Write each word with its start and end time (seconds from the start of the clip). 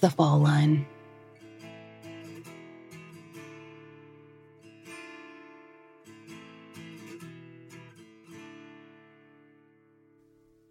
The 0.00 0.10
Fall 0.10 0.38
Line. 0.38 0.86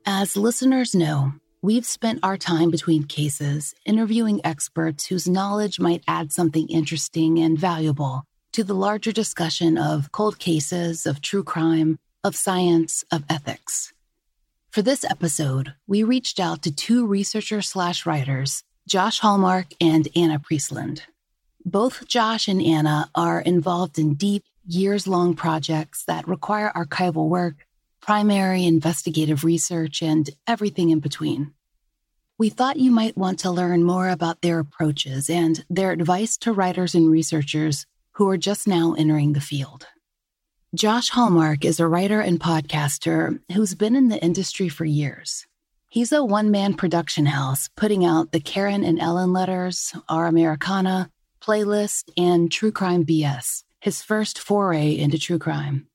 As 0.05 0.35
listeners 0.35 0.95
know, 0.95 1.33
we've 1.61 1.85
spent 1.85 2.19
our 2.23 2.37
time 2.37 2.71
between 2.71 3.03
cases 3.03 3.75
interviewing 3.85 4.41
experts 4.43 5.05
whose 5.05 5.27
knowledge 5.27 5.79
might 5.79 6.03
add 6.07 6.31
something 6.31 6.67
interesting 6.69 7.37
and 7.39 7.59
valuable 7.59 8.23
to 8.53 8.63
the 8.63 8.73
larger 8.73 9.11
discussion 9.11 9.77
of 9.77 10.11
cold 10.11 10.39
cases, 10.39 11.05
of 11.05 11.21
true 11.21 11.43
crime, 11.43 11.99
of 12.23 12.35
science, 12.35 13.03
of 13.11 13.23
ethics. 13.29 13.93
For 14.71 14.81
this 14.81 15.03
episode, 15.03 15.73
we 15.87 16.03
reached 16.03 16.39
out 16.39 16.63
to 16.63 16.71
two 16.73 17.05
researchers 17.05 17.69
slash 17.69 18.05
writers, 18.05 18.63
Josh 18.87 19.19
Hallmark 19.19 19.67
and 19.79 20.07
Anna 20.15 20.39
Priestland. 20.39 21.03
Both 21.63 22.07
Josh 22.07 22.47
and 22.47 22.61
Anna 22.61 23.11
are 23.13 23.41
involved 23.41 23.99
in 23.99 24.15
deep, 24.15 24.45
years 24.65 25.07
long 25.07 25.35
projects 25.35 26.03
that 26.05 26.27
require 26.27 26.71
archival 26.75 27.29
work 27.29 27.67
primary 28.07 28.65
investigative 28.65 29.43
research, 29.43 30.01
and 30.01 30.29
everything 30.47 30.91
in 30.91 30.99
between. 30.99 31.51
We 32.37 32.47
thought 32.47 32.77
you 32.77 32.89
might 32.89 33.17
want 33.17 33.39
to 33.39 33.51
learn 33.51 33.83
more 33.83 34.07
about 34.07 34.41
their 34.41 34.59
approaches 34.59 35.29
and 35.29 35.65
their 35.69 35.91
advice 35.91 36.37
to 36.37 36.53
writers 36.53 36.95
and 36.95 37.11
researchers 37.11 37.85
who 38.13 38.29
are 38.29 38.37
just 38.37 38.65
now 38.65 38.93
entering 38.97 39.33
the 39.33 39.41
field. 39.41 39.87
Josh 40.73 41.09
Hallmark 41.09 41.65
is 41.65 41.81
a 41.81 41.87
writer 41.87 42.21
and 42.21 42.39
podcaster 42.39 43.41
who's 43.53 43.75
been 43.75 43.95
in 43.95 44.07
the 44.07 44.23
industry 44.23 44.69
for 44.69 44.85
years. 44.85 45.45
He's 45.89 46.11
a 46.11 46.21
one 46.21 46.51
man 46.51 46.73
production 46.73 47.27
house 47.27 47.69
putting 47.77 48.03
out 48.03 48.33
the 48.33 48.41
Karen 48.41 48.83
and 48.83 48.99
Ellen 48.99 49.31
letters, 49.31 49.95
Our 50.09 50.27
Americana, 50.27 51.09
Playlist, 51.39 52.11
and 52.17 52.51
True 52.51 52.73
Crime 52.73 53.05
BS, 53.05 53.63
his 53.79 54.01
first 54.01 54.37
foray 54.37 54.97
into 54.97 55.17
true 55.17 55.39
crime. 55.39 55.87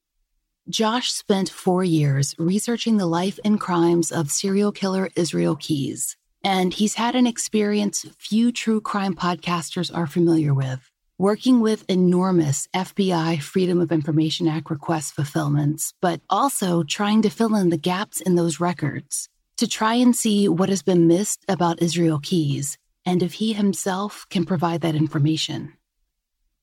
Josh 0.67 1.13
spent 1.13 1.51
four 1.51 1.85
years 1.85 2.35
researching 2.39 2.97
the 2.97 3.07
life 3.07 3.39
and 3.45 3.61
crimes 3.61 4.11
of 4.11 4.31
serial 4.31 4.73
killer 4.73 5.11
Israel 5.15 5.57
Keyes, 5.57 6.17
and 6.43 6.73
he's 6.73 6.95
had 6.95 7.15
an 7.15 7.27
experience 7.27 8.07
few 8.19 8.51
true 8.51 8.81
crime 8.81 9.15
podcasters 9.15 9.95
are 9.95 10.07
familiar 10.07 10.55
with, 10.55 10.91
working 11.19 11.61
with 11.61 11.85
enormous 11.91 12.67
FBI 12.75 13.43
Freedom 13.43 13.79
of 13.79 13.93
Information 13.93 14.49
Act 14.49 14.71
request 14.71 15.13
fulfillments, 15.13 15.93
but 16.01 16.23
also 16.31 16.83
trying 16.83 17.21
to 17.21 17.29
fill 17.29 17.55
in 17.57 17.69
the 17.69 17.77
gaps 17.77 18.23
in 18.23 18.37
those 18.37 18.59
records 18.59 19.29
to 19.57 19.69
try 19.69 19.95
and 19.95 20.15
see 20.15 20.49
what 20.49 20.69
has 20.69 20.83
been 20.83 21.07
missed 21.07 21.45
about 21.49 21.83
Israel 21.83 22.21
Keyes 22.23 22.79
and 23.05 23.23
if 23.23 23.35
he 23.35 23.53
himself 23.53 24.27
can 24.31 24.45
provide 24.45 24.81
that 24.83 24.95
information. 24.95 25.73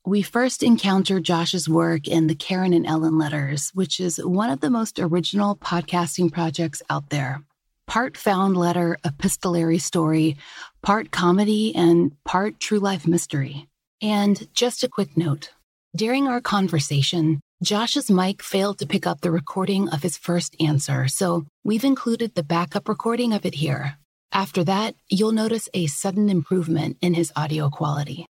We 0.06 0.22
first 0.22 0.64
encounter 0.64 1.20
Josh's 1.20 1.68
work 1.68 2.08
in 2.08 2.28
the 2.28 2.36
Karen 2.36 2.74
and 2.74 2.88
Ellen 2.88 3.18
letters, 3.18 3.70
which 3.74 4.00
is 4.00 4.18
one 4.18 4.50
of 4.50 4.62
the 4.62 4.70
most 4.70 4.98
original 4.98 5.56
podcasting 5.58 6.32
projects 6.32 6.82
out 6.90 7.10
there. 7.10 7.44
Part 7.86 8.16
found 8.18 8.56
letter 8.56 8.98
epistolary 9.04 9.78
story, 9.78 10.38
part 10.82 11.12
comedy, 11.12 11.76
and 11.76 12.12
part 12.24 12.60
true 12.60 12.80
life 12.80 13.06
mystery. 13.06 13.68
And 14.02 14.48
just 14.54 14.84
a 14.84 14.88
quick 14.88 15.18
note 15.18 15.52
during 15.96 16.28
our 16.28 16.40
conversation, 16.40 17.42
Josh's 17.62 18.10
mic 18.10 18.42
failed 18.42 18.80
to 18.80 18.88
pick 18.88 19.06
up 19.06 19.20
the 19.20 19.32
recording 19.32 19.90
of 19.90 20.02
his 20.02 20.16
first 20.16 20.56
answer, 20.62 21.10
so 21.10 21.46
we've 21.66 21.84
included 21.84 22.34
the 22.34 22.44
backup 22.44 22.88
recording 22.88 23.34
of 23.34 23.46
it 23.46 23.56
here. 23.56 23.98
After 24.32 24.64
that, 24.64 24.96
you'll 25.10 25.34
notice 25.34 25.68
a 25.74 25.88
sudden 25.88 26.30
improvement 26.30 26.96
in 27.02 27.16
his 27.16 27.34
audio 27.36 27.70
quality. 27.70 28.26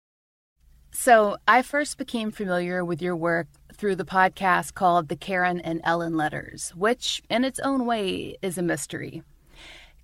So, 0.90 1.38
I 1.48 1.62
first 1.62 1.96
became 1.96 2.32
familiar 2.32 2.84
with 2.84 3.00
your 3.00 3.16
work 3.16 3.46
through 3.72 3.96
the 3.96 4.04
podcast 4.04 4.74
called 4.74 5.08
The 5.08 5.16
Karen 5.16 5.58
and 5.58 5.80
Ellen 5.84 6.18
Letters, 6.18 6.74
which, 6.76 7.22
in 7.30 7.44
its 7.44 7.58
own 7.60 7.86
way, 7.86 8.36
is 8.42 8.58
a 8.58 8.62
mystery. 8.62 9.22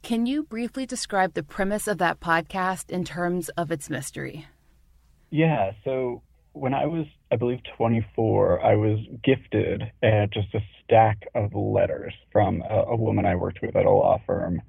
Can 0.03 0.25
you 0.25 0.45
briefly 0.45 0.87
describe 0.87 1.35
the 1.35 1.43
premise 1.43 1.87
of 1.87 1.99
that 1.99 2.21
podcast 2.21 2.89
in 2.89 3.05
terms 3.05 3.51
of 3.51 3.71
its 3.71 3.91
mystery? 3.91 4.47
Yeah. 5.29 5.73
So, 5.85 6.23
when 6.53 6.75
I 6.75 6.87
was, 6.87 7.07
I 7.31 7.37
believe, 7.37 7.61
24, 7.77 8.65
I 8.65 8.75
was 8.75 8.99
gifted 9.23 9.83
uh, 10.03 10.27
just 10.33 10.55
a 10.55 10.61
stack 10.85 11.27
of 11.35 11.55
letters 11.55 12.15
from 12.33 12.63
a, 12.69 12.83
a 12.89 12.97
woman 12.97 13.25
I 13.25 13.37
worked 13.37 13.61
with 13.63 13.77
at 13.77 13.87
a 13.87 13.91
law 13.91 14.21
firm. 14.27 14.63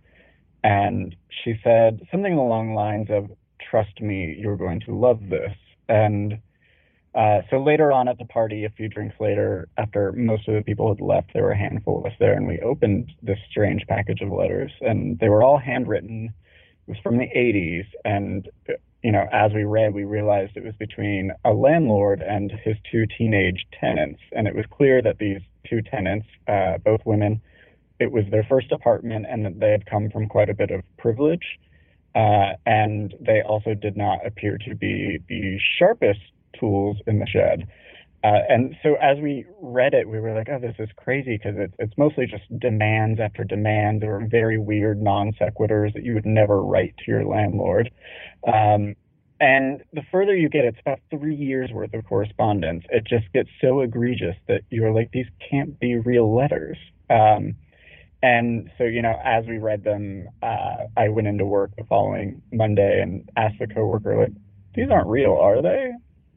And 0.63 1.15
she 1.43 1.59
said 1.63 2.01
something 2.11 2.33
along 2.33 2.69
the 2.69 2.75
lines 2.75 3.07
of, 3.09 3.31
Trust 3.69 4.01
me, 4.01 4.35
you're 4.37 4.57
going 4.57 4.81
to 4.81 4.97
love 4.97 5.19
this 5.29 5.53
and 5.87 6.39
uh, 7.13 7.41
so 7.49 7.61
later 7.61 7.91
on 7.91 8.07
at 8.07 8.17
the 8.17 8.25
party, 8.25 8.63
a 8.63 8.69
few 8.69 8.87
drinks 8.87 9.15
later, 9.19 9.67
after 9.77 10.13
most 10.13 10.47
of 10.47 10.55
the 10.55 10.61
people 10.61 10.87
had 10.87 11.01
left, 11.01 11.33
there 11.33 11.43
were 11.43 11.51
a 11.51 11.57
handful 11.57 11.99
of 11.99 12.05
us 12.05 12.13
there, 12.19 12.33
and 12.33 12.47
we 12.47 12.59
opened 12.61 13.11
this 13.21 13.37
strange 13.49 13.85
package 13.87 14.21
of 14.21 14.31
letters, 14.31 14.71
and 14.79 15.19
they 15.19 15.27
were 15.27 15.43
all 15.43 15.57
handwritten. 15.57 16.33
It 16.87 16.91
was 16.91 16.97
from 17.03 17.17
the 17.17 17.27
80s, 17.35 17.85
and 18.05 18.47
you 19.03 19.11
know, 19.11 19.27
as 19.31 19.51
we 19.53 19.63
read, 19.63 19.93
we 19.93 20.03
realized 20.03 20.55
it 20.55 20.63
was 20.63 20.75
between 20.75 21.31
a 21.43 21.51
landlord 21.51 22.21
and 22.21 22.51
his 22.63 22.75
two 22.91 23.05
teenage 23.17 23.65
tenants, 23.79 24.21
and 24.31 24.47
it 24.47 24.55
was 24.55 24.65
clear 24.71 25.01
that 25.01 25.17
these 25.17 25.41
two 25.67 25.81
tenants, 25.81 26.27
uh, 26.47 26.77
both 26.77 27.01
women, 27.05 27.41
it 27.99 28.11
was 28.11 28.25
their 28.29 28.43
first 28.43 28.71
apartment, 28.71 29.25
and 29.29 29.45
that 29.45 29.59
they 29.59 29.71
had 29.71 29.85
come 29.85 30.09
from 30.09 30.27
quite 30.27 30.49
a 30.49 30.53
bit 30.53 30.71
of 30.71 30.81
privilege. 30.97 31.59
Uh, 32.13 32.53
and 32.65 33.15
they 33.21 33.41
also 33.41 33.73
did 33.73 33.95
not 33.95 34.25
appear 34.25 34.57
to 34.57 34.75
be 34.75 35.17
the 35.29 35.57
sharpest 35.79 36.19
tools 36.59 36.97
in 37.07 37.19
the 37.19 37.27
shed. 37.27 37.67
Uh, 38.23 38.39
and 38.49 38.75
so 38.83 38.95
as 39.01 39.17
we 39.19 39.45
read 39.61 39.93
it, 39.93 40.07
we 40.07 40.19
were 40.19 40.33
like, 40.33 40.47
oh, 40.49 40.59
this 40.59 40.75
is 40.77 40.89
crazy 40.95 41.37
because 41.37 41.55
it's, 41.57 41.73
it's 41.79 41.93
mostly 41.97 42.27
just 42.27 42.43
demands 42.59 43.19
after 43.19 43.43
demands 43.43 44.03
or 44.03 44.25
very 44.29 44.59
weird 44.59 45.01
non 45.01 45.31
sequiturs 45.33 45.93
that 45.93 46.03
you 46.03 46.13
would 46.13 46.25
never 46.25 46.61
write 46.61 46.93
to 46.97 47.03
your 47.07 47.25
landlord. 47.25 47.89
Um, 48.45 48.95
and 49.39 49.83
the 49.91 50.03
further 50.11 50.35
you 50.35 50.49
get, 50.49 50.65
it's 50.65 50.79
about 50.79 50.99
three 51.09 51.33
years 51.33 51.71
worth 51.71 51.95
of 51.95 52.05
correspondence. 52.05 52.83
It 52.91 53.05
just 53.05 53.25
gets 53.33 53.49
so 53.59 53.81
egregious 53.81 54.35
that 54.47 54.61
you're 54.69 54.93
like, 54.93 55.09
these 55.11 55.25
can't 55.49 55.79
be 55.79 55.97
real 55.97 56.35
letters. 56.35 56.77
Um, 57.09 57.55
and 58.21 58.69
so, 58.77 58.83
you 58.83 59.01
know, 59.01 59.19
as 59.25 59.45
we 59.47 59.57
read 59.57 59.83
them, 59.83 60.27
uh, 60.43 60.85
I 60.95 61.09
went 61.09 61.27
into 61.27 61.43
work 61.43 61.71
the 61.75 61.83
following 61.85 62.43
Monday 62.51 63.01
and 63.01 63.27
asked 63.35 63.57
the 63.57 63.65
coworker, 63.65 64.15
like, 64.15 64.33
these 64.75 64.91
aren't 64.91 65.07
real, 65.07 65.33
are 65.33 65.63
they? 65.63 65.91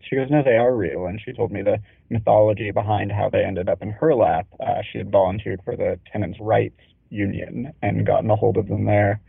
She 0.08 0.16
goes, 0.16 0.28
no, 0.30 0.42
they 0.42 0.56
are 0.56 0.74
real. 0.74 1.06
And 1.06 1.20
she 1.24 1.32
told 1.32 1.52
me 1.52 1.62
the 1.62 1.78
mythology 2.10 2.70
behind 2.70 3.12
how 3.12 3.30
they 3.30 3.44
ended 3.44 3.68
up 3.68 3.82
in 3.82 3.90
her 3.90 4.14
lap. 4.14 4.46
Uh, 4.60 4.82
she 4.90 4.98
had 4.98 5.10
volunteered 5.10 5.60
for 5.64 5.76
the 5.76 5.98
tenants' 6.12 6.38
rights 6.40 6.80
union 7.10 7.72
and 7.82 8.06
gotten 8.06 8.30
a 8.30 8.36
hold 8.36 8.56
of 8.56 8.68
them 8.68 8.84
there. 8.84 9.20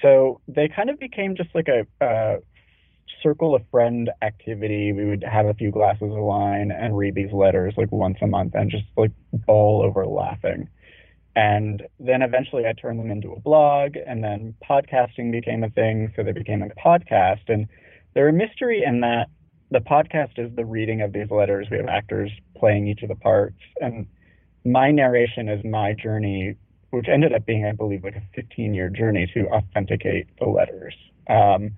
So 0.00 0.40
they 0.48 0.68
kind 0.68 0.90
of 0.90 0.98
became 0.98 1.36
just 1.36 1.50
like 1.54 1.68
a, 1.68 2.38
circle 3.22 3.54
of 3.54 3.62
friend 3.70 4.10
activity. 4.20 4.92
We 4.92 5.04
would 5.04 5.22
have 5.22 5.46
a 5.46 5.54
few 5.54 5.70
glasses 5.70 6.02
of 6.10 6.16
wine 6.16 6.72
and 6.72 6.96
read 6.96 7.14
these 7.14 7.32
letters 7.32 7.74
like 7.76 7.92
once 7.92 8.18
a 8.20 8.26
month 8.26 8.54
and 8.54 8.68
just 8.68 8.84
like 8.96 9.12
all 9.46 9.82
over 9.82 10.06
laughing. 10.06 10.68
And 11.34 11.82
then 11.98 12.22
eventually 12.22 12.66
I 12.66 12.72
turned 12.72 12.98
them 12.98 13.10
into 13.10 13.32
a 13.32 13.40
blog, 13.40 13.96
and 13.96 14.22
then 14.22 14.54
podcasting 14.68 15.32
became 15.32 15.64
a 15.64 15.70
thing, 15.70 16.12
so 16.14 16.22
they 16.22 16.32
became 16.32 16.62
a 16.62 16.68
podcast. 16.70 17.48
And 17.48 17.68
they're 18.14 18.28
a 18.28 18.32
mystery 18.32 18.82
in 18.84 19.00
that 19.00 19.28
the 19.72 19.80
podcast 19.80 20.38
is 20.38 20.54
the 20.54 20.64
reading 20.64 21.00
of 21.00 21.12
these 21.12 21.30
letters. 21.30 21.66
We 21.70 21.78
have 21.78 21.88
actors 21.88 22.30
playing 22.56 22.88
each 22.88 23.02
of 23.02 23.08
the 23.08 23.16
parts, 23.16 23.56
and 23.80 24.06
my 24.64 24.90
narration 24.90 25.48
is 25.48 25.64
my 25.64 25.94
journey, 25.94 26.56
which 26.90 27.08
ended 27.08 27.32
up 27.32 27.46
being, 27.46 27.64
I 27.64 27.72
believe, 27.72 28.04
like 28.04 28.16
a 28.16 28.22
15 28.34 28.74
year 28.74 28.90
journey 28.90 29.30
to 29.34 29.48
authenticate 29.48 30.28
the 30.38 30.46
letters. 30.46 30.94
Um, 31.28 31.72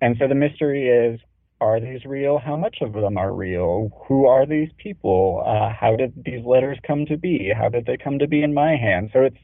and 0.00 0.16
so 0.18 0.28
the 0.28 0.34
mystery 0.34 0.88
is 0.88 1.20
are 1.60 1.78
these 1.78 2.04
real? 2.06 2.38
How 2.38 2.56
much 2.56 2.78
of 2.80 2.94
them 2.94 3.18
are 3.18 3.34
real? 3.34 3.90
Who 4.06 4.26
are 4.26 4.46
these 4.46 4.70
people? 4.78 5.42
Uh, 5.46 5.70
how 5.78 5.94
did 5.96 6.12
these 6.24 6.44
letters 6.44 6.78
come 6.86 7.04
to 7.06 7.18
be? 7.18 7.52
How 7.54 7.68
did 7.68 7.86
they 7.86 7.96
come 7.96 8.18
to 8.18 8.26
be 8.26 8.42
in 8.42 8.54
my 8.54 8.76
hands? 8.76 9.10
So 9.12 9.20
it's 9.20 9.36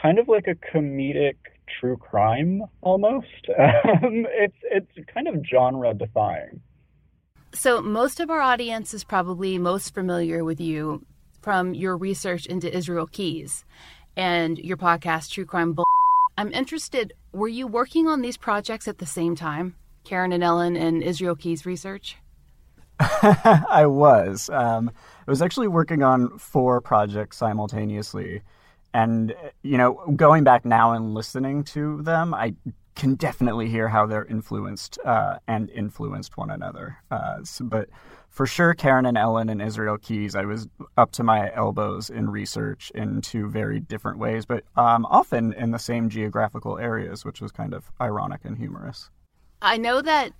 kind 0.00 0.18
of 0.18 0.28
like 0.28 0.46
a 0.46 0.54
comedic 0.54 1.36
true 1.80 1.96
crime 1.96 2.62
almost. 2.80 3.26
Um, 3.58 4.26
it's 4.30 4.56
it's 4.62 5.10
kind 5.12 5.28
of 5.28 5.44
genre 5.50 5.92
defying. 5.92 6.60
So 7.52 7.80
most 7.80 8.20
of 8.20 8.30
our 8.30 8.40
audience 8.40 8.94
is 8.94 9.02
probably 9.02 9.58
most 9.58 9.92
familiar 9.92 10.44
with 10.44 10.60
you 10.60 11.04
from 11.42 11.74
your 11.74 11.96
research 11.96 12.46
into 12.46 12.74
Israel 12.74 13.06
Keyes 13.06 13.64
and 14.16 14.56
your 14.58 14.76
podcast 14.76 15.30
True 15.30 15.44
Crime 15.44 15.72
Bull. 15.72 15.84
I'm 16.38 16.52
interested, 16.52 17.12
were 17.32 17.48
you 17.48 17.66
working 17.66 18.06
on 18.06 18.22
these 18.22 18.36
projects 18.36 18.86
at 18.86 18.98
the 18.98 19.06
same 19.06 19.34
time? 19.34 19.74
Karen 20.04 20.32
and 20.32 20.44
Ellen 20.44 20.76
and 20.76 21.02
Israel 21.02 21.34
Keyes 21.34 21.66
research? 21.66 22.18
I 23.00 23.84
was. 23.86 24.48
Um, 24.50 24.90
I 25.26 25.30
was 25.30 25.42
actually 25.42 25.68
working 25.68 26.02
on 26.02 26.38
four 26.38 26.80
projects 26.80 27.36
simultaneously. 27.36 28.42
And, 28.94 29.34
you 29.62 29.76
know, 29.76 29.94
going 30.16 30.44
back 30.44 30.64
now 30.64 30.92
and 30.92 31.14
listening 31.14 31.64
to 31.64 32.00
them, 32.02 32.32
I 32.32 32.54
can 32.94 33.14
definitely 33.14 33.68
hear 33.68 33.88
how 33.88 34.06
they're 34.06 34.24
influenced 34.24 34.98
uh, 35.04 35.38
and 35.46 35.70
influenced 35.70 36.36
one 36.36 36.50
another. 36.50 36.98
Uh, 37.10 37.42
so, 37.44 37.64
but 37.64 37.88
for 38.28 38.46
sure, 38.46 38.74
Karen 38.74 39.06
and 39.06 39.18
Ellen 39.18 39.48
and 39.48 39.60
Israel 39.60 39.98
Keyes, 39.98 40.34
I 40.34 40.44
was 40.44 40.68
up 40.96 41.10
to 41.12 41.24
my 41.24 41.52
elbows 41.54 42.10
in 42.10 42.30
research 42.30 42.92
in 42.94 43.20
two 43.20 43.48
very 43.48 43.80
different 43.80 44.18
ways, 44.18 44.46
but 44.46 44.64
um, 44.76 45.04
often 45.06 45.52
in 45.52 45.72
the 45.72 45.78
same 45.78 46.08
geographical 46.08 46.78
areas, 46.78 47.24
which 47.24 47.40
was 47.40 47.50
kind 47.52 47.74
of 47.74 47.90
ironic 48.00 48.44
and 48.44 48.56
humorous. 48.56 49.10
I 49.60 49.76
know 49.76 50.00
that 50.00 50.32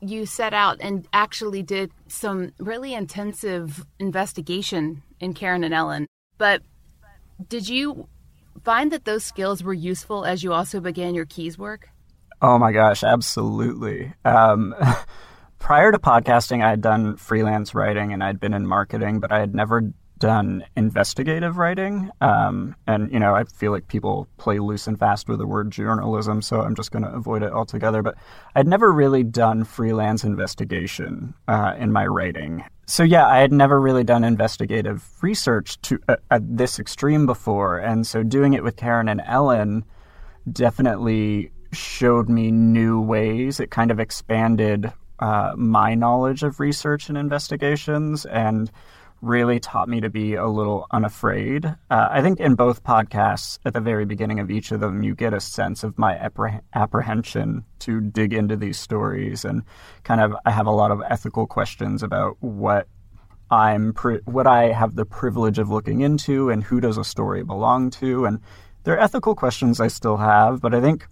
you 0.00 0.26
set 0.26 0.52
out 0.52 0.78
and 0.80 1.08
actually 1.12 1.62
did 1.62 1.90
some 2.08 2.52
really 2.58 2.92
intensive 2.92 3.86
investigation 3.98 5.02
in 5.18 5.32
Karen 5.32 5.64
and 5.64 5.72
Ellen, 5.72 6.06
but 6.36 6.62
did 7.48 7.68
you 7.68 8.06
find 8.62 8.92
that 8.92 9.04
those 9.04 9.24
skills 9.24 9.62
were 9.62 9.74
useful 9.74 10.24
as 10.24 10.42
you 10.42 10.52
also 10.52 10.80
began 10.80 11.14
your 11.14 11.26
Keyes 11.26 11.58
work? 11.58 11.88
Oh 12.40 12.58
my 12.58 12.72
gosh, 12.72 13.02
absolutely. 13.02 14.12
Um, 14.24 14.74
prior 15.58 15.92
to 15.92 15.98
podcasting, 15.98 16.62
I 16.64 16.70
had 16.70 16.80
done 16.80 17.16
freelance 17.16 17.74
writing 17.74 18.12
and 18.12 18.22
I'd 18.22 18.40
been 18.40 18.54
in 18.54 18.66
marketing, 18.66 19.20
but 19.20 19.32
I 19.32 19.40
had 19.40 19.54
never 19.54 19.92
done 20.24 20.64
investigative 20.74 21.58
writing. 21.58 22.10
Um, 22.22 22.74
and, 22.86 23.12
you 23.12 23.18
know, 23.18 23.34
I 23.34 23.44
feel 23.44 23.72
like 23.72 23.88
people 23.88 24.26
play 24.38 24.58
loose 24.58 24.86
and 24.86 24.98
fast 24.98 25.28
with 25.28 25.38
the 25.38 25.46
word 25.46 25.70
journalism, 25.70 26.40
so 26.40 26.62
I'm 26.62 26.74
just 26.74 26.90
going 26.92 27.02
to 27.04 27.10
avoid 27.10 27.42
it 27.42 27.52
altogether. 27.52 28.02
But 28.02 28.14
I'd 28.54 28.66
never 28.66 28.90
really 28.90 29.22
done 29.22 29.64
freelance 29.64 30.24
investigation 30.24 31.34
uh, 31.46 31.74
in 31.78 31.92
my 31.92 32.06
writing. 32.06 32.64
So, 32.86 33.02
yeah, 33.02 33.26
I 33.26 33.40
had 33.40 33.52
never 33.52 33.78
really 33.78 34.02
done 34.02 34.24
investigative 34.24 35.04
research 35.22 35.78
to 35.82 36.00
uh, 36.08 36.16
at 36.30 36.56
this 36.56 36.78
extreme 36.78 37.26
before. 37.26 37.76
And 37.76 38.06
so 38.06 38.22
doing 38.22 38.54
it 38.54 38.64
with 38.64 38.76
Karen 38.76 39.10
and 39.10 39.20
Ellen 39.26 39.84
definitely 40.50 41.50
showed 41.72 42.30
me 42.30 42.50
new 42.50 42.98
ways. 42.98 43.60
It 43.60 43.70
kind 43.70 43.90
of 43.90 44.00
expanded 44.00 44.90
uh, 45.18 45.52
my 45.54 45.94
knowledge 45.94 46.42
of 46.42 46.60
research 46.60 47.10
and 47.10 47.18
investigations 47.18 48.24
and 48.24 48.70
really 49.24 49.58
taught 49.58 49.88
me 49.88 50.00
to 50.00 50.10
be 50.10 50.34
a 50.34 50.46
little 50.46 50.86
unafraid. 50.90 51.64
Uh, 51.66 52.08
I 52.10 52.20
think 52.22 52.40
in 52.40 52.54
both 52.54 52.84
podcasts, 52.84 53.58
at 53.64 53.72
the 53.72 53.80
very 53.80 54.04
beginning 54.04 54.38
of 54.38 54.50
each 54.50 54.70
of 54.70 54.80
them, 54.80 55.02
you 55.02 55.14
get 55.14 55.32
a 55.32 55.40
sense 55.40 55.82
of 55.82 55.98
my 55.98 56.14
appreh- 56.16 56.60
apprehension 56.74 57.64
to 57.80 58.00
dig 58.00 58.32
into 58.32 58.56
these 58.56 58.78
stories, 58.78 59.44
and 59.44 59.62
kind 60.02 60.20
of 60.20 60.36
I 60.44 60.50
have 60.50 60.66
a 60.66 60.70
lot 60.70 60.90
of 60.90 61.02
ethical 61.08 61.46
questions 61.46 62.02
about 62.02 62.36
what 62.40 62.86
I'm 63.50 63.92
pri- 63.92 64.20
what 64.24 64.46
I 64.46 64.72
have 64.72 64.96
the 64.96 65.06
privilege 65.06 65.58
of 65.58 65.70
looking 65.70 66.00
into, 66.00 66.50
and 66.50 66.62
who 66.62 66.80
does 66.80 66.98
a 66.98 67.04
story 67.04 67.42
belong 67.42 67.90
to, 67.92 68.26
and 68.26 68.40
they're 68.84 69.00
ethical 69.00 69.34
questions 69.34 69.80
I 69.80 69.88
still 69.88 70.18
have, 70.18 70.60
but 70.60 70.74
I 70.74 70.80
think 70.80 71.08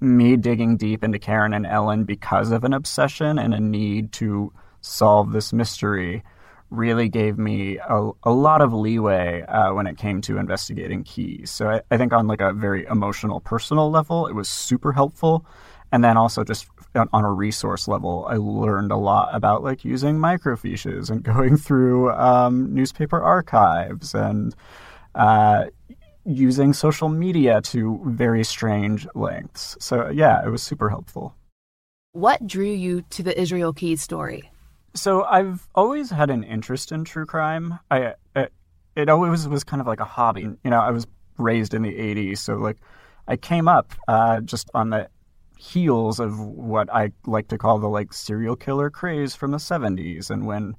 me 0.00 0.36
digging 0.36 0.78
deep 0.78 1.04
into 1.04 1.18
Karen 1.18 1.52
and 1.52 1.66
Ellen 1.66 2.04
because 2.04 2.50
of 2.50 2.64
an 2.64 2.72
obsession 2.72 3.38
and 3.38 3.52
a 3.52 3.60
need 3.60 4.12
to 4.12 4.52
solve 4.80 5.32
this 5.32 5.52
mystery 5.52 6.22
really 6.70 7.08
gave 7.08 7.38
me 7.38 7.78
a, 7.78 8.10
a 8.22 8.30
lot 8.30 8.60
of 8.60 8.72
leeway 8.72 9.42
uh, 9.42 9.72
when 9.74 9.86
it 9.86 9.98
came 9.98 10.20
to 10.22 10.38
investigating 10.38 11.02
Keyes. 11.04 11.50
So 11.50 11.68
I, 11.68 11.82
I, 11.90 11.96
think 11.96 12.12
on 12.12 12.26
like 12.26 12.40
a 12.40 12.52
very 12.52 12.86
emotional, 12.86 13.40
personal 13.40 13.90
level, 13.90 14.26
it 14.26 14.34
was 14.34 14.48
super 14.48 14.92
helpful. 14.92 15.44
And 15.92 16.04
then 16.04 16.16
also 16.16 16.44
just 16.44 16.68
on, 16.94 17.24
a 17.24 17.32
resource 17.32 17.88
level, 17.88 18.26
I 18.28 18.36
learned 18.36 18.92
a 18.92 18.96
lot 18.96 19.34
about 19.34 19.64
like 19.64 19.84
using 19.84 20.16
microfiches 20.18 21.10
and 21.10 21.22
going 21.34 21.56
through 21.56 22.12
um, 22.12 22.72
newspaper 22.72 23.20
archives 23.20 24.14
and 24.14 24.54
uh, 25.14 25.66
using 26.24 26.72
social 26.72 27.08
media 27.08 27.60
to 27.62 28.00
very 28.04 28.44
strange 28.44 29.06
lengths. 29.14 29.76
So 29.80 30.08
yeah, 30.10 30.44
it 30.44 30.50
was 30.50 30.62
super 30.62 30.88
helpful. 30.88 31.34
What 32.12 32.46
drew 32.46 32.70
you 32.70 33.02
to 33.10 33.22
the 33.22 33.38
Israel 33.40 33.72
Keyes 33.72 34.02
story? 34.02 34.50
So 34.94 35.24
I've 35.24 35.68
always 35.74 36.10
had 36.10 36.30
an 36.30 36.42
interest 36.42 36.92
in 36.92 37.04
true 37.04 37.26
crime. 37.26 37.78
I 37.90 38.14
it, 38.34 38.52
it 38.96 39.08
always 39.08 39.46
was 39.46 39.64
kind 39.64 39.80
of 39.80 39.86
like 39.86 40.00
a 40.00 40.04
hobby. 40.04 40.42
You 40.42 40.70
know, 40.70 40.80
I 40.80 40.90
was 40.90 41.06
raised 41.38 41.74
in 41.74 41.82
the 41.82 41.94
'80s, 41.94 42.38
so 42.38 42.54
like 42.54 42.78
I 43.28 43.36
came 43.36 43.68
up 43.68 43.94
uh, 44.08 44.40
just 44.40 44.70
on 44.74 44.90
the 44.90 45.08
heels 45.56 46.18
of 46.18 46.40
what 46.40 46.92
I 46.92 47.12
like 47.26 47.48
to 47.48 47.58
call 47.58 47.78
the 47.78 47.88
like 47.88 48.12
serial 48.12 48.56
killer 48.56 48.90
craze 48.90 49.36
from 49.36 49.52
the 49.52 49.58
'70s, 49.58 50.30
and 50.30 50.46
when 50.46 50.76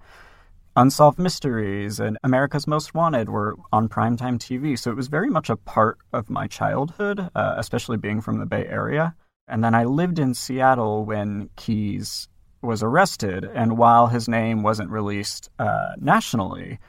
Unsolved 0.76 1.20
Mysteries 1.20 2.00
and 2.00 2.18
America's 2.24 2.66
Most 2.66 2.94
Wanted 2.94 3.30
were 3.30 3.58
on 3.74 3.90
primetime 3.90 4.38
TV. 4.38 4.80
So 4.80 4.90
it 4.90 4.96
was 4.96 5.10
very 5.10 5.30
much 5.30 5.50
a 5.50 5.58
part 5.58 5.98
of 6.14 6.30
my 6.30 6.48
childhood, 6.48 7.30
uh, 7.36 7.56
especially 7.58 7.98
being 7.98 8.22
from 8.22 8.40
the 8.40 8.46
Bay 8.46 8.66
Area. 8.68 9.14
And 9.50 9.64
then 9.64 9.76
I 9.76 9.84
lived 9.84 10.18
in 10.18 10.34
Seattle 10.34 11.04
when 11.04 11.50
Keyes 11.58 12.30
was 12.62 12.84
arrested, 12.84 13.44
and 13.44 13.78
while 13.78 14.08
his 14.08 14.28
name 14.28 14.64
wasn't 14.64 14.90
released 14.90 15.50
uh, 15.60 15.94
nationally, 15.98 16.80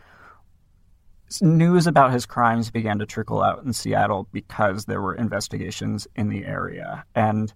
news 1.40 1.86
about 1.86 2.12
his 2.12 2.26
crimes 2.26 2.70
began 2.70 2.98
to 2.98 3.06
trickle 3.06 3.42
out 3.42 3.64
in 3.64 3.72
Seattle 3.72 4.28
because 4.32 4.84
there 4.84 5.00
were 5.00 5.14
investigations 5.14 6.06
in 6.14 6.28
the 6.28 6.44
area. 6.44 7.04
And 7.14 7.52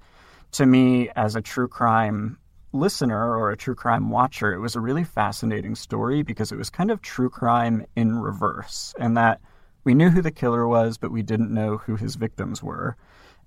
to 0.52 0.64
me, 0.64 1.10
as 1.14 1.36
a 1.36 1.42
true 1.42 1.68
crime 1.68 2.38
listener 2.72 3.36
or 3.36 3.50
a 3.50 3.56
true 3.56 3.74
crime 3.74 4.10
watcher, 4.10 4.52
it 4.54 4.60
was 4.60 4.76
a 4.76 4.80
really 4.80 5.04
fascinating 5.04 5.74
story 5.74 6.22
because 6.22 6.52
it 6.52 6.56
was 6.56 6.70
kind 6.70 6.90
of 6.90 7.02
true 7.02 7.28
crime 7.28 7.84
in 7.96 8.18
reverse, 8.18 8.94
and 8.98 9.16
that 9.16 9.40
we 9.84 9.94
knew 9.94 10.10
who 10.10 10.22
the 10.22 10.30
killer 10.30 10.66
was, 10.66 10.98
but 10.98 11.12
we 11.12 11.22
didn't 11.22 11.52
know 11.52 11.76
who 11.76 11.96
his 11.96 12.16
victims 12.16 12.62
were. 12.62 12.96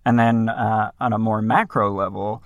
And 0.06 0.18
then 0.18 0.50
uh, 0.50 0.92
on 1.00 1.12
a 1.12 1.20
more 1.20 1.42
macro 1.42 1.92
level, 1.92 2.44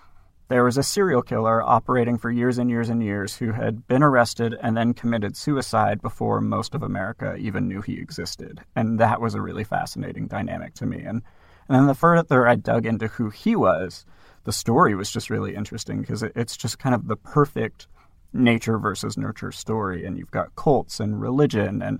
there 0.53 0.63
was 0.63 0.77
a 0.77 0.83
serial 0.83 1.23
killer 1.23 1.63
operating 1.63 2.15
for 2.15 2.29
years 2.29 2.59
and 2.59 2.69
years 2.69 2.87
and 2.87 3.01
years 3.01 3.37
who 3.37 3.53
had 3.53 3.87
been 3.87 4.03
arrested 4.03 4.55
and 4.61 4.77
then 4.77 4.93
committed 4.93 5.35
suicide 5.35 5.99
before 5.99 6.39
most 6.39 6.75
of 6.75 6.83
America 6.83 7.35
even 7.39 7.67
knew 7.67 7.81
he 7.81 7.93
existed. 7.93 8.61
And 8.75 8.99
that 8.99 9.19
was 9.19 9.33
a 9.33 9.41
really 9.41 9.63
fascinating 9.63 10.27
dynamic 10.27 10.75
to 10.75 10.85
me. 10.85 10.99
And, 10.99 11.23
and 11.67 11.75
then 11.75 11.87
the 11.87 11.95
further 11.95 12.47
I 12.47 12.53
dug 12.53 12.85
into 12.85 13.07
who 13.07 13.31
he 13.31 13.55
was, 13.55 14.05
the 14.43 14.53
story 14.53 14.93
was 14.93 15.09
just 15.09 15.31
really 15.31 15.55
interesting 15.55 16.01
because 16.01 16.21
it, 16.21 16.33
it's 16.35 16.55
just 16.55 16.77
kind 16.77 16.93
of 16.93 17.07
the 17.07 17.17
perfect 17.17 17.87
nature 18.31 18.77
versus 18.77 19.17
nurture 19.17 19.51
story. 19.51 20.05
And 20.05 20.19
you've 20.19 20.29
got 20.29 20.55
cults 20.55 20.99
and 20.99 21.19
religion 21.19 21.81
and 21.81 21.99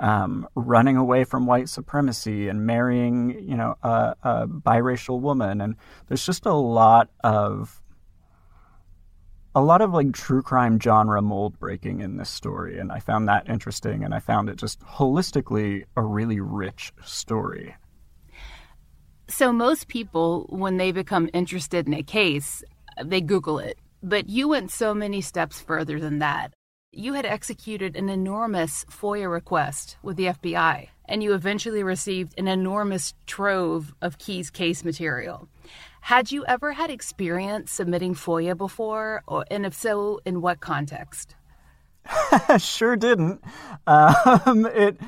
um, 0.00 0.48
running 0.56 0.96
away 0.96 1.22
from 1.22 1.46
white 1.46 1.68
supremacy 1.68 2.48
and 2.48 2.66
marrying, 2.66 3.38
you 3.48 3.56
know, 3.56 3.76
a, 3.84 4.16
a 4.24 4.48
biracial 4.48 5.20
woman. 5.20 5.60
And 5.60 5.76
there's 6.08 6.26
just 6.26 6.44
a 6.44 6.54
lot 6.54 7.08
of 7.22 7.80
a 9.54 9.62
lot 9.62 9.80
of 9.80 9.92
like 9.92 10.12
true 10.12 10.42
crime 10.42 10.80
genre 10.80 11.22
mold 11.22 11.58
breaking 11.58 12.00
in 12.00 12.16
this 12.16 12.30
story 12.30 12.78
and 12.78 12.90
i 12.90 12.98
found 12.98 13.28
that 13.28 13.48
interesting 13.48 14.02
and 14.04 14.14
i 14.14 14.18
found 14.18 14.48
it 14.48 14.56
just 14.56 14.80
holistically 14.80 15.84
a 15.96 16.02
really 16.02 16.40
rich 16.40 16.92
story. 17.04 17.74
So 19.26 19.52
most 19.52 19.88
people 19.88 20.46
when 20.50 20.76
they 20.76 20.92
become 20.92 21.30
interested 21.32 21.86
in 21.86 21.94
a 21.94 22.02
case 22.02 22.62
they 23.02 23.20
google 23.20 23.58
it. 23.58 23.78
But 24.02 24.28
you 24.28 24.48
went 24.48 24.70
so 24.70 24.94
many 24.94 25.20
steps 25.20 25.60
further 25.60 25.98
than 25.98 26.18
that. 26.18 26.52
You 26.92 27.14
had 27.14 27.26
executed 27.26 27.96
an 27.96 28.08
enormous 28.08 28.84
foia 28.84 29.30
request 29.30 29.96
with 30.02 30.16
the 30.16 30.26
fbi 30.26 30.88
and 31.06 31.22
you 31.22 31.34
eventually 31.34 31.82
received 31.82 32.38
an 32.38 32.48
enormous 32.48 33.14
trove 33.26 33.94
of 34.00 34.18
Keyes 34.18 34.50
case 34.50 34.84
material 34.84 35.48
had 36.02 36.30
you 36.30 36.44
ever 36.46 36.72
had 36.72 36.90
experience 36.90 37.72
submitting 37.72 38.14
FOIA 38.14 38.56
before, 38.56 39.22
or, 39.26 39.44
and 39.50 39.64
if 39.64 39.74
so, 39.74 40.20
in 40.24 40.40
what 40.40 40.60
context? 40.60 41.34
sure 42.58 42.96
didn't. 42.96 43.42
Um, 43.86 44.66
it 44.74 44.98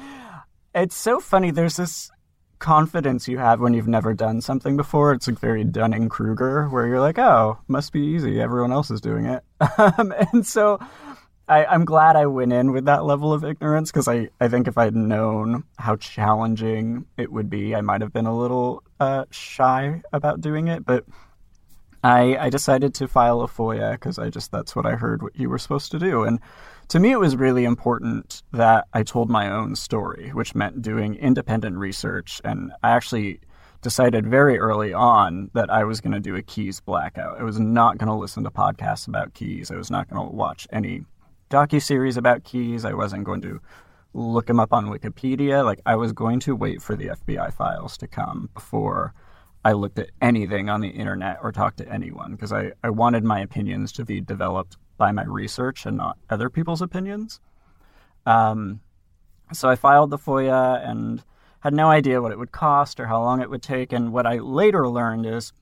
it's 0.75 0.97
so 0.97 1.21
funny. 1.21 1.51
There's 1.51 1.77
this 1.77 2.11
confidence 2.59 3.29
you 3.29 3.39
have 3.39 3.61
when 3.61 3.75
you've 3.75 3.89
never 3.89 4.15
done 4.15 4.41
something 4.41 4.77
before. 4.77 5.13
It's 5.13 5.27
like 5.27 5.39
very 5.39 5.65
Dunning 5.65 6.09
Kruger, 6.09 6.69
where 6.69 6.87
you're 6.87 7.01
like, 7.01 7.19
oh, 7.19 7.59
must 7.69 7.93
be 7.93 8.01
easy. 8.01 8.41
Everyone 8.41 8.73
else 8.73 8.91
is 8.91 9.01
doing 9.01 9.27
it. 9.27 9.43
Um, 9.79 10.13
and 10.33 10.47
so 10.47 10.79
I, 11.49 11.75
am 11.75 11.85
glad 11.85 12.17
I 12.17 12.27
went 12.27 12.53
in 12.53 12.73
with 12.73 12.87
that 12.87 13.05
level 13.05 13.33
of 13.33 13.45
ignorance 13.45 13.91
because 13.91 14.09
I, 14.09 14.29
I 14.41 14.49
think 14.49 14.69
if 14.69 14.77
I'd 14.77 14.97
known 14.97 15.65
how 15.79 15.97
challenging 15.97 17.07
it 17.17 17.31
would 17.33 17.49
be, 17.49 17.75
I 17.75 17.81
might 17.81 18.01
have 18.01 18.13
been 18.13 18.27
a 18.27 18.37
little 18.37 18.83
uh, 19.00 19.25
shy 19.31 20.03
about 20.12 20.41
doing 20.41 20.69
it, 20.69 20.85
but 20.85 21.05
I, 22.03 22.37
I 22.37 22.50
decided 22.50 22.95
to 22.95 23.09
file 23.09 23.41
a 23.41 23.49
FOIA 23.49 23.93
because 23.93 24.19
I 24.19 24.31
just 24.31 24.53
that's 24.53 24.76
what 24.76 24.87
I 24.87 24.93
heard 24.93 25.23
what 25.23 25.37
you 25.37 25.49
were 25.49 25.59
supposed 25.59 25.91
to 25.93 25.99
do. 25.99 26.23
And 26.23 26.38
to 26.88 27.00
me, 27.00 27.11
it 27.11 27.19
was 27.19 27.37
really 27.37 27.65
important 27.65 28.43
that 28.53 28.87
I 28.93 29.03
told 29.03 29.29
my 29.29 29.50
own 29.50 29.75
story, 29.75 30.31
which 30.31 30.55
meant 30.55 30.83
doing 30.83 31.17
independent 31.17 31.76
research. 31.76 32.41
And 32.45 32.73
I 32.83 32.91
actually 32.91 33.41
decided 33.83 34.26
very 34.26 34.59
early 34.59 34.93
on 34.93 35.50
that 35.55 35.69
I 35.69 35.83
was 35.85 36.00
going 36.00 36.12
to 36.12 36.21
do 36.21 36.37
a 36.37 36.43
Keyes 36.43 36.81
blackout. 36.81 37.41
I 37.41 37.43
was 37.43 37.59
not 37.59 37.99
going 37.99 38.09
to 38.09 38.15
listen 38.15 38.45
to 38.45 38.50
podcasts 38.50 39.09
about 39.09 39.35
Keyes. 39.35 39.71
I 39.71 39.76
was 39.76 39.91
not 39.91 40.09
going 40.09 40.29
to 40.29 40.35
watch 40.35 40.69
any 40.71 41.05
docu 41.50 41.83
series 41.83 42.17
about 42.17 42.45
Keyes. 42.45 42.85
I 42.85 42.95
wasn't 42.95 43.25
going 43.25 43.41
to 43.43 43.61
look 44.16 44.49
him 44.49 44.58
up 44.58 44.73
on 44.73 44.87
Wikipedia. 44.87 45.64
Like 45.64 45.80
I 45.85 45.96
was 45.96 46.12
going 46.12 46.40
to 46.40 46.56
wait 46.56 46.82
for 46.82 46.96
the 46.96 47.08
FBI 47.08 47.52
files 47.52 47.96
to 47.99 48.08
come 48.08 48.49
before 48.54 49.12
I 49.64 49.73
looked 49.73 49.99
at 49.99 50.11
anything 50.23 50.70
on 50.70 50.80
the 50.80 50.88
internet 50.88 51.38
or 51.42 51.52
talked 51.52 51.78
to 51.78 51.88
anyone 51.92 52.32
because 52.32 52.52
I, 52.52 52.73
I 52.82 52.90
wanted 52.90 53.25
my 53.25 53.40
opinions 53.40 53.92
to 53.92 54.04
be 54.04 54.20
developed 54.20 54.78
by 54.96 55.12
my 55.12 55.25
research 55.25 55.85
and 55.85 55.96
not 55.99 56.18
other 56.30 56.49
people's 56.49 56.80
opinions. 56.80 57.40
Um, 58.25 58.80
so 59.52 59.68
I 59.68 59.76
filed 59.76 60.11
the 60.11 60.18
FOIA 60.18 60.88
and 60.88 61.23
had 61.61 61.75
no 61.75 61.88
idea 61.88 62.23
what 62.23 62.32
it 62.32 62.38
would 62.38 62.52
cost 62.52 62.99
or 62.99 63.06
how 63.06 63.23
long 63.23 63.42
it 63.42 63.50
would 63.50 63.62
take. 63.62 63.92
And 63.92 64.12
what 64.12 64.26
I 64.26 64.38
later 64.38 64.88
learned 64.88 65.26
is 65.26 65.52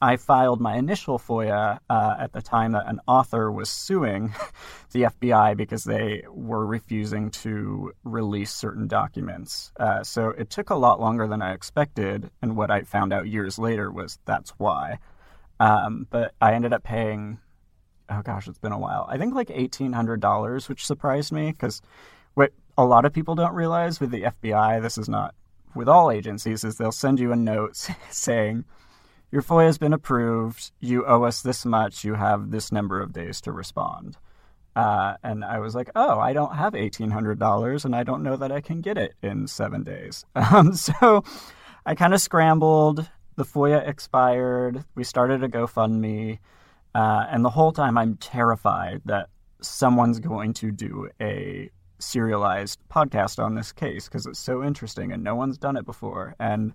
I 0.00 0.16
filed 0.16 0.60
my 0.60 0.76
initial 0.76 1.18
FOIA 1.18 1.80
uh, 1.90 2.16
at 2.18 2.32
the 2.32 2.40
time 2.40 2.72
that 2.72 2.86
an 2.86 3.00
author 3.08 3.50
was 3.50 3.68
suing 3.68 4.32
the 4.92 5.02
FBI 5.02 5.56
because 5.56 5.82
they 5.84 6.22
were 6.30 6.64
refusing 6.64 7.30
to 7.30 7.92
release 8.04 8.52
certain 8.52 8.86
documents. 8.86 9.72
Uh, 9.78 10.04
so 10.04 10.28
it 10.30 10.50
took 10.50 10.70
a 10.70 10.76
lot 10.76 11.00
longer 11.00 11.26
than 11.26 11.42
I 11.42 11.52
expected. 11.52 12.30
And 12.40 12.56
what 12.56 12.70
I 12.70 12.82
found 12.82 13.12
out 13.12 13.26
years 13.26 13.58
later 13.58 13.90
was 13.90 14.18
that's 14.24 14.50
why. 14.50 14.98
Um, 15.58 16.06
but 16.10 16.32
I 16.40 16.54
ended 16.54 16.72
up 16.72 16.84
paying, 16.84 17.40
oh 18.08 18.22
gosh, 18.22 18.46
it's 18.46 18.58
been 18.58 18.72
a 18.72 18.78
while. 18.78 19.04
I 19.08 19.18
think 19.18 19.34
like 19.34 19.48
$1,800, 19.48 20.68
which 20.68 20.86
surprised 20.86 21.32
me 21.32 21.50
because 21.50 21.82
what 22.34 22.52
a 22.76 22.84
lot 22.84 23.04
of 23.04 23.12
people 23.12 23.34
don't 23.34 23.54
realize 23.54 23.98
with 23.98 24.12
the 24.12 24.22
FBI, 24.22 24.80
this 24.80 24.96
is 24.96 25.08
not 25.08 25.34
with 25.74 25.88
all 25.88 26.12
agencies, 26.12 26.62
is 26.62 26.76
they'll 26.76 26.92
send 26.92 27.18
you 27.18 27.32
a 27.32 27.36
note 27.36 27.76
saying, 28.10 28.64
your 29.30 29.42
FOIA 29.42 29.66
has 29.66 29.78
been 29.78 29.92
approved. 29.92 30.72
You 30.80 31.04
owe 31.06 31.24
us 31.24 31.42
this 31.42 31.64
much. 31.64 32.04
You 32.04 32.14
have 32.14 32.50
this 32.50 32.72
number 32.72 33.00
of 33.00 33.12
days 33.12 33.40
to 33.42 33.52
respond. 33.52 34.16
Uh, 34.74 35.16
and 35.24 35.44
I 35.44 35.58
was 35.58 35.74
like, 35.74 35.90
oh, 35.96 36.18
I 36.20 36.32
don't 36.32 36.54
have 36.54 36.72
$1,800 36.72 37.84
and 37.84 37.96
I 37.96 38.04
don't 38.04 38.22
know 38.22 38.36
that 38.36 38.52
I 38.52 38.60
can 38.60 38.80
get 38.80 38.96
it 38.96 39.14
in 39.22 39.46
seven 39.46 39.82
days. 39.82 40.24
Um, 40.36 40.72
so 40.74 41.24
I 41.84 41.94
kind 41.94 42.14
of 42.14 42.20
scrambled. 42.20 43.08
The 43.36 43.44
FOIA 43.44 43.86
expired. 43.86 44.84
We 44.94 45.04
started 45.04 45.42
a 45.42 45.48
GoFundMe. 45.48 46.38
Uh, 46.94 47.26
and 47.28 47.44
the 47.44 47.50
whole 47.50 47.72
time 47.72 47.98
I'm 47.98 48.16
terrified 48.16 49.02
that 49.04 49.28
someone's 49.60 50.20
going 50.20 50.54
to 50.54 50.70
do 50.70 51.08
a 51.20 51.70
serialized 51.98 52.78
podcast 52.88 53.42
on 53.42 53.56
this 53.56 53.72
case 53.72 54.04
because 54.04 54.26
it's 54.26 54.38
so 54.38 54.62
interesting 54.62 55.12
and 55.12 55.22
no 55.22 55.34
one's 55.34 55.58
done 55.58 55.76
it 55.76 55.84
before. 55.84 56.34
And 56.38 56.72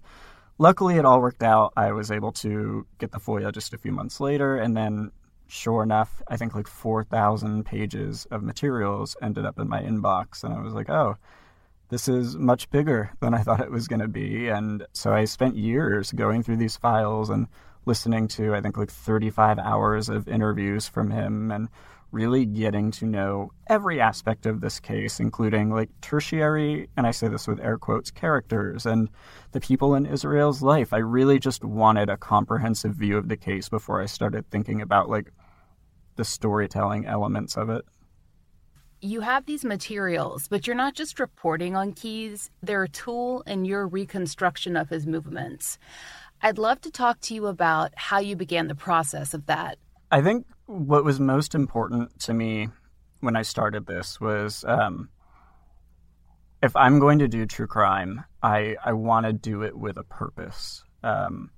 luckily, 0.57 0.95
it 0.95 1.05
all 1.05 1.21
worked 1.21 1.43
out. 1.43 1.73
I 1.75 1.91
was 1.91 2.11
able 2.11 2.31
to 2.33 2.85
get 2.99 3.11
the 3.11 3.19
FOIA 3.19 3.53
just 3.53 3.73
a 3.73 3.77
few 3.77 3.91
months 3.91 4.19
later, 4.19 4.57
and 4.57 4.75
then 4.75 5.11
sure 5.47 5.83
enough, 5.83 6.21
I 6.27 6.37
think 6.37 6.55
like 6.55 6.67
4,000 6.67 7.63
pages 7.65 8.25
of 8.31 8.41
materials 8.43 9.15
ended 9.21 9.45
up 9.45 9.59
in 9.59 9.69
my 9.69 9.81
inbox. 9.81 10.43
And 10.43 10.53
I 10.53 10.61
was 10.61 10.73
like, 10.73 10.89
oh, 10.89 11.17
this 11.89 12.07
is 12.07 12.35
much 12.35 12.69
bigger 12.71 13.11
than 13.19 13.33
I 13.33 13.43
thought 13.43 13.59
it 13.59 13.71
was 13.71 13.87
going 13.87 13.99
to 13.99 14.07
be. 14.07 14.49
And 14.49 14.85
so 14.93 15.13
I 15.13 15.25
spent 15.25 15.55
years 15.55 16.11
going 16.11 16.41
through 16.41 16.57
these 16.57 16.75
files 16.75 17.29
and 17.29 17.47
listening 17.85 18.27
to, 18.29 18.55
I 18.55 18.61
think, 18.61 18.77
like 18.77 18.89
35 18.89 19.59
hours 19.59 20.09
of 20.09 20.27
interviews 20.27 20.87
from 20.87 21.11
him 21.11 21.51
and 21.51 21.69
really 22.13 22.45
getting 22.45 22.91
to 22.91 23.05
know 23.05 23.51
every 23.67 23.99
aspect 23.99 24.45
of 24.45 24.61
this 24.61 24.79
case, 24.79 25.19
including 25.19 25.71
like 25.71 25.89
tertiary, 26.01 26.87
and 26.95 27.07
I 27.07 27.11
say 27.11 27.27
this 27.27 27.47
with 27.47 27.59
air 27.59 27.77
quotes, 27.77 28.11
characters 28.11 28.85
and 28.85 29.09
the 29.51 29.59
people 29.59 29.95
in 29.95 30.05
Israel's 30.05 30.61
life. 30.61 30.93
I 30.93 30.99
really 30.99 31.39
just 31.39 31.63
wanted 31.63 32.09
a 32.09 32.17
comprehensive 32.17 32.93
view 32.93 33.17
of 33.17 33.29
the 33.29 33.37
case 33.37 33.67
before 33.67 34.01
I 34.01 34.05
started 34.05 34.49
thinking 34.49 34.81
about 34.81 35.09
like 35.09 35.33
the 36.15 36.23
storytelling 36.23 37.05
elements 37.07 37.57
of 37.57 37.69
it. 37.69 37.83
You 39.01 39.21
have 39.21 39.45
these 39.45 39.65
materials, 39.65 40.47
but 40.47 40.65
you're 40.65 40.75
not 40.75 40.93
just 40.93 41.19
reporting 41.19 41.75
on 41.75 41.93
Keyes, 41.93 42.51
they're 42.61 42.83
a 42.83 42.89
tool 42.89 43.41
in 43.47 43.65
your 43.65 43.87
reconstruction 43.87 44.77
of 44.77 44.89
his 44.89 45.05
movements. 45.05 45.77
I'd 46.41 46.57
love 46.57 46.79
to 46.81 46.91
talk 46.91 47.19
to 47.21 47.33
you 47.33 47.47
about 47.47 47.91
how 47.95 48.19
you 48.19 48.35
began 48.35 48.67
the 48.67 48.75
process 48.75 49.33
of 49.33 49.47
that. 49.47 49.77
I 50.13 50.21
think 50.21 50.45
what 50.67 51.03
was 51.03 51.19
most 51.19 51.55
important 51.55 52.19
to 52.19 52.35
me 52.35 52.69
when 53.21 53.35
I 53.35 53.41
started 53.41 53.87
this 53.87 54.21
was 54.21 54.63
um, 54.67 55.09
if 56.61 56.75
I'm 56.75 56.99
going 56.99 57.17
to 57.17 57.27
do 57.27 57.47
true 57.47 57.65
crime, 57.65 58.23
I, 58.43 58.75
I 58.85 58.93
want 58.93 59.25
to 59.25 59.33
do 59.33 59.63
it 59.63 59.75
with 59.75 59.97
a 59.97 60.03
purpose. 60.03 60.83
Um, 61.01 61.49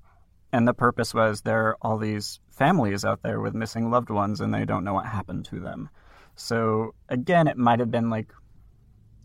and 0.54 0.66
the 0.66 0.74
purpose 0.74 1.14
was 1.14 1.42
there 1.42 1.68
are 1.68 1.78
all 1.82 1.98
these 1.98 2.40
families 2.50 3.04
out 3.04 3.24
there 3.24 3.42
with 3.42 3.54
missing 3.54 3.92
loved 3.92 4.10
ones 4.10 4.40
and 4.40 4.54
they 4.54 4.64
don't 4.64 4.86
know 4.86 4.94
what 4.94 5.06
happened 5.06 5.44
to 5.48 5.60
them. 5.60 5.90
So 6.38 6.96
again, 7.10 7.50
it 7.50 7.58
might 7.58 7.82
have 7.82 7.92
been 7.92 8.10
like 8.10 8.32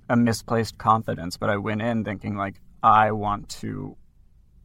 a 0.08 0.16
misplaced 0.16 0.76
confidence, 0.76 1.36
but 1.36 1.50
I 1.50 1.56
went 1.56 1.82
in 1.82 2.02
thinking 2.02 2.36
like 2.36 2.60
I 2.82 3.12
want 3.12 3.48
to 3.60 3.96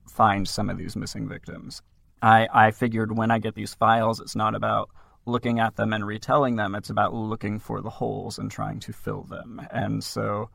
find 0.09 0.47
some 0.47 0.71
of 0.71 0.79
these 0.79 0.95
missing 0.95 1.29
victims. 1.29 1.83
I, 2.25 2.47
I 2.51 2.71
figured 2.71 3.15
when 3.15 3.29
I 3.29 3.37
get 3.37 3.53
these 3.53 3.75
files, 3.75 4.19
it's 4.19 4.35
not 4.35 4.55
about 4.55 4.89
looking 5.27 5.59
at 5.59 5.75
them 5.75 5.93
and 5.93 6.03
retelling 6.03 6.55
them. 6.55 6.73
It's 6.73 6.89
about 6.89 7.13
looking 7.13 7.59
for 7.59 7.81
the 7.81 7.91
holes 7.91 8.39
and 8.39 8.49
trying 8.49 8.79
to 8.79 8.93
fill 8.93 9.21
them. 9.23 9.61
And 9.69 10.03
so 10.03 10.49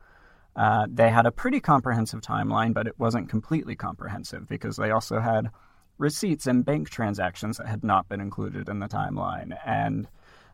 uh, 0.53 0.87
they 0.89 1.09
had 1.09 1.25
a 1.25 1.31
pretty 1.31 1.61
comprehensive 1.61 2.19
timeline, 2.19 2.73
but 2.73 2.87
it 2.87 2.99
wasn't 2.99 3.29
completely 3.29 3.77
comprehensive 3.77 4.49
because 4.49 4.75
they 4.75 4.91
also 4.91 5.21
had 5.21 5.49
receipts 5.97 6.45
and 6.45 6.65
bank 6.65 6.89
transactions 6.89 7.55
that 7.55 7.67
had 7.67 7.85
not 7.85 8.09
been 8.09 8.19
included 8.19 8.67
in 8.67 8.79
the 8.79 8.89
timeline. 8.89 9.57
And 9.65 10.09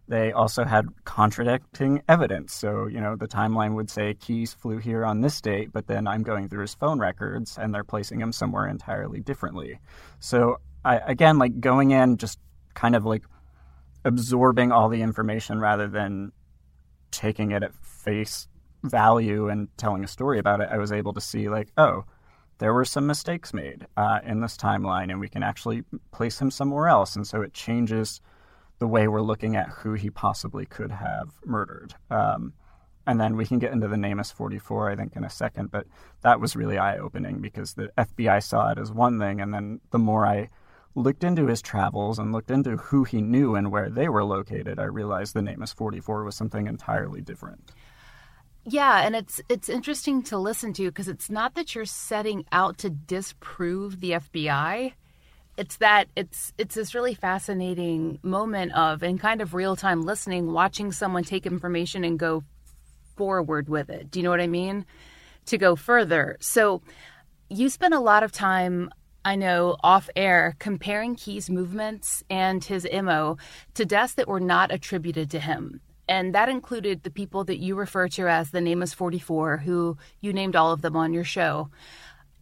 they 0.08 0.32
also 0.32 0.66
had 0.66 0.86
contradicting 1.04 2.04
evidence. 2.08 2.54
So, 2.54 2.86
you 2.86 3.02
know, 3.02 3.16
the 3.16 3.28
timeline 3.28 3.74
would 3.74 3.90
say 3.90 4.14
Keyes 4.14 4.54
flew 4.54 4.78
here 4.78 5.04
on 5.04 5.22
this 5.22 5.42
date, 5.42 5.72
but 5.74 5.88
then 5.88 6.08
I'm 6.08 6.22
going 6.22 6.48
through 6.48 6.62
his 6.62 6.76
phone 6.76 7.00
records 7.00 7.58
and 7.58 7.74
they're 7.74 7.84
placing 7.84 8.22
him 8.22 8.32
somewhere 8.32 8.68
entirely 8.68 9.20
differently. 9.20 9.80
So 10.20 10.60
I, 10.88 11.01
again, 11.06 11.38
like 11.38 11.60
going 11.60 11.91
in, 11.91 12.17
just 12.17 12.39
kind 12.74 12.96
of 12.96 13.06
like 13.06 13.24
absorbing 14.06 14.72
all 14.72 14.88
the 14.88 15.01
information 15.01 15.60
rather 15.60 15.88
than 15.88 16.32
taking 17.12 17.51
it 17.51 17.62
at 17.62 17.75
face 17.75 18.48
value 18.84 19.50
and 19.50 19.67
telling 19.77 20.03
a 20.03 20.08
story 20.08 20.39
about 20.39 20.62
it, 20.62 20.70
I 20.72 20.77
was 20.77 20.94
able 20.94 21.13
to 21.13 21.22
see 21.22 21.50
like, 21.50 21.70
oh, 21.77 22.06
there 22.60 22.74
were 22.74 22.86
some 22.86 23.06
mistakes 23.06 23.53
made 23.53 23.86
uh, 23.98 24.20
in 24.24 24.39
this 24.39 24.56
timeline, 24.56 25.12
and 25.12 25.20
we 25.20 25.27
can 25.27 25.44
actually 25.44 25.84
place 26.12 26.39
him 26.41 26.50
somewhere 26.50 26.88
else, 26.88 27.15
and 27.15 27.27
so 27.27 27.41
it 27.41 27.53
changes 27.53 28.22
the 28.79 28.88
way 28.88 29.08
we're 29.08 29.22
looking 29.22 29.56
at 29.56 29.70
who 29.70 29.94
he 29.94 30.10
possibly 30.10 30.65
could 30.65 30.91
have 30.91 31.34
murdered. 31.46 31.96
Um, 32.10 32.53
and 33.06 33.20
then 33.20 33.36
we 33.36 33.46
can 33.46 33.60
get 33.60 33.74
into 33.74 33.88
the 33.88 33.96
NamUs 33.96 34.34
44, 34.34 34.91
I 34.91 34.96
think, 34.96 35.15
in 35.15 35.24
a 35.24 35.29
second. 35.29 35.72
But 35.72 35.88
that 36.22 36.39
was 36.39 36.56
really 36.56 36.77
eye 36.77 36.98
opening 36.98 37.39
because 37.39 37.74
the 37.74 37.89
FBI 37.98 38.44
saw 38.44 38.72
it 38.72 38.77
as 38.77 38.91
one 38.91 39.20
thing, 39.20 39.41
and 39.41 39.53
then 39.53 39.82
the 39.91 40.00
more 40.00 40.25
I 40.25 40.50
looked 40.98 41.24
into 41.24 41.46
his 41.46 41.62
travels 41.62 42.18
and 42.18 42.32
looked 42.32 42.50
into 42.50 42.75
who 42.77 43.04
he 43.04 43.22
knew 43.22 43.56
and 43.56 43.72
where 43.72 43.89
they 43.89 44.10
were 44.10 44.24
located, 44.24 44.80
I 44.80 44.86
realized 44.86 45.34
the 45.34 45.42
NamUs 45.42 45.74
44 45.74 46.24
was 46.24 46.36
something 46.36 46.66
entirely 46.68 47.22
different. 47.22 47.72
Yeah, 48.66 49.06
and 49.06 49.16
it's 49.16 49.39
it's 49.48 49.70
interesting 49.70 50.24
to 50.24 50.38
listen 50.38 50.74
to 50.74 50.88
because 50.88 51.08
it's 51.08 51.30
not 51.30 51.56
that 51.56 51.74
you're 51.74 51.86
setting 51.86 52.44
out 52.51 52.80
to 52.80 52.89
disprove 52.89 54.01
the 54.01 54.12
FBI. 54.12 54.92
It's 55.56 55.77
that 55.77 56.10
it's 56.18 56.51
it's 56.58 56.75
this 56.75 56.94
really 56.94 57.13
fascinating 57.13 58.20
moment 58.24 58.74
of 58.74 59.04
in 59.04 59.20
kind 59.20 59.42
of 59.42 59.54
real 59.54 59.77
time 59.77 60.01
listening, 60.01 60.51
watching 60.51 60.92
someone 60.92 61.24
take 61.24 61.46
information 61.46 62.04
and 62.04 62.20
go 62.20 62.44
forward 63.16 63.70
with 63.70 63.89
it. 63.89 64.12
Do 64.12 64.20
you 64.20 64.24
know 64.24 64.32
what 64.32 64.42
I 64.42 64.48
mean? 64.48 64.86
To 65.46 65.58
go 65.58 65.77
further. 65.77 66.36
So 66.42 66.82
you 67.50 67.70
spent 67.70 67.94
a 67.94 68.01
lot 68.01 68.24
of 68.24 68.34
time 68.34 68.89
I 69.27 69.36
know 69.36 69.75
off 69.84 70.10
air 70.15 70.55
comparing 70.57 71.17
Keyes' 71.17 71.50
movements 71.50 72.24
and 72.29 72.63
his 72.63 72.88
MO 73.03 73.36
to 73.74 73.84
deaths 73.84 74.13
that 74.13 74.29
were 74.29 74.39
not 74.39 74.72
attributed 74.72 75.29
to 75.31 75.39
him. 75.41 75.81
And 76.07 76.34
that 76.34 76.48
included 76.48 77.03
the 77.03 77.12
people 77.12 77.43
that 77.43 77.57
you 77.57 77.75
refer 77.75 78.07
to 78.07 78.29
as 78.29 78.51
the 78.51 78.62
NamUs 78.62 78.96
44, 78.96 79.57
who 79.57 79.98
you 80.22 80.31
named 80.31 80.55
all 80.55 80.72
of 80.72 80.81
them 80.81 80.96
on 80.96 81.12
your 81.12 81.25
show. 81.25 81.69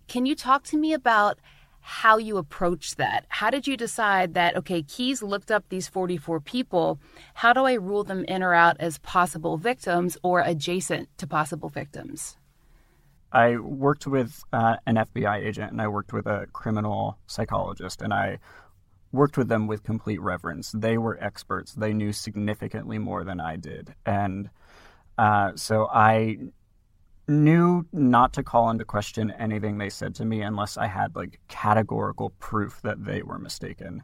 Can 0.08 0.28
you 0.28 0.36
talk 0.36 0.64
to 0.66 0.78
me 0.78 0.94
about 0.94 1.40
how 1.80 2.18
you 2.20 2.38
approached 2.38 2.98
that? 2.98 3.26
How 3.30 3.50
did 3.50 3.66
you 3.66 3.76
decide 3.76 4.36
that, 4.36 4.56
okay, 4.56 4.84
Keyes 4.84 5.24
looked 5.24 5.50
up 5.50 5.64
these 5.70 5.88
44 5.88 6.40
people. 6.40 7.00
How 7.34 7.52
do 7.52 7.66
I 7.66 7.74
rule 7.74 8.04
them 8.04 8.26
in 8.26 8.44
or 8.44 8.54
out 8.54 8.78
as 8.80 9.00
possible 9.00 9.58
victims 9.58 10.20
or 10.22 10.42
adjacent 10.42 11.10
to 11.18 11.26
possible 11.26 11.70
victims? 11.70 12.38
I 13.36 13.58
worked 13.58 14.08
with 14.08 14.42
uh, 14.54 14.78
an 14.86 14.96
FBI 14.96 15.46
agent 15.46 15.74
and 15.74 15.82
I 15.82 15.90
worked 15.90 16.14
with 16.14 16.26
a 16.26 16.48
criminal 16.54 17.18
psychologist, 17.28 18.02
and 18.02 18.14
I 18.14 18.40
worked 19.12 19.38
with 19.38 19.50
them 19.50 19.68
with 19.68 19.84
complete 19.84 20.22
reverence. 20.22 20.72
They 20.72 20.98
were 20.98 21.22
experts. 21.22 21.74
They 21.74 21.92
knew 21.92 22.14
significantly 22.14 22.98
more 22.98 23.26
than 23.26 23.42
I 23.42 23.58
did. 23.58 23.94
And 24.06 24.50
uh, 25.18 25.52
so 25.56 25.90
I 25.94 26.38
knew 27.28 27.86
not 27.92 28.32
to 28.34 28.44
call 28.44 28.70
into 28.70 28.86
question 28.86 29.32
anything 29.32 29.80
they 29.80 29.90
said 29.90 30.16
to 30.16 30.24
me 30.24 30.42
unless 30.42 30.78
I 30.78 30.88
had 30.88 31.14
like 31.14 31.42
categorical 31.50 32.30
proof 32.40 32.82
that 32.84 33.04
they 33.04 33.22
were 33.22 33.38
mistaken. 33.38 34.04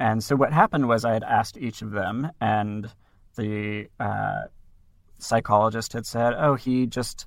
And 0.00 0.24
so 0.24 0.34
what 0.34 0.52
happened 0.52 0.88
was 0.88 1.04
I 1.04 1.12
had 1.12 1.22
asked 1.22 1.56
each 1.56 1.82
of 1.82 1.92
them, 1.92 2.32
and 2.40 2.90
the 3.36 3.86
uh, 4.00 4.42
psychologist 5.18 5.92
had 5.92 6.04
said, 6.04 6.34
"Oh, 6.36 6.56
he 6.56 6.86
just 6.86 7.26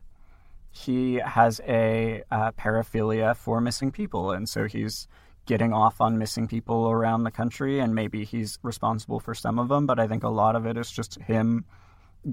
he 0.75 1.15
has 1.15 1.61
a 1.67 2.23
uh, 2.31 2.51
paraphilia 2.53 3.37
for 3.37 3.61
missing 3.61 3.91
people, 3.91 4.31
and 4.31 4.49
so 4.49 4.65
he's 4.65 5.07
getting 5.45 5.71
off 5.71 6.01
on 6.01 6.17
missing 6.17 6.47
people 6.47 6.89
around 6.89 7.23
the 7.23 7.31
country, 7.31 7.79
and 7.79 7.93
maybe 7.93 8.25
he's 8.25 8.57
responsible 8.63 9.19
for 9.19 9.35
some 9.35 9.59
of 9.59 9.69
them. 9.69 9.85
But 9.85 9.99
I 9.99 10.07
think 10.07 10.23
a 10.23 10.29
lot 10.29 10.55
of 10.55 10.65
it 10.65 10.75
is 10.75 10.89
just 10.89 11.19
him 11.21 11.65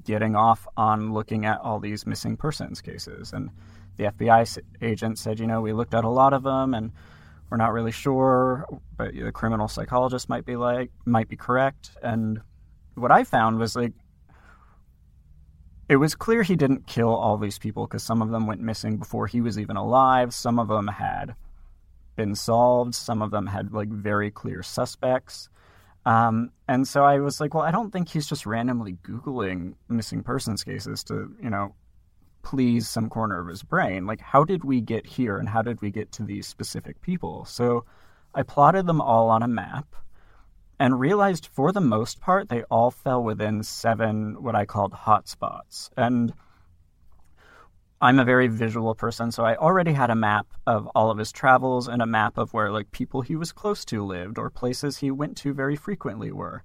getting 0.04 0.36
off 0.36 0.66
on 0.74 1.12
looking 1.12 1.44
at 1.44 1.60
all 1.60 1.80
these 1.80 2.06
missing 2.06 2.38
persons 2.38 2.80
cases. 2.80 3.34
And 3.34 3.50
the 3.98 4.04
FBI 4.04 4.58
agent 4.80 5.18
said, 5.18 5.38
you 5.38 5.46
know, 5.46 5.60
we 5.60 5.74
looked 5.74 5.92
at 5.92 6.04
a 6.04 6.08
lot 6.08 6.32
of 6.32 6.42
them, 6.42 6.72
and 6.72 6.92
we're 7.50 7.58
not 7.58 7.74
really 7.74 7.92
sure, 7.92 8.66
but 8.96 9.12
the 9.12 9.32
criminal 9.32 9.68
psychologist 9.68 10.30
might 10.30 10.46
be 10.46 10.56
like 10.56 10.90
might 11.04 11.28
be 11.28 11.36
correct. 11.36 11.90
And 12.02 12.40
what 12.94 13.12
I 13.12 13.24
found 13.24 13.58
was 13.58 13.76
like 13.76 13.92
it 15.90 15.96
was 15.96 16.14
clear 16.14 16.44
he 16.44 16.54
didn't 16.54 16.86
kill 16.86 17.08
all 17.08 17.36
these 17.36 17.58
people 17.58 17.84
because 17.84 18.04
some 18.04 18.22
of 18.22 18.30
them 18.30 18.46
went 18.46 18.60
missing 18.60 18.96
before 18.96 19.26
he 19.26 19.40
was 19.40 19.58
even 19.58 19.76
alive. 19.76 20.32
Some 20.32 20.60
of 20.60 20.68
them 20.68 20.86
had 20.86 21.34
been 22.14 22.36
solved. 22.36 22.94
Some 22.94 23.20
of 23.20 23.32
them 23.32 23.48
had 23.48 23.72
like 23.72 23.88
very 23.88 24.30
clear 24.30 24.62
suspects. 24.62 25.48
Um, 26.06 26.52
and 26.68 26.86
so 26.86 27.02
I 27.02 27.18
was 27.18 27.40
like, 27.40 27.54
well, 27.54 27.64
I 27.64 27.72
don't 27.72 27.90
think 27.90 28.08
he's 28.08 28.28
just 28.28 28.46
randomly 28.46 28.98
Googling 29.02 29.74
missing 29.88 30.22
persons 30.22 30.62
cases 30.62 31.02
to, 31.04 31.34
you 31.42 31.50
know, 31.50 31.74
please 32.42 32.88
some 32.88 33.08
corner 33.08 33.40
of 33.40 33.48
his 33.48 33.64
brain. 33.64 34.06
Like, 34.06 34.20
how 34.20 34.44
did 34.44 34.62
we 34.62 34.80
get 34.80 35.04
here 35.04 35.38
and 35.38 35.48
how 35.48 35.60
did 35.60 35.82
we 35.82 35.90
get 35.90 36.12
to 36.12 36.22
these 36.22 36.46
specific 36.46 37.02
people? 37.02 37.44
So 37.46 37.84
I 38.32 38.44
plotted 38.44 38.86
them 38.86 39.00
all 39.00 39.28
on 39.28 39.42
a 39.42 39.48
map 39.48 39.96
and 40.80 40.98
realized 40.98 41.46
for 41.46 41.72
the 41.72 41.80
most 41.80 42.20
part 42.20 42.48
they 42.48 42.62
all 42.64 42.90
fell 42.90 43.22
within 43.22 43.62
seven 43.62 44.42
what 44.42 44.56
I 44.56 44.64
called 44.64 44.92
hotspots. 44.92 45.90
And 45.94 46.32
I'm 48.00 48.18
a 48.18 48.24
very 48.24 48.48
visual 48.48 48.94
person, 48.94 49.30
so 49.30 49.44
I 49.44 49.56
already 49.56 49.92
had 49.92 50.08
a 50.08 50.14
map 50.14 50.46
of 50.66 50.86
all 50.94 51.10
of 51.10 51.18
his 51.18 51.32
travels 51.32 51.86
and 51.86 52.00
a 52.00 52.06
map 52.06 52.38
of 52.38 52.54
where 52.54 52.72
like 52.72 52.90
people 52.92 53.20
he 53.20 53.36
was 53.36 53.52
close 53.52 53.84
to 53.84 54.02
lived 54.02 54.38
or 54.38 54.48
places 54.48 54.96
he 54.96 55.10
went 55.10 55.36
to 55.36 55.52
very 55.52 55.76
frequently 55.76 56.32
were. 56.32 56.62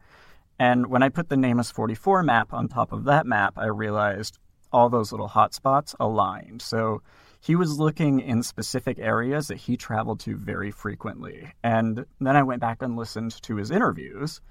And 0.58 0.88
when 0.88 1.04
I 1.04 1.10
put 1.10 1.28
the 1.28 1.36
NamUs 1.36 1.74
44 1.74 2.24
map 2.24 2.54
on 2.54 2.70
top 2.70 2.94
of 2.94 3.04
that 3.04 3.26
map, 3.26 3.56
I 3.58 3.66
realized 3.66 4.40
all 4.72 4.88
those 4.88 5.12
little 5.12 5.28
hotspots 5.28 5.94
aligned. 6.00 6.62
So 6.62 7.02
he 7.46 7.56
was 7.56 7.78
looking 7.78 8.22
in 8.22 8.42
specific 8.42 8.98
areas 8.98 9.50
that 9.50 9.58
he 9.58 9.78
traveled 9.78 10.20
to 10.20 10.36
very 10.36 10.72
frequently. 10.72 11.54
And 11.64 12.04
then 12.20 12.36
I 12.36 12.42
went 12.42 12.60
back 12.60 12.82
and 12.82 12.98
listened 12.98 13.40
to 13.44 13.58
his 13.58 13.70
interviews, 13.70 14.42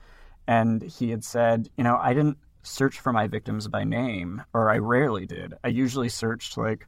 and 0.46 0.80
he 0.80 1.10
had 1.10 1.24
said, 1.24 1.68
you 1.76 1.82
know, 1.82 1.98
I 2.00 2.14
didn't 2.14 2.38
search 2.62 3.00
for 3.00 3.12
my 3.12 3.26
victims 3.26 3.66
by 3.66 3.82
name, 3.82 4.44
or 4.52 4.70
I 4.70 4.78
rarely 4.78 5.26
did. 5.26 5.54
I 5.64 5.68
usually 5.68 6.08
searched 6.08 6.56
like 6.56 6.86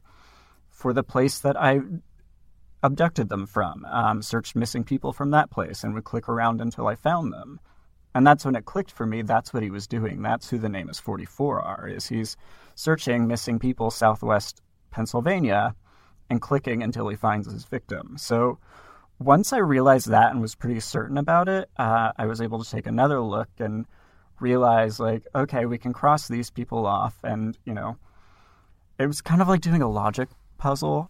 for 0.69 0.93
the 0.93 1.03
place 1.03 1.39
that 1.39 1.59
I 1.59 1.81
abducted 2.81 3.27
them 3.27 3.45
from, 3.45 3.83
um, 3.83 4.21
searched 4.21 4.55
missing 4.55 4.85
people 4.85 5.11
from 5.11 5.31
that 5.31 5.51
place, 5.51 5.83
and 5.83 5.93
would 5.93 6.05
click 6.05 6.29
around 6.29 6.61
until 6.61 6.87
I 6.87 6.95
found 6.95 7.33
them. 7.33 7.59
And 8.15 8.25
that's 8.25 8.45
when 8.45 8.55
it 8.55 8.63
clicked 8.63 8.91
for 8.91 9.05
me. 9.05 9.23
That's 9.23 9.53
what 9.53 9.61
he 9.61 9.69
was 9.69 9.87
doing. 9.87 10.21
That's 10.21 10.49
who 10.49 10.57
the 10.57 10.69
NamUs 10.69 11.01
44 11.01 11.61
are. 11.61 11.87
Is 11.89 12.07
he's 12.07 12.37
searching 12.75 13.27
missing 13.27 13.59
people 13.59 13.91
southwest 13.91 14.61
Pennsylvania 14.89 15.75
and 16.29 16.41
clicking 16.41 16.83
until 16.83 17.07
he 17.07 17.15
finds 17.15 17.51
his 17.51 17.65
victim. 17.65 18.15
So 18.17 18.59
once 19.19 19.51
I 19.53 19.57
realized 19.57 20.09
that 20.09 20.31
and 20.31 20.41
was 20.41 20.55
pretty 20.55 20.79
certain 20.79 21.17
about 21.17 21.47
it, 21.49 21.69
uh, 21.77 22.11
I 22.17 22.25
was 22.25 22.41
able 22.41 22.63
to 22.63 22.69
take 22.69 22.87
another 22.87 23.19
look 23.21 23.49
and 23.59 23.85
realize, 24.39 24.99
like, 24.99 25.23
okay, 25.33 25.65
we 25.65 25.77
can 25.77 25.93
cross 25.93 26.27
these 26.27 26.49
people 26.51 26.85
off. 26.85 27.15
And, 27.23 27.57
you 27.65 27.73
know, 27.73 27.97
it 28.99 29.07
was 29.07 29.21
kind 29.21 29.41
of 29.41 29.47
like 29.47 29.61
doing 29.61 29.81
a 29.81 29.89
logic 29.89 30.29
puzzle. 30.57 31.09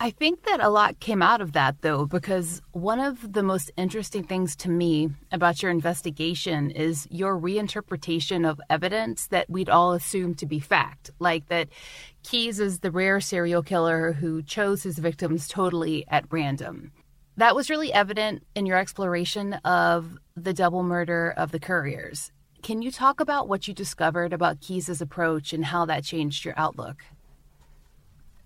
I 0.00 0.10
think 0.10 0.42
that 0.42 0.58
a 0.60 0.68
lot 0.68 0.98
came 0.98 1.22
out 1.22 1.40
of 1.40 1.52
that, 1.52 1.80
though, 1.82 2.04
because 2.04 2.60
one 2.72 2.98
of 2.98 3.32
the 3.32 3.44
most 3.44 3.70
interesting 3.76 4.24
things 4.24 4.56
to 4.56 4.68
me 4.68 5.10
about 5.30 5.62
your 5.62 5.70
investigation 5.70 6.72
is 6.72 7.06
your 7.10 7.38
reinterpretation 7.38 8.46
of 8.46 8.60
evidence 8.68 9.28
that 9.28 9.48
we'd 9.48 9.70
all 9.70 9.92
assume 9.92 10.34
to 10.34 10.46
be 10.46 10.58
fact. 10.58 11.10
Like 11.20 11.46
that 11.46 11.68
Keyes 12.24 12.58
is 12.58 12.78
the 12.80 12.90
rare 12.90 13.20
serial 13.20 13.62
killer 13.62 14.12
who 14.12 14.42
chose 14.42 14.82
his 14.82 14.98
victims 14.98 15.46
totally 15.46 16.06
at 16.08 16.24
random. 16.30 16.90
That 17.36 17.54
was 17.54 17.68
really 17.68 17.92
evident 17.92 18.46
in 18.54 18.64
your 18.64 18.78
exploration 18.78 19.54
of 19.64 20.18
the 20.34 20.54
double 20.54 20.82
murder 20.82 21.34
of 21.36 21.52
the 21.52 21.60
Curriers. 21.60 22.32
Can 22.62 22.80
you 22.80 22.90
talk 22.90 23.20
about 23.20 23.46
what 23.46 23.68
you 23.68 23.74
discovered 23.74 24.32
about 24.32 24.62
Keyes's 24.62 25.02
approach 25.02 25.52
and 25.52 25.66
how 25.66 25.84
that 25.84 26.02
changed 26.02 26.46
your 26.46 26.54
outlook? 26.56 27.04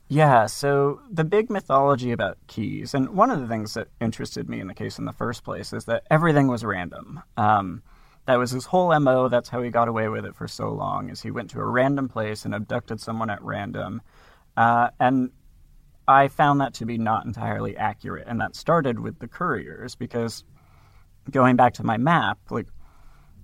Yeah, 0.08 0.46
so 0.46 1.00
the 1.08 1.24
big 1.24 1.48
mythology 1.48 2.10
about 2.10 2.38
Keyes, 2.48 2.94
and 2.94 3.10
one 3.10 3.30
of 3.30 3.40
the 3.40 3.46
things 3.46 3.74
that 3.74 3.88
interested 4.00 4.48
me 4.48 4.58
in 4.58 4.66
the 4.66 4.74
case 4.74 4.98
in 4.98 5.04
the 5.04 5.12
first 5.12 5.44
place 5.44 5.72
is 5.72 5.84
that 5.84 6.04
everything 6.10 6.48
was 6.48 6.64
random. 6.64 7.22
Um, 7.36 7.82
that 8.28 8.38
was 8.38 8.50
his 8.50 8.66
whole 8.66 9.00
MO. 9.00 9.30
That's 9.30 9.48
how 9.48 9.62
he 9.62 9.70
got 9.70 9.88
away 9.88 10.10
with 10.10 10.26
it 10.26 10.36
for 10.36 10.46
so 10.46 10.70
long, 10.70 11.08
is 11.08 11.22
he 11.22 11.30
went 11.30 11.48
to 11.52 11.60
a 11.60 11.64
random 11.64 12.10
place 12.10 12.44
and 12.44 12.54
abducted 12.54 13.00
someone 13.00 13.30
at 13.30 13.42
random. 13.42 14.02
Uh, 14.54 14.90
and 15.00 15.30
I 16.06 16.28
found 16.28 16.60
that 16.60 16.74
to 16.74 16.84
be 16.84 16.98
not 16.98 17.24
entirely 17.24 17.74
accurate. 17.74 18.26
And 18.28 18.38
that 18.42 18.54
started 18.54 19.00
with 19.00 19.18
the 19.18 19.28
Curriers, 19.28 19.94
because 19.94 20.44
going 21.30 21.56
back 21.56 21.72
to 21.74 21.84
my 21.84 21.96
map, 21.96 22.38
like, 22.50 22.66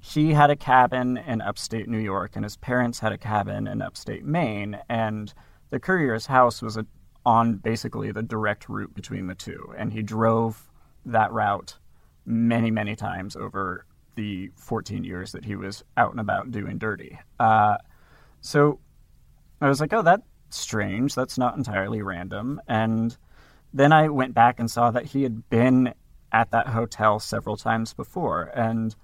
he 0.00 0.34
had 0.34 0.50
a 0.50 0.56
cabin 0.56 1.16
in 1.16 1.40
upstate 1.40 1.88
New 1.88 1.96
York, 1.96 2.32
and 2.34 2.44
his 2.44 2.58
parents 2.58 2.98
had 2.98 3.10
a 3.10 3.16
cabin 3.16 3.66
in 3.66 3.80
upstate 3.80 4.26
Maine, 4.26 4.78
and 4.90 5.32
the 5.70 5.80
Currier's 5.80 6.26
house 6.26 6.60
was 6.60 6.76
a, 6.76 6.84
on 7.24 7.54
basically 7.54 8.12
the 8.12 8.22
direct 8.22 8.68
route 8.68 8.92
between 8.92 9.28
the 9.28 9.34
two, 9.34 9.72
and 9.78 9.94
he 9.94 10.02
drove 10.02 10.70
that 11.06 11.32
route 11.32 11.78
many, 12.26 12.70
many 12.70 12.94
times 12.94 13.34
over 13.34 13.86
the 14.14 14.50
14 14.56 15.04
years 15.04 15.32
that 15.32 15.44
he 15.44 15.56
was 15.56 15.84
out 15.96 16.10
and 16.10 16.20
about 16.20 16.50
doing 16.50 16.78
dirty. 16.78 17.18
Uh, 17.38 17.76
so 18.40 18.78
I 19.60 19.68
was 19.68 19.80
like, 19.80 19.92
oh, 19.92 20.02
that's 20.02 20.22
strange. 20.50 21.14
That's 21.14 21.38
not 21.38 21.56
entirely 21.56 22.02
random. 22.02 22.60
And 22.68 23.16
then 23.72 23.92
I 23.92 24.08
went 24.08 24.34
back 24.34 24.60
and 24.60 24.70
saw 24.70 24.90
that 24.90 25.06
he 25.06 25.22
had 25.22 25.48
been 25.48 25.94
at 26.32 26.50
that 26.50 26.68
hotel 26.68 27.18
several 27.18 27.56
times 27.56 27.94
before. 27.94 28.50
And 28.54 28.94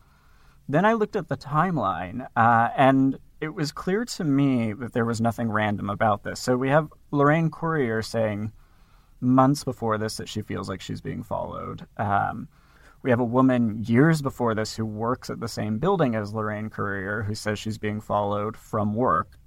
then 0.68 0.84
I 0.84 0.92
looked 0.92 1.16
at 1.16 1.28
the 1.28 1.36
timeline, 1.36 2.26
uh, 2.36 2.68
and 2.76 3.18
it 3.40 3.54
was 3.54 3.72
clear 3.72 4.04
to 4.04 4.24
me 4.24 4.72
that 4.74 4.92
there 4.92 5.04
was 5.04 5.20
nothing 5.20 5.50
random 5.50 5.90
about 5.90 6.22
this. 6.22 6.40
So 6.40 6.56
we 6.56 6.68
have 6.68 6.92
Lorraine 7.10 7.50
Currier 7.50 8.02
saying 8.02 8.52
months 9.20 9.64
before 9.64 9.98
this 9.98 10.16
that 10.16 10.28
she 10.28 10.42
feels 10.42 10.68
like 10.68 10.80
she's 10.80 11.00
being 11.00 11.22
followed. 11.22 11.86
Um, 11.96 12.48
we 13.02 13.10
have 13.10 13.20
a 13.20 13.24
woman 13.24 13.82
years 13.84 14.20
before 14.20 14.54
this 14.54 14.76
who 14.76 14.84
works 14.84 15.30
at 15.30 15.40
the 15.40 15.48
same 15.48 15.78
building 15.78 16.14
as 16.14 16.34
Lorraine 16.34 16.70
Currier 16.70 17.22
who 17.22 17.34
says 17.34 17.58
she's 17.58 17.78
being 17.78 18.00
followed 18.00 18.56
from 18.56 18.94
work. 18.94 19.38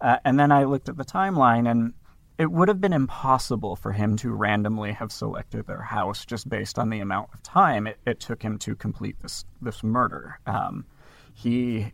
Uh, 0.00 0.18
and 0.24 0.38
then 0.38 0.52
I 0.52 0.64
looked 0.64 0.88
at 0.88 0.96
the 0.96 1.04
timeline, 1.04 1.68
and 1.68 1.92
it 2.38 2.50
would 2.50 2.68
have 2.68 2.80
been 2.80 2.92
impossible 2.92 3.74
for 3.74 3.92
him 3.92 4.16
to 4.18 4.30
randomly 4.30 4.92
have 4.92 5.10
selected 5.10 5.66
their 5.66 5.82
house 5.82 6.24
just 6.24 6.48
based 6.48 6.78
on 6.78 6.88
the 6.88 7.00
amount 7.00 7.30
of 7.34 7.42
time 7.42 7.86
it, 7.88 7.98
it 8.06 8.20
took 8.20 8.42
him 8.42 8.58
to 8.58 8.76
complete 8.76 9.18
this 9.20 9.44
this 9.60 9.82
murder. 9.82 10.38
Um, 10.46 10.86
he 11.34 11.92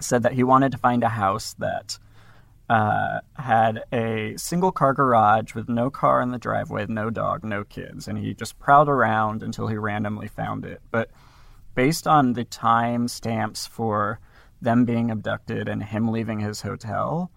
said 0.00 0.22
that 0.22 0.32
he 0.32 0.42
wanted 0.42 0.72
to 0.72 0.78
find 0.78 1.04
a 1.04 1.08
house 1.10 1.54
that 1.58 1.98
uh, 2.70 3.18
had 3.34 3.82
a 3.92 4.34
single 4.36 4.70
car 4.70 4.94
garage 4.94 5.56
with 5.56 5.68
no 5.68 5.90
car 5.90 6.22
in 6.22 6.30
the 6.30 6.38
driveway, 6.38 6.86
no 6.88 7.10
dog, 7.10 7.42
no 7.42 7.64
kids. 7.64 8.06
And 8.06 8.16
he 8.16 8.32
just 8.32 8.60
prowled 8.60 8.88
around 8.88 9.42
until 9.42 9.66
he 9.66 9.76
randomly 9.76 10.28
found 10.28 10.64
it. 10.64 10.80
But 10.92 11.10
based 11.74 12.06
on 12.06 12.34
the 12.34 12.44
time 12.44 13.08
stamps 13.08 13.66
for 13.66 14.20
them 14.62 14.84
being 14.84 15.10
abducted 15.10 15.68
and 15.68 15.82
him 15.82 16.12
leaving 16.12 16.38
his 16.38 16.60
hotel 16.60 17.32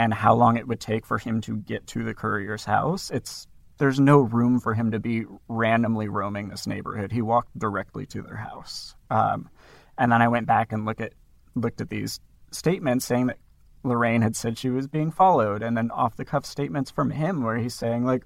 and 0.00 0.12
how 0.12 0.34
long 0.34 0.56
it 0.56 0.66
would 0.66 0.80
take 0.80 1.06
for 1.06 1.18
him 1.18 1.40
to 1.42 1.58
get 1.58 1.86
to 1.86 2.02
the 2.02 2.12
Currier's 2.12 2.64
house, 2.64 3.08
it's 3.10 3.46
there's 3.78 4.00
no 4.00 4.18
room 4.18 4.58
for 4.58 4.74
him 4.74 4.90
to 4.90 4.98
be 4.98 5.26
randomly 5.46 6.08
roaming 6.08 6.48
this 6.48 6.66
neighborhood. 6.66 7.12
He 7.12 7.22
walked 7.22 7.56
directly 7.56 8.04
to 8.06 8.20
their 8.20 8.36
house. 8.36 8.96
Um, 9.10 9.48
and 9.96 10.10
then 10.10 10.22
I 10.22 10.26
went 10.26 10.48
back 10.48 10.72
and 10.72 10.84
look 10.84 11.00
at 11.00 11.12
looked 11.54 11.80
at 11.80 11.88
these 11.88 12.18
statements 12.50 13.04
saying 13.04 13.26
that 13.26 13.38
Lorraine 13.86 14.22
had 14.22 14.36
said 14.36 14.58
she 14.58 14.70
was 14.70 14.86
being 14.86 15.10
followed, 15.10 15.62
and 15.62 15.76
then 15.76 15.90
off 15.90 16.16
the 16.16 16.24
cuff 16.24 16.44
statements 16.44 16.90
from 16.90 17.10
him 17.10 17.42
where 17.42 17.56
he's 17.56 17.74
saying 17.74 18.04
like, 18.04 18.24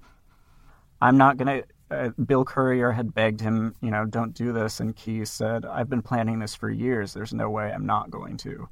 "I'm 1.01 1.17
not 1.17 1.37
gonna." 1.37 1.63
Uh, 1.89 2.09
Bill 2.09 2.45
Currier 2.45 2.91
had 2.93 3.13
begged 3.13 3.41
him, 3.41 3.75
you 3.81 3.91
know, 3.91 4.05
don't 4.05 4.33
do 4.33 4.53
this, 4.53 4.79
and 4.79 4.95
Keyes 4.95 5.29
said, 5.29 5.65
"I've 5.65 5.89
been 5.89 6.01
planning 6.01 6.39
this 6.39 6.55
for 6.55 6.69
years. 6.69 7.13
There's 7.13 7.33
no 7.33 7.49
way 7.49 7.71
I'm 7.71 7.85
not 7.85 8.09
going 8.09 8.37
to," 8.37 8.69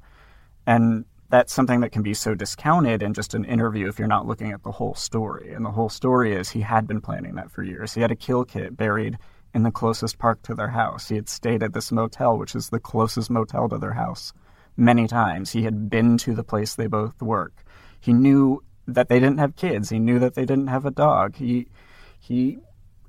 and 0.66 1.04
that's 1.30 1.52
something 1.52 1.80
that 1.80 1.92
can 1.92 2.02
be 2.02 2.14
so 2.14 2.34
discounted 2.34 3.02
in 3.02 3.14
just 3.14 3.34
an 3.34 3.44
interview 3.44 3.88
if 3.88 3.98
you're 3.98 4.08
not 4.08 4.26
looking 4.26 4.52
at 4.52 4.64
the 4.64 4.72
whole 4.72 4.94
story. 4.94 5.52
And 5.54 5.64
the 5.64 5.70
whole 5.70 5.88
story 5.88 6.34
is 6.34 6.50
he 6.50 6.62
had 6.62 6.88
been 6.88 7.00
planning 7.00 7.36
that 7.36 7.52
for 7.52 7.62
years. 7.62 7.94
He 7.94 8.00
had 8.00 8.10
a 8.10 8.16
kill 8.16 8.44
kit 8.44 8.76
buried 8.76 9.16
in 9.54 9.62
the 9.62 9.70
closest 9.70 10.18
park 10.18 10.42
to 10.42 10.54
their 10.54 10.70
house. 10.70 11.08
He 11.08 11.14
had 11.14 11.28
stayed 11.28 11.62
at 11.62 11.72
this 11.72 11.92
motel, 11.92 12.36
which 12.36 12.56
is 12.56 12.70
the 12.70 12.80
closest 12.80 13.30
motel 13.30 13.68
to 13.68 13.78
their 13.78 13.92
house 13.92 14.32
many 14.76 15.06
times. 15.06 15.52
He 15.52 15.62
had 15.62 15.90
been 15.90 16.18
to 16.18 16.34
the 16.34 16.44
place 16.44 16.74
they 16.74 16.86
both 16.86 17.20
work. 17.20 17.64
He 18.00 18.12
knew 18.12 18.62
that 18.86 19.08
they 19.08 19.20
didn't 19.20 19.38
have 19.38 19.56
kids. 19.56 19.90
He 19.90 19.98
knew 19.98 20.18
that 20.18 20.34
they 20.34 20.44
didn't 20.44 20.68
have 20.68 20.86
a 20.86 20.90
dog. 20.90 21.36
He 21.36 21.68
he 22.18 22.58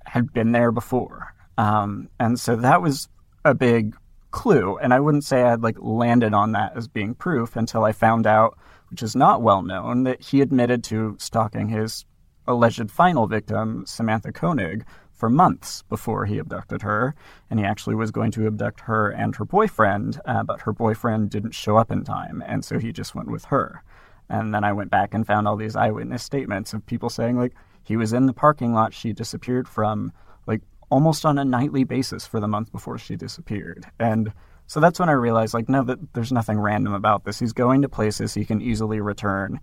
had 0.05 0.33
been 0.33 0.51
there 0.51 0.71
before. 0.71 1.33
Um, 1.57 2.09
and 2.19 2.39
so 2.39 2.55
that 2.55 2.81
was 2.81 3.07
a 3.45 3.53
big 3.53 3.95
clue. 4.31 4.77
And 4.77 4.93
I 4.93 4.99
wouldn't 4.99 5.25
say 5.25 5.43
I'd 5.43 5.61
like 5.61 5.77
landed 5.79 6.33
on 6.33 6.53
that 6.53 6.75
as 6.75 6.87
being 6.87 7.13
proof 7.13 7.55
until 7.55 7.83
I 7.83 7.91
found 7.91 8.25
out, 8.25 8.57
which 8.89 9.03
is 9.03 9.15
not 9.15 9.41
well 9.41 9.61
known, 9.61 10.03
that 10.03 10.21
he 10.21 10.41
admitted 10.41 10.83
to 10.85 11.15
stalking 11.19 11.67
his 11.69 12.05
alleged 12.47 12.89
final 12.89 13.27
victim, 13.27 13.85
Samantha 13.85 14.31
Koenig, 14.31 14.85
for 15.21 15.29
months 15.29 15.83
before 15.83 16.25
he 16.25 16.39
abducted 16.39 16.81
her. 16.81 17.13
And 17.51 17.59
he 17.59 17.65
actually 17.65 17.93
was 17.93 18.09
going 18.09 18.31
to 18.31 18.47
abduct 18.47 18.79
her 18.81 19.11
and 19.11 19.35
her 19.35 19.45
boyfriend, 19.45 20.19
uh, 20.25 20.41
but 20.41 20.61
her 20.61 20.73
boyfriend 20.73 21.29
didn't 21.29 21.53
show 21.53 21.77
up 21.77 21.91
in 21.91 22.03
time. 22.03 22.43
And 22.47 22.65
so 22.65 22.79
he 22.79 22.91
just 22.91 23.13
went 23.13 23.29
with 23.29 23.45
her. 23.45 23.83
And 24.29 24.51
then 24.51 24.63
I 24.63 24.73
went 24.73 24.89
back 24.89 25.13
and 25.13 25.27
found 25.27 25.47
all 25.47 25.55
these 25.55 25.75
eyewitness 25.75 26.23
statements 26.23 26.73
of 26.73 26.87
people 26.87 27.11
saying, 27.11 27.37
like, 27.37 27.53
he 27.83 27.97
was 27.97 28.13
in 28.13 28.25
the 28.25 28.33
parking 28.33 28.73
lot 28.73 28.95
she 28.95 29.13
disappeared 29.13 29.67
from, 29.67 30.11
like, 30.47 30.61
almost 30.89 31.23
on 31.23 31.37
a 31.37 31.45
nightly 31.45 31.83
basis 31.83 32.25
for 32.25 32.39
the 32.39 32.47
month 32.47 32.71
before 32.71 32.97
she 32.97 33.15
disappeared. 33.15 33.85
And 33.99 34.33
so 34.65 34.79
that's 34.79 34.99
when 34.99 35.09
I 35.09 35.13
realized, 35.13 35.53
like, 35.53 35.69
no, 35.69 35.83
that 35.83 36.13
there's 36.13 36.31
nothing 36.31 36.59
random 36.59 36.93
about 36.93 37.25
this. 37.25 37.37
He's 37.37 37.53
going 37.53 37.83
to 37.83 37.89
places 37.89 38.33
he 38.33 38.43
can 38.43 38.59
easily 38.59 39.01
return, 39.01 39.59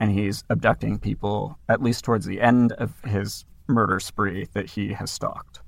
and 0.00 0.10
he's 0.10 0.42
abducting 0.48 0.98
people, 0.98 1.58
at 1.68 1.82
least 1.82 2.02
towards 2.02 2.24
the 2.24 2.40
end 2.40 2.72
of 2.72 2.98
his 3.04 3.44
murder 3.68 4.00
spree 4.00 4.48
that 4.52 4.70
he 4.70 4.92
has 4.92 5.10
stalked. 5.10 5.60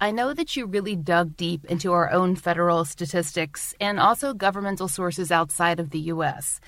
I 0.00 0.12
know 0.12 0.32
that 0.32 0.56
you 0.56 0.64
really 0.64 0.96
dug 0.96 1.36
deep 1.36 1.66
into 1.66 1.92
our 1.92 2.10
own 2.10 2.34
federal 2.34 2.86
statistics 2.86 3.74
and 3.78 4.00
also 4.00 4.32
governmental 4.32 4.88
sources 4.88 5.30
outside 5.30 5.78
of 5.78 5.90
the 5.90 6.00
US. 6.14 6.58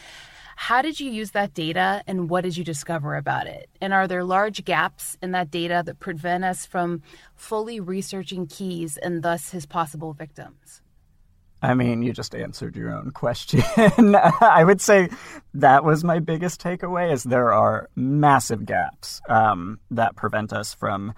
How 0.56 0.82
did 0.82 1.00
you 1.00 1.10
use 1.10 1.30
that 1.30 1.54
data 1.54 2.02
and 2.06 2.28
what 2.28 2.44
did 2.44 2.58
you 2.58 2.64
discover 2.64 3.16
about 3.16 3.46
it? 3.46 3.70
And 3.80 3.94
are 3.94 4.06
there 4.06 4.22
large 4.22 4.66
gaps 4.66 5.16
in 5.22 5.30
that 5.32 5.50
data 5.50 5.82
that 5.86 5.98
prevent 5.98 6.44
us 6.44 6.66
from 6.66 7.00
fully 7.34 7.80
researching 7.80 8.46
Keyes 8.46 8.98
and 8.98 9.22
thus 9.22 9.50
his 9.50 9.64
possible 9.64 10.12
victims? 10.12 10.81
I 11.62 11.74
mean, 11.74 12.02
you 12.02 12.12
just 12.12 12.34
answered 12.34 12.76
your 12.76 12.92
own 12.92 13.12
question. 13.12 13.62
I 14.40 14.64
would 14.64 14.80
say 14.80 15.10
that 15.54 15.84
was 15.84 16.02
my 16.02 16.18
biggest 16.18 16.60
takeaway 16.60 17.12
is 17.12 17.22
there 17.22 17.52
are 17.52 17.88
massive 17.94 18.66
gaps 18.66 19.20
um, 19.28 19.78
that 19.92 20.16
prevent 20.16 20.52
us 20.52 20.74
from 20.74 21.14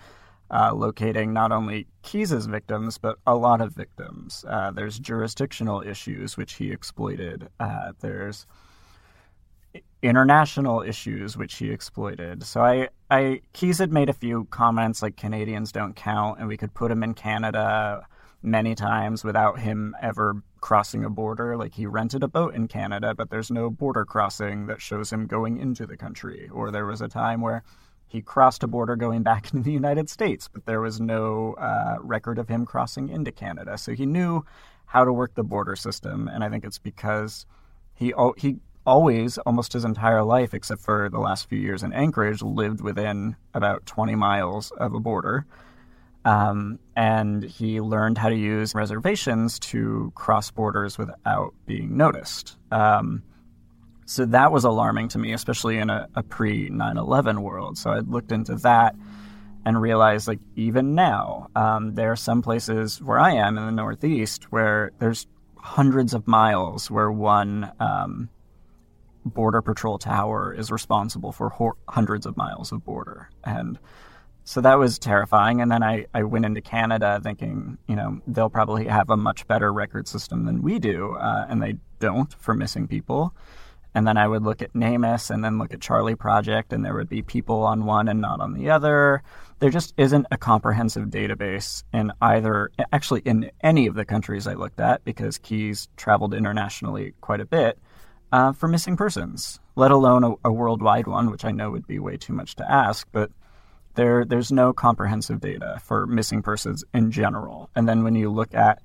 uh, 0.51 0.75
locating 0.75 1.33
not 1.33 1.51
only 1.51 1.87
Keyes's 2.03 2.45
victims, 2.45 2.99
but 2.99 3.17
a 3.27 3.35
lot 3.35 3.63
of 3.63 3.73
victims. 3.73 4.45
Uh, 4.47 4.71
there's 4.71 4.99
jurisdictional 4.99 5.81
issues, 5.81 6.37
which 6.37 6.55
he 6.55 6.71
exploited. 6.71 7.49
Uh, 7.59 7.93
there's 8.01 8.47
international 10.03 10.83
issues, 10.83 11.39
which 11.39 11.55
he 11.55 11.71
exploited. 11.71 12.45
So 12.45 12.61
I, 12.61 12.91
I, 13.11 13.41
Keyes 13.55 13.79
had 13.79 13.91
made 13.91 14.11
a 14.11 14.13
few 14.13 14.45
comments 14.51 15.01
like 15.01 15.17
Canadians 15.17 15.73
don't 15.73 15.97
count, 15.97 16.39
and 16.39 16.49
we 16.49 16.59
could 16.59 16.75
put 16.75 16.91
him 16.91 17.03
in 17.03 17.15
Canada 17.15 18.07
many 18.45 18.75
times 18.75 19.25
without 19.25 19.59
him 19.59 19.97
ever 20.01 20.43
crossing 20.61 21.05
a 21.05 21.11
border. 21.11 21.57
Like 21.57 21.75
he 21.75 21.87
rented 21.87 22.23
a 22.23 22.29
boat 22.29 22.55
in 22.55 22.69
Canada, 22.69 23.15
but 23.15 23.31
there's 23.31 23.51
no 23.51 23.71
border 23.71 24.05
crossing 24.05 24.67
that 24.67 24.81
shows 24.81 25.13
him 25.13 25.27
going 25.27 25.57
into 25.59 25.87
the 25.87 25.97
country. 25.97 26.49
Or 26.53 26.71
there 26.71 26.87
was 26.87 27.01
a 27.01 27.09
time 27.09 27.41
where 27.41 27.63
he 28.07 28.21
crossed 28.21 28.63
a 28.63 28.69
border 28.69 28.97
going 28.97 29.23
back 29.23 29.47
into 29.53 29.65
the 29.65 29.73
United 29.73 30.09
States, 30.09 30.49
but 30.49 30.67
there 30.67 30.81
was 30.81 31.01
no 31.01 31.55
uh, 31.55 31.97
record 32.01 32.39
of 32.39 32.49
him 32.49 32.67
crossing 32.67 33.09
into 33.09 33.33
Canada. 33.33 33.79
So 33.79 33.93
he 33.93 34.07
knew 34.07 34.45
how 34.87 35.05
to 35.05 35.13
work 35.13 35.35
the 35.35 35.43
border 35.43 35.75
system, 35.75 36.29
and 36.29 36.45
I 36.45 36.49
think 36.49 36.65
it's 36.65 36.79
because 36.79 37.47
he 37.95 38.13
he 38.37 38.59
always, 38.87 39.39
almost 39.39 39.73
his 39.73 39.85
entire 39.85 40.23
life, 40.23 40.55
except 40.55 40.81
for 40.81 41.09
the 41.09 41.19
last 41.19 41.49
few 41.49 41.59
years 41.59 41.83
in 41.83 41.93
Anchorage, 41.93 42.43
lived 42.43 42.81
within 42.81 43.37
about 43.55 43.87
20 43.87 44.15
miles 44.15 44.71
of 44.73 44.95
a 44.95 45.01
border. 45.01 45.47
Um, 46.25 46.79
and 46.97 47.43
he 47.43 47.81
learned 47.81 48.17
how 48.17 48.31
to 48.31 48.37
use 48.37 48.75
reservations 48.75 49.59
to 49.61 50.11
cross 50.15 50.51
borders 50.51 50.97
without 50.97 51.55
being 51.67 51.97
noticed. 51.97 52.57
Um, 52.71 53.23
so 54.07 54.25
that 54.27 54.53
was 54.53 54.65
alarming 54.65 55.09
to 55.09 55.19
me, 55.19 55.33
especially 55.33 55.79
in 55.79 55.91
a, 55.91 56.09
a 56.15 56.23
pre 56.23 56.69
9 56.71 56.97
11 56.97 57.43
world. 57.43 57.79
So 57.79 57.91
I 57.91 58.01
looked 58.01 58.33
into 58.33 58.55
that 58.57 58.95
and 59.67 59.81
realized, 59.81 60.29
like, 60.29 60.41
even 60.57 60.95
now, 60.95 61.49
um, 61.57 61.95
there 61.95 62.13
are 62.13 62.17
some 62.17 62.43
places 62.43 63.01
where 63.01 63.19
I 63.19 63.33
am 63.33 63.57
in 63.57 63.65
the 63.65 63.73
Northeast 63.73 64.53
where 64.53 64.93
there's 64.99 65.27
hundreds 65.57 66.13
of 66.13 66.27
miles 66.27 66.91
where 66.91 67.11
one 67.11 67.73
um, 67.81 68.29
border 69.25 69.63
patrol 69.63 69.99
tower 69.99 70.53
is 70.53 70.71
responsible 70.71 71.33
for 71.33 71.49
ho- 71.49 71.79
hundreds 71.89 72.27
of 72.27 72.37
miles 72.37 72.73
of 72.73 72.85
border. 72.85 73.31
And 73.43 73.79
so 74.45 74.61
that 74.61 74.79
was 74.79 74.99
terrifying. 74.99 75.61
And 75.61 75.73
then 75.73 75.83
I, 75.83 76.07
I 76.15 76.23
went 76.23 76.45
into 76.45 76.61
Canada 76.61 77.21
thinking, 77.23 77.79
you 77.89 77.97
know, 77.97 78.21
they'll 78.27 78.51
probably 78.51 78.87
have 78.87 79.11
a 79.11 79.17
much 79.17 79.47
better 79.47 79.73
record 79.73 80.07
system 80.07 80.45
than 80.45 80.63
we 80.63 80.79
do. 80.79 81.17
Uh, 81.17 81.47
and 81.49 81.63
they 81.63 81.77
don't 81.99 82.33
for 82.35 82.55
missing 82.55 82.87
people. 82.87 83.35
And 83.95 84.07
then 84.07 84.17
I 84.17 84.27
would 84.27 84.43
look 84.43 84.61
at 84.61 84.75
NamUs 84.75 85.31
and 85.31 85.45
then 85.45 85.59
look 85.59 85.73
at 85.73 85.81
Charley 85.81 86.17
Project, 86.17 86.73
and 86.73 86.85
there 86.85 86.95
would 86.95 87.09
be 87.09 87.23
people 87.23 87.63
on 87.63 87.85
one 87.85 88.09
and 88.09 88.21
not 88.21 88.41
on 88.41 88.53
the 88.53 88.69
other. 88.71 89.23
There 89.61 89.71
just 89.71 89.95
isn't 89.97 90.27
a 90.33 90.37
comprehensive 90.37 91.07
database 91.07 91.85
in 91.93 92.13
either, 92.21 92.71
actually, 92.93 93.21
in 93.25 93.53
any 93.63 93.87
of 93.87 93.95
the 93.95 94.05
countries 94.05 94.49
I 94.49 94.55
looked 94.55 94.81
at, 94.81 95.05
because 95.05 95.39
Keyes 95.39 95.89
traveled 95.97 96.35
internationally 96.35 97.15
quite 97.21 97.41
a 97.41 97.47
bit 97.47 97.79
uh, 98.33 98.53
for 98.53 98.67
missing 98.67 98.97
persons, 98.97 99.61
let 99.77 99.93
alone 99.93 100.25
a, 100.25 100.49
a 100.49 100.53
worldwide 100.53 101.07
one, 101.07 101.31
which 101.31 101.45
I 101.45 101.53
know 101.53 101.71
would 101.71 101.87
be 101.87 102.01
way 102.01 102.17
too 102.17 102.33
much 102.33 102.57
to 102.57 102.69
ask. 102.69 103.07
But 103.13 103.31
there, 103.95 104.25
there's 104.25 104.53
no 104.53 104.73
comprehensive 104.73 105.41
data 105.41 105.81
for 105.83 106.07
missing 106.07 106.43
persons 106.43 106.85
in 106.93 107.11
general. 107.11 107.71
And 107.75 107.89
then 107.89 108.05
when 108.05 108.15
you 108.15 108.31
look 108.31 108.55
at 108.55 108.83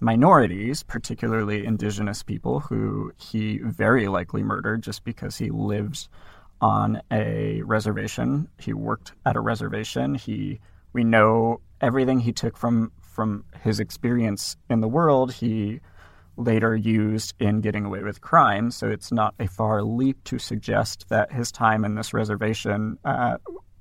minorities, 0.00 0.82
particularly 0.82 1.64
indigenous 1.64 2.22
people, 2.22 2.60
who 2.60 3.12
he 3.16 3.58
very 3.58 4.08
likely 4.08 4.42
murdered 4.42 4.82
just 4.82 5.04
because 5.04 5.36
he 5.36 5.50
lives 5.50 6.08
on 6.60 7.02
a 7.10 7.62
reservation. 7.62 8.48
He 8.58 8.72
worked 8.72 9.12
at 9.24 9.36
a 9.36 9.40
reservation. 9.40 10.14
He, 10.14 10.60
we 10.92 11.04
know 11.04 11.60
everything 11.80 12.20
he 12.20 12.32
took 12.32 12.56
from 12.56 12.92
from 13.00 13.44
his 13.62 13.80
experience 13.80 14.56
in 14.68 14.82
the 14.82 14.88
world. 14.88 15.32
He 15.32 15.80
later 16.36 16.76
used 16.76 17.32
in 17.40 17.62
getting 17.62 17.86
away 17.86 18.02
with 18.02 18.20
crime. 18.20 18.70
So 18.70 18.88
it's 18.88 19.10
not 19.10 19.34
a 19.40 19.48
far 19.48 19.82
leap 19.82 20.22
to 20.24 20.38
suggest 20.38 21.08
that 21.08 21.32
his 21.32 21.50
time 21.50 21.86
in 21.86 21.94
this 21.94 22.12
reservation 22.12 22.98
uh, 23.06 23.38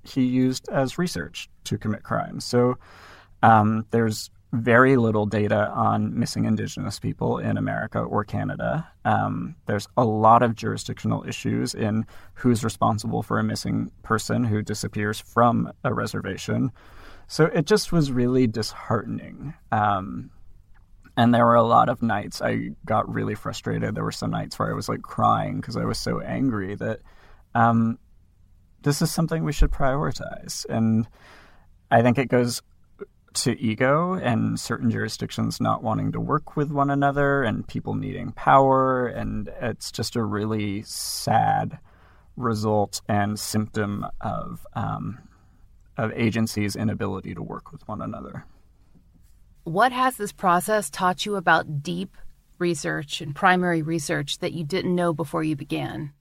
he 0.08 0.24
used 0.24 0.70
as 0.70 0.98
research 0.98 1.50
to 1.66 1.78
commit 1.78 2.04
crimes. 2.04 2.46
So 2.46 2.78
um, 3.44 3.86
there's 3.92 4.30
very 4.54 4.96
little 4.96 5.26
data 5.26 5.70
on 5.70 6.18
missing 6.18 6.46
Indigenous 6.46 7.00
people 7.00 7.40
in 7.40 7.58
America 7.58 8.00
or 8.00 8.24
Canada. 8.24 8.88
Um, 9.04 9.56
there's 9.66 9.88
a 9.98 10.06
lot 10.06 10.44
of 10.44 10.56
jurisdictional 10.56 11.28
issues 11.28 11.74
in 11.74 12.06
who's 12.36 12.64
responsible 12.64 13.22
for 13.22 13.40
a 13.40 13.44
missing 13.44 13.92
person 14.04 14.44
who 14.44 14.62
disappears 14.62 15.20
from 15.20 15.72
a 15.84 15.94
reservation. 15.94 16.72
So 17.28 17.46
it 17.46 17.66
just 17.66 17.92
was 17.92 18.12
really 18.12 18.48
disheartening. 18.48 19.54
Um, 19.72 20.30
and 21.18 21.34
there 21.34 21.46
were 21.46 21.56
a 21.56 21.64
lot 21.64 21.90
of 21.90 22.02
nights 22.02 22.42
I 22.42 22.72
got 22.86 23.12
really 23.12 23.36
frustrated. 23.36 23.96
There 23.96 24.04
were 24.04 24.12
some 24.12 24.32
nights 24.32 24.60
where 24.60 24.70
I 24.70 24.74
was 24.74 24.90
like 24.90 25.02
crying 25.02 25.60
because 25.60 25.78
I 25.78 25.86
was 25.86 25.98
so 25.98 26.20
angry 26.22 26.76
that 26.76 27.00
um, 27.54 27.98
this 28.86 29.02
is 29.02 29.12
something 29.12 29.44
we 29.44 29.52
should 29.52 29.72
prioritize. 29.72 30.66
And 30.70 31.08
I 31.92 32.02
think 32.02 32.18
it 32.18 32.28
goes 32.28 32.62
to 33.34 33.60
ego 33.60 34.14
and 34.14 34.58
certain 34.58 34.90
jurisdictions 34.90 35.60
not 35.60 35.84
wanting 35.84 36.14
to 36.14 36.20
work 36.22 36.56
with 36.56 36.72
one 36.72 36.90
another 36.90 37.44
and 37.44 37.68
people 37.68 37.96
needing 37.96 38.32
power. 38.32 39.08
And 39.08 39.52
it's 39.60 39.92
just 39.92 40.16
a 40.16 40.24
really 40.24 40.84
sad 40.84 41.80
result 42.38 43.02
and 43.10 43.40
symptom 43.40 44.06
of, 44.22 44.66
um, 44.74 45.20
of 45.98 46.12
agencies' 46.14 46.76
inability 46.76 47.34
to 47.34 47.42
work 47.42 47.72
with 47.72 47.86
one 47.88 48.02
another. 48.02 48.46
What 49.64 49.92
has 49.92 50.16
this 50.16 50.32
process 50.32 50.92
taught 50.92 51.26
you 51.26 51.36
about 51.36 51.82
deep 51.82 52.16
research 52.60 53.20
and 53.20 53.36
primary 53.36 53.82
research 53.82 54.38
that 54.40 54.54
you 54.54 54.64
didn't 54.64 54.94
know 54.96 55.12
before 55.12 55.44
you 55.44 55.56
began? 55.56 56.14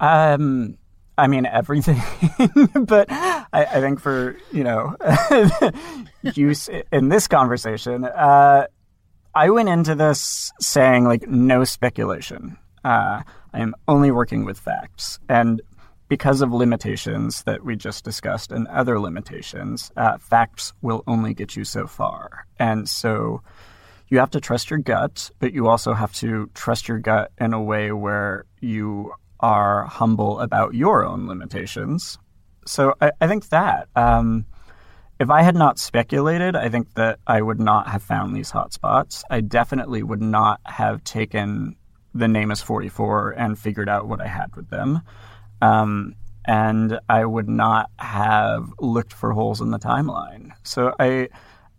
Um, 0.00 0.78
I 1.20 1.26
mean 1.26 1.44
everything, 1.44 2.00
but 2.86 3.08
I, 3.10 3.46
I, 3.52 3.80
think 3.82 4.00
for 4.00 4.38
you 4.52 4.64
know 4.64 4.96
use 6.22 6.70
in 6.90 7.10
this 7.10 7.28
conversation, 7.28 8.06
uh, 8.06 8.66
I 9.34 9.50
went 9.50 9.68
into 9.68 9.94
this 9.94 10.50
saying 10.60 11.04
like 11.04 11.28
no 11.28 11.64
speculation. 11.64 12.56
Uh, 12.82 13.20
I 13.52 13.60
am 13.60 13.74
only 13.86 14.10
working 14.10 14.46
with 14.46 14.58
facts, 14.58 15.18
and 15.28 15.60
because 16.08 16.40
of 16.40 16.52
limitations 16.52 17.42
that 17.42 17.66
we 17.66 17.76
just 17.76 18.02
discussed 18.02 18.50
and 18.50 18.66
other 18.68 18.98
limitations, 18.98 19.92
uh, 19.98 20.16
facts 20.16 20.72
will 20.80 21.04
only 21.06 21.34
get 21.34 21.54
you 21.54 21.64
so 21.64 21.86
far, 21.86 22.46
and 22.58 22.88
so 22.88 23.42
you 24.08 24.20
have 24.20 24.30
to 24.30 24.40
trust 24.40 24.70
your 24.70 24.78
gut, 24.78 25.30
but 25.38 25.52
you 25.52 25.68
also 25.68 25.92
have 25.92 26.14
to 26.14 26.48
trust 26.54 26.88
your 26.88 26.98
gut 26.98 27.30
in 27.38 27.52
a 27.52 27.62
way 27.62 27.92
where 27.92 28.46
you 28.60 29.12
are 29.40 29.84
humble 29.86 30.40
about 30.40 30.74
your 30.74 31.04
own 31.04 31.26
limitations. 31.26 32.18
So 32.66 32.94
I, 33.00 33.12
I 33.20 33.26
think 33.26 33.48
that. 33.48 33.88
Um, 33.96 34.46
if 35.18 35.28
I 35.28 35.42
had 35.42 35.54
not 35.54 35.78
speculated, 35.78 36.56
I 36.56 36.70
think 36.70 36.94
that 36.94 37.18
I 37.26 37.42
would 37.42 37.60
not 37.60 37.88
have 37.88 38.02
found 38.02 38.34
these 38.34 38.52
hotspots. 38.52 39.22
I 39.30 39.42
definitely 39.42 40.02
would 40.02 40.22
not 40.22 40.60
have 40.64 41.04
taken 41.04 41.76
the 42.14 42.26
NamUs 42.26 42.62
44 42.62 43.32
and 43.32 43.58
figured 43.58 43.88
out 43.88 44.08
what 44.08 44.22
I 44.22 44.26
had 44.26 44.56
with 44.56 44.70
them. 44.70 45.02
Um, 45.60 46.14
and 46.46 46.98
I 47.08 47.26
would 47.26 47.50
not 47.50 47.90
have 47.98 48.72
looked 48.80 49.12
for 49.12 49.32
holes 49.32 49.60
in 49.60 49.70
the 49.70 49.78
timeline. 49.78 50.52
So 50.62 50.94
I, 50.98 51.28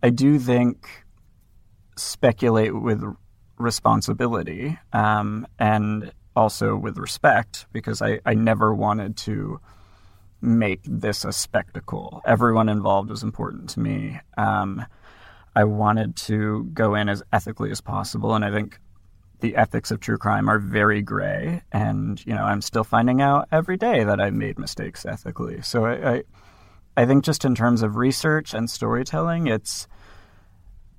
I 0.04 0.10
do 0.10 0.38
think 0.38 0.86
speculate 1.96 2.80
with 2.80 3.02
responsibility 3.58 4.78
um, 4.92 5.46
and 5.58 6.12
also 6.34 6.76
with 6.76 6.98
respect 6.98 7.66
because 7.72 8.02
I, 8.02 8.20
I 8.24 8.34
never 8.34 8.74
wanted 8.74 9.16
to 9.18 9.60
make 10.40 10.80
this 10.84 11.24
a 11.24 11.32
spectacle. 11.32 12.20
Everyone 12.26 12.68
involved 12.68 13.10
was 13.10 13.22
important 13.22 13.70
to 13.70 13.80
me. 13.80 14.20
Um, 14.36 14.84
I 15.54 15.64
wanted 15.64 16.16
to 16.16 16.64
go 16.72 16.94
in 16.94 17.08
as 17.08 17.22
ethically 17.32 17.70
as 17.70 17.80
possible, 17.80 18.34
and 18.34 18.44
I 18.44 18.50
think 18.50 18.80
the 19.40 19.56
ethics 19.56 19.90
of 19.90 20.00
true 20.00 20.18
crime 20.18 20.48
are 20.48 20.58
very 20.58 21.02
gray. 21.02 21.62
And 21.70 22.24
you 22.26 22.34
know, 22.34 22.44
I'm 22.44 22.62
still 22.62 22.84
finding 22.84 23.20
out 23.20 23.48
every 23.52 23.76
day 23.76 24.04
that 24.04 24.20
I 24.20 24.30
made 24.30 24.58
mistakes 24.58 25.04
ethically. 25.04 25.60
So 25.62 25.84
I, 25.84 26.14
I, 26.14 26.22
I 26.96 27.06
think 27.06 27.24
just 27.24 27.44
in 27.44 27.54
terms 27.54 27.82
of 27.82 27.96
research 27.96 28.54
and 28.54 28.68
storytelling, 28.68 29.46
it's 29.46 29.86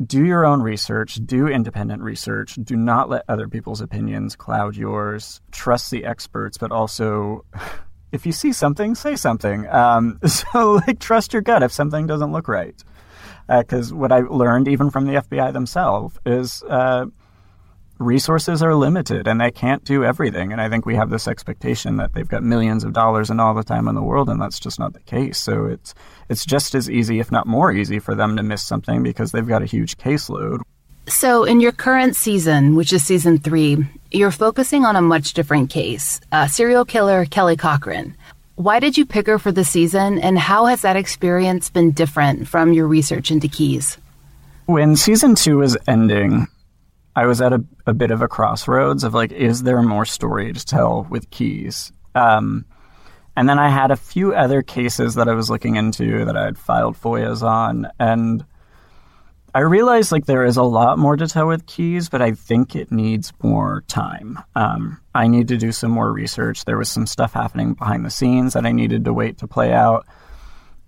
do 0.06 0.26
your 0.26 0.46
own 0.46 0.62
research, 0.62 1.16
do 1.26 1.48
independent 1.48 2.02
research, 2.02 2.56
do 2.56 2.76
not 2.76 3.10
let 3.10 3.24
other 3.28 3.48
people's 3.48 3.82
opinions 3.82 4.36
cloud 4.36 4.76
yours. 4.76 5.42
Trust 5.52 5.92
the 5.92 6.06
experts, 6.06 6.58
but 6.58 6.72
also 6.72 7.46
if 8.12 8.26
you 8.26 8.32
see 8.32 8.54
something, 8.54 8.96
say 8.96 9.16
something. 9.16 9.68
Um, 9.68 10.20
so, 10.26 10.82
like, 10.88 11.00
trust 11.00 11.34
your 11.34 11.42
gut 11.42 11.64
if 11.64 11.72
something 11.72 12.08
doesn't 12.08 12.32
look 12.32 12.48
right. 12.48 12.76
Because 13.48 13.92
uh, 13.92 13.96
what 13.96 14.12
I 14.12 14.20
learned, 14.20 14.70
even 14.70 14.90
from 14.90 15.06
the 15.06 15.16
FBI 15.16 15.52
themselves, 15.52 16.18
is 16.26 16.64
uh, 16.64 17.08
resources 18.00 18.62
are 18.62 18.76
limited 18.76 19.28
and 19.28 19.40
they 19.40 19.52
can't 19.52 19.84
do 19.84 20.04
everything. 20.04 20.52
And 20.52 20.60
I 20.60 20.70
think 20.70 20.86
we 20.86 20.96
have 20.96 21.10
this 21.10 21.28
expectation 21.28 21.98
that 21.98 22.14
they've 22.14 22.28
got 22.28 22.44
millions 22.44 22.84
of 22.84 22.94
dollars 22.94 23.30
and 23.30 23.40
all 23.40 23.54
the 23.54 23.64
time 23.64 23.88
in 23.88 23.96
the 23.96 24.02
world, 24.02 24.30
and 24.30 24.42
that's 24.42 24.60
just 24.60 24.80
not 24.80 24.94
the 24.94 25.00
case. 25.02 25.40
So 25.40 25.66
it's 25.66 25.94
it's 26.30 26.46
just 26.46 26.76
as 26.76 26.90
easy, 26.90 27.20
if 27.20 27.32
not 27.32 27.48
more 27.48 27.72
easy, 27.72 28.00
for 28.00 28.16
them 28.16 28.38
to 28.38 28.44
miss 28.44 28.64
something 28.64 29.04
because 29.04 29.32
they've 29.32 29.48
got 29.48 29.62
a 29.62 29.68
huge 29.68 29.98
caseload. 29.98 30.62
So, 31.06 31.44
in 31.44 31.60
your 31.60 31.74
current 31.74 32.16
season, 32.16 32.76
which 32.76 32.94
is 32.94 33.06
season 33.06 33.38
three, 33.38 33.78
you're 34.12 34.32
focusing 34.32 34.86
on 34.86 34.96
a 34.96 35.02
much 35.02 35.34
different 35.34 35.70
case 35.70 36.22
uh, 36.32 36.48
serial 36.48 36.86
killer 36.86 37.26
Kelly 37.26 37.58
Cochran. 37.58 38.16
Why 38.56 38.80
did 38.80 38.98
you 38.98 39.06
pick 39.06 39.28
her 39.28 39.40
for 39.40 39.52
the 39.52 39.66
season, 39.66 40.20
and 40.20 40.40
how 40.40 40.68
has 40.68 40.82
that 40.84 40.96
experience 40.96 41.70
been 41.70 41.92
different 41.92 42.48
from 42.48 42.72
your 42.72 42.88
research 42.88 43.32
into 43.32 43.48
Keyes? 43.48 43.98
When 44.66 44.96
season 44.96 45.36
two 45.36 45.58
was 45.58 45.76
ending, 45.88 46.48
I 47.16 47.26
was 47.26 47.42
at 47.42 47.54
a, 47.54 47.64
a 47.86 47.94
bit 47.94 48.12
of 48.12 48.22
a 48.22 48.28
crossroads 48.28 49.04
of 49.04 49.14
like, 49.14 49.32
is 49.32 49.64
there 49.64 49.82
more 49.82 50.06
story 50.06 50.52
to 50.52 50.66
tell 50.66 51.06
with 51.10 51.30
Keyes? 51.30 51.92
Um, 52.16 52.66
and 53.36 53.50
then 53.50 53.60
I 53.60 53.70
had 53.70 53.92
a 53.92 53.96
few 53.96 54.34
other 54.34 54.62
cases 54.62 55.16
that 55.16 55.28
I 55.28 55.34
was 55.34 55.50
looking 55.50 55.76
into 55.76 56.26
that 56.26 56.38
I 56.38 56.46
had 56.46 56.58
filed 56.58 56.96
FOIAs 56.96 57.42
on, 57.42 57.88
and 58.00 58.46
I 59.56 59.60
realized 59.60 60.12
like 60.12 60.26
there 60.26 60.46
is 60.46 60.58
a 60.58 60.64
lot 60.64 60.98
more 60.98 61.16
to 61.16 61.28
tell 61.28 61.48
with 61.48 61.68
Keyes, 61.68 62.10
but 62.10 62.22
I 62.22 62.32
think 62.32 62.76
it 62.76 62.92
needs 62.92 63.32
more 63.44 63.84
time. 63.88 64.40
Um, 64.56 65.00
I 65.14 65.28
need 65.28 65.48
to 65.50 65.58
do 65.58 65.72
some 65.72 65.92
more 65.92 66.12
research. 66.12 66.66
There 66.66 66.78
was 66.78 66.90
some 66.90 67.06
stuff 67.06 67.34
happening 67.34 67.74
behind 67.74 68.04
the 68.04 68.10
scenes 68.10 68.54
that 68.54 68.66
I 68.66 68.72
needed 68.72 69.06
to 69.06 69.14
wait 69.14 69.38
to 69.40 69.48
play 69.48 69.72
out. 69.72 70.08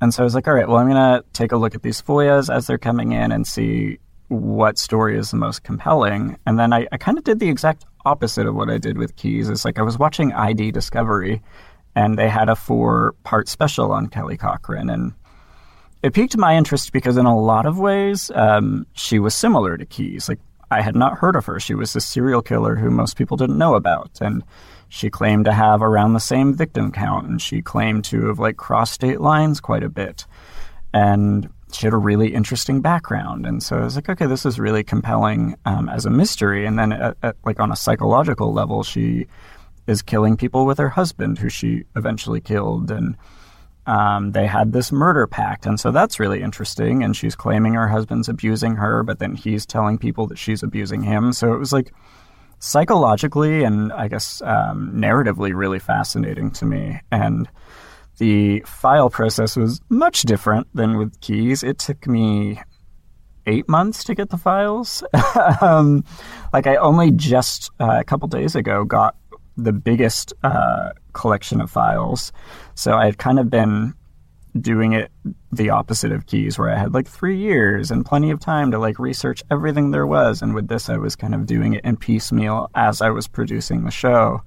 And 0.02 0.14
so 0.14 0.24
I 0.24 0.26
was 0.26 0.34
like, 0.34 0.48
all 0.48 0.54
right, 0.54 0.68
well, 0.68 0.78
I'm 0.78 0.90
going 0.90 0.96
to 0.96 1.24
take 1.32 1.52
a 1.52 1.58
look 1.58 1.76
at 1.76 1.84
these 1.84 2.02
FOIAs 2.02 2.54
as 2.54 2.66
they're 2.66 2.80
coming 2.80 3.12
in 3.12 3.32
and 3.32 3.46
see 3.46 4.00
what 4.28 4.78
story 4.78 5.18
is 5.18 5.32
the 5.32 5.38
most 5.38 5.64
compelling. 5.64 6.38
And 6.46 6.58
then 6.58 6.74
I, 6.74 6.88
I 6.92 6.98
kind 6.98 7.18
of 7.18 7.24
did 7.24 7.40
the 7.40 7.50
exact 7.50 7.86
opposite 8.06 8.48
of 8.48 8.56
what 8.56 8.70
I 8.70 8.78
did 8.78 8.98
with 8.98 9.16
Keyes. 9.16 9.50
It's 9.50 9.66
like 9.66 9.80
I 9.80 9.84
was 9.84 10.00
watching 10.00 10.34
ID 10.34 10.72
Discovery 10.72 11.42
and 11.96 12.18
they 12.18 12.30
had 12.30 12.50
a 12.50 12.56
four 12.56 13.14
part 13.24 13.48
special 13.48 13.92
on 13.92 14.08
Kelly 14.08 14.38
Cochran. 14.38 14.90
And 14.90 15.14
it 16.04 16.14
piqued 16.14 16.38
my 16.38 16.56
interest 16.56 16.92
because 16.92 17.18
in 17.18 17.26
a 17.26 17.40
lot 17.40 17.66
of 17.66 17.80
ways, 17.80 18.32
um, 18.36 18.86
she 18.94 19.20
was 19.20 19.34
similar 19.34 19.78
to 19.78 19.86
Keyes. 19.86 20.30
Like 20.30 20.40
I 20.72 20.82
had 20.82 20.96
not 20.96 21.18
heard 21.18 21.36
of 21.36 21.46
her. 21.46 21.60
She 21.60 21.76
was 21.76 21.96
a 21.96 22.02
serial 22.02 22.42
killer 22.42 22.76
who 22.76 22.90
most 22.90 23.18
people 23.18 23.38
didn't 23.38 23.58
know 23.58 23.76
about, 23.76 24.20
and 24.22 24.44
she 24.90 25.10
claimed 25.10 25.46
to 25.46 25.54
have 25.54 25.82
around 25.82 26.14
the 26.14 26.20
same 26.20 26.54
victim 26.54 26.92
count, 26.92 27.28
and 27.28 27.42
she 27.42 27.62
claimed 27.62 28.04
to 28.06 28.28
have 28.28 28.40
like 28.40 28.58
crossed 28.58 28.94
state 28.94 29.22
lines 29.22 29.60
quite 29.60 29.84
a 29.84 29.90
bit, 29.90 30.26
and 30.94 31.50
she 31.76 31.86
had 31.86 31.94
a 31.94 31.98
really 31.98 32.34
interesting 32.34 32.82
background. 32.82 33.46
And 33.46 33.62
so 33.62 33.78
I 33.78 33.84
was 33.84 33.96
like, 33.96 34.10
okay, 34.10 34.26
this 34.26 34.46
is 34.46 34.60
really 34.60 34.84
compelling 34.84 35.56
um, 35.66 35.90
as 35.90 36.06
a 36.06 36.10
mystery. 36.10 36.66
And 36.66 36.80
then, 36.80 36.92
at, 36.94 37.18
at, 37.22 37.36
like 37.46 37.60
on 37.60 37.72
a 37.72 37.76
psychological 37.76 38.54
level, 38.54 38.84
she 38.84 39.28
is 39.88 40.02
killing 40.02 40.38
people 40.38 40.66
with 40.66 40.78
her 40.78 40.90
husband, 40.90 41.38
who 41.38 41.50
she 41.50 41.84
eventually 41.96 42.42
killed, 42.42 42.90
and 42.90 43.16
um, 43.86 44.32
they 44.32 44.48
had 44.48 44.74
this 44.74 44.92
murder 44.92 45.28
pact. 45.28 45.66
And 45.66 45.80
so 45.80 45.92
that's 45.92 46.20
really 46.20 46.42
interesting. 46.42 47.04
And 47.04 47.16
she's 47.16 47.36
claiming 47.36 47.76
her 47.76 47.88
husband's 47.88 48.30
abusing 48.30 48.76
her, 48.76 49.04
but 49.04 49.20
then 49.20 49.36
he's 49.36 49.66
telling 49.66 49.98
people 49.98 50.26
that 50.28 50.40
she's 50.40 50.64
abusing 50.64 51.04
him. 51.04 51.34
So 51.34 51.54
it 51.54 51.60
was 51.60 51.72
like 51.72 51.94
psychologically 52.60 53.64
and 53.64 53.94
I 53.94 54.08
guess 54.08 54.42
um, 54.42 54.92
narratively 54.96 55.54
really 55.54 55.78
fascinating 55.78 56.50
to 56.52 56.66
me. 56.66 57.00
And 57.12 57.48
the 58.18 58.62
file 58.66 59.10
process 59.10 59.56
was 59.56 59.82
much 59.90 60.24
different 60.24 60.68
than 60.74 60.98
with 60.98 61.20
Keyes. 61.22 61.64
It 61.64 61.80
took 61.80 62.08
me 62.08 62.62
eight 63.46 63.68
months 63.70 64.04
to 64.06 64.16
get 64.16 64.30
the 64.30 64.38
files. 64.38 65.04
um, 65.62 66.04
like 66.54 66.68
I 66.68 66.76
only 66.78 67.12
just 67.12 67.72
uh, 67.80 67.98
a 68.00 68.04
couple 68.04 68.28
days 68.28 68.56
ago 68.56 68.84
got 68.84 69.16
the 69.58 69.74
biggest 69.74 70.34
uh, 70.44 70.92
collection 71.14 71.62
of 71.62 71.72
files. 71.72 72.32
So 72.76 72.94
I 72.96 73.06
had 73.06 73.18
kind 73.18 73.40
of 73.40 73.50
been 73.50 73.94
doing 74.60 74.94
it 74.94 75.12
the 75.52 75.70
opposite 75.70 76.12
of 76.12 76.28
Keyes, 76.28 76.58
where 76.58 76.70
I 76.70 76.78
had 76.78 76.94
like 76.94 77.08
three 77.08 77.38
years 77.38 77.92
and 77.92 78.06
plenty 78.06 78.32
of 78.32 78.40
time 78.40 78.72
to 78.72 78.80
like 78.80 79.00
research 79.00 79.44
everything 79.52 79.92
there 79.92 80.08
was. 80.08 80.42
And 80.42 80.54
with 80.54 80.68
this, 80.68 80.90
I 80.90 80.98
was 80.98 81.16
kind 81.16 81.36
of 81.36 81.46
doing 81.46 81.74
it 81.74 81.84
in 81.84 81.98
piecemeal 81.98 82.70
as 82.76 83.02
I 83.02 83.10
was 83.10 83.28
producing 83.28 83.84
the 83.84 83.92
show, 83.92 84.42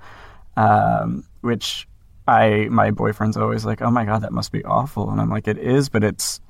um, 0.56 1.24
which 1.40 1.87
I 2.28 2.68
my 2.70 2.90
boyfriend's 2.90 3.36
always 3.36 3.64
like, 3.64 3.82
"Oh 3.82 3.90
my 3.90 4.04
god, 4.04 4.22
that 4.22 4.32
must 4.32 4.52
be 4.52 4.62
awful," 4.64 5.10
and 5.10 5.20
I'm 5.20 5.30
like, 5.30 5.48
"It 5.48 5.58
is, 5.58 5.88
but 5.88 6.04
it's." 6.04 6.40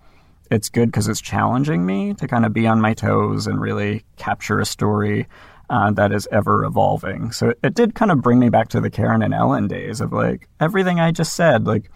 It's 0.50 0.70
good 0.70 0.86
because 0.86 1.08
it's 1.08 1.20
challenging 1.20 1.84
me 1.84 2.14
to 2.14 2.26
kind 2.26 2.46
of 2.46 2.54
be 2.54 2.66
on 2.66 2.80
my 2.80 2.94
toes 2.94 3.46
and 3.46 3.60
really 3.60 4.02
capture 4.16 4.58
a 4.58 4.64
story 4.64 5.26
uh, 5.68 5.90
that 5.90 6.10
is 6.10 6.26
ever 6.32 6.64
evolving. 6.64 7.32
So 7.32 7.50
it, 7.50 7.58
it, 7.62 7.74
did 7.74 7.94
kind 7.94 8.10
of 8.10 8.22
bring 8.22 8.38
me 8.38 8.48
back 8.48 8.68
to 8.68 8.80
the 8.80 8.88
Karen 8.88 9.20
and 9.20 9.34
Ellen 9.34 9.68
days 9.68 10.00
of 10.00 10.10
like 10.10 10.48
everything 10.58 11.00
I 11.00 11.12
just 11.12 11.34
said. 11.34 11.66
Like, 11.66 11.90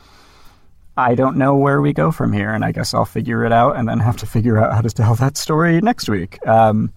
I 0.98 1.14
don't 1.14 1.38
know 1.38 1.56
where 1.56 1.80
we 1.80 1.94
go 1.94 2.12
from 2.12 2.34
here, 2.34 2.52
and 2.52 2.62
I 2.62 2.72
guess 2.72 2.92
I'll 2.92 3.06
figure 3.06 3.42
it 3.46 3.52
out 3.52 3.76
and 3.76 3.88
then 3.88 4.00
have 4.00 4.18
to 4.18 4.26
figure 4.26 4.58
out 4.58 4.74
how 4.74 4.82
to 4.82 4.90
tell 4.90 5.14
that 5.14 5.38
story 5.38 5.80
next 5.80 6.10
week. 6.10 6.46
Um, 6.46 6.92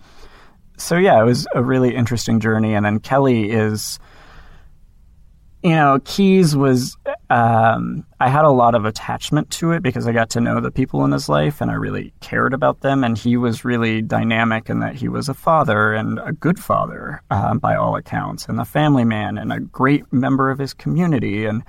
so 0.76 0.98
yeah, 0.98 1.22
it 1.22 1.26
was 1.26 1.48
a 1.56 1.64
really 1.64 1.96
interesting 1.96 2.42
journey. 2.42 2.76
And 2.76 2.86
then 2.86 3.00
Kelly 3.00 3.50
is 3.50 3.98
you 5.66 5.72
know, 5.72 6.00
Keyes 6.06 6.56
was, 6.56 6.96
um, 7.32 8.06
I 8.20 8.30
had 8.30 8.46
a 8.46 8.52
lot 8.52 8.76
of 8.76 8.86
attachment 8.86 9.50
to 9.50 9.72
it 9.72 9.82
because 9.82 10.08
I 10.08 10.12
got 10.12 10.30
to 10.30 10.40
know 10.40 10.60
the 10.60 10.70
people 10.70 11.04
in 11.06 11.12
his 11.12 11.28
life 11.28 11.60
and 11.60 11.72
I 11.72 11.74
really 11.74 12.14
cared 12.20 12.54
about 12.54 12.82
them. 12.82 13.04
And 13.04 13.18
he 13.18 13.36
was 13.36 13.66
really 13.66 14.04
dynamic 14.04 14.70
in 14.70 14.82
that 14.82 14.94
he 14.94 15.10
was 15.10 15.28
a 15.28 15.34
father 15.34 15.92
and 15.92 16.20
a 16.20 16.34
good 16.34 16.60
father 16.60 17.20
uh, 17.32 17.56
by 17.56 17.76
all 17.76 17.96
accounts, 17.96 18.46
and 18.46 18.60
a 18.60 18.66
family 18.66 19.06
man 19.06 19.40
and 19.40 19.52
a 19.52 19.60
great 19.60 20.04
member 20.14 20.52
of 20.52 20.60
his 20.60 20.72
community. 20.76 21.46
And, 21.46 21.64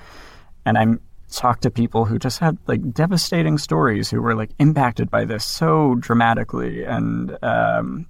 and 0.66 0.76
I 0.76 0.86
talked 1.32 1.62
to 1.62 1.70
people 1.70 2.04
who 2.04 2.18
just 2.18 2.38
had 2.38 2.58
like 2.66 2.92
devastating 2.92 3.56
stories 3.56 4.10
who 4.10 4.20
were 4.20 4.34
like 4.34 4.50
impacted 4.58 5.10
by 5.10 5.24
this 5.24 5.46
so 5.46 5.94
dramatically. 5.94 6.84
And 6.84 7.42
um, 7.42 8.06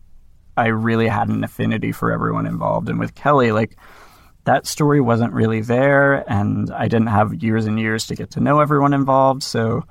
I 0.57 0.67
really 0.67 1.07
had 1.07 1.29
an 1.29 1.45
affinity 1.45 1.93
for 1.93 2.11
everyone 2.11 2.47
involved. 2.47 2.89
And 2.89 2.99
with 2.99 3.15
Kelly, 3.15 3.53
like, 3.53 3.77
that 4.47 4.67
story 4.67 5.01
wasn't 5.01 5.33
really 5.33 5.61
there, 5.61 6.25
and 6.31 6.71
I 6.71 6.89
didn't 6.89 7.09
have 7.09 7.35
years 7.35 7.67
and 7.67 7.79
years 7.79 8.07
to 8.07 8.15
get 8.15 8.31
to 8.31 8.41
know 8.41 8.61
everyone 8.61 8.95
involved. 8.95 9.43
So 9.43 9.85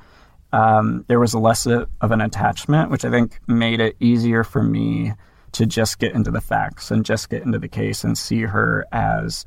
um, 0.54 1.04
there 1.08 1.20
was 1.20 1.36
less 1.36 1.68
of 1.68 1.88
an 2.02 2.22
attachment, 2.22 2.90
which 2.90 3.04
I 3.04 3.12
think 3.12 3.40
made 3.48 3.82
it 3.82 3.98
easier 4.00 4.46
for 4.46 4.64
me 4.64 5.14
to 5.52 5.66
just 5.66 6.00
get 6.00 6.16
into 6.16 6.32
the 6.32 6.42
facts 6.42 6.90
and 6.90 7.06
just 7.06 7.30
get 7.30 7.44
into 7.44 7.60
the 7.60 7.68
case 7.68 8.04
and 8.06 8.18
see 8.18 8.42
her 8.42 8.86
as, 8.92 9.46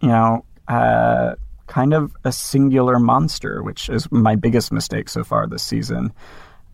you 0.00 0.08
know, 0.08 0.44
uh, 0.68 1.34
kind 1.66 1.94
of 1.94 2.14
a 2.24 2.32
singular 2.32 2.98
monster, 2.98 3.62
which 3.62 3.88
is 3.88 4.10
my 4.12 4.36
biggest 4.36 4.70
mistake 4.70 5.08
so 5.08 5.24
far 5.24 5.46
this 5.46 5.62
season. 5.62 6.12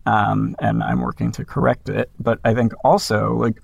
Um, 0.05 0.55
and 0.59 0.83
I'm 0.83 1.01
working 1.01 1.31
to 1.33 1.45
correct 1.45 1.87
it. 1.87 2.09
But 2.19 2.39
I 2.43 2.53
think 2.53 2.73
also, 2.83 3.35
like, 3.35 3.61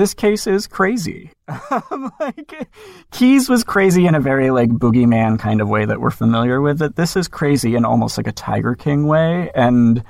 this 0.00 0.14
case 0.14 0.46
is 0.46 0.66
crazy. 0.66 1.30
like, 2.20 2.68
Keyes 3.10 3.50
was 3.50 3.62
crazy 3.62 4.06
in 4.06 4.14
a 4.14 4.20
very 4.20 4.50
like 4.50 4.70
boogeyman 4.70 5.38
kind 5.38 5.60
of 5.60 5.68
way 5.68 5.84
that 5.84 6.00
we're 6.00 6.10
familiar 6.10 6.62
with. 6.62 6.78
That 6.78 6.96
This 6.96 7.16
is 7.16 7.28
crazy 7.28 7.76
in 7.76 7.84
almost 7.84 8.16
like 8.16 8.26
a 8.26 8.32
Tiger 8.32 8.74
King 8.74 9.06
way, 9.06 9.50
and 9.54 10.02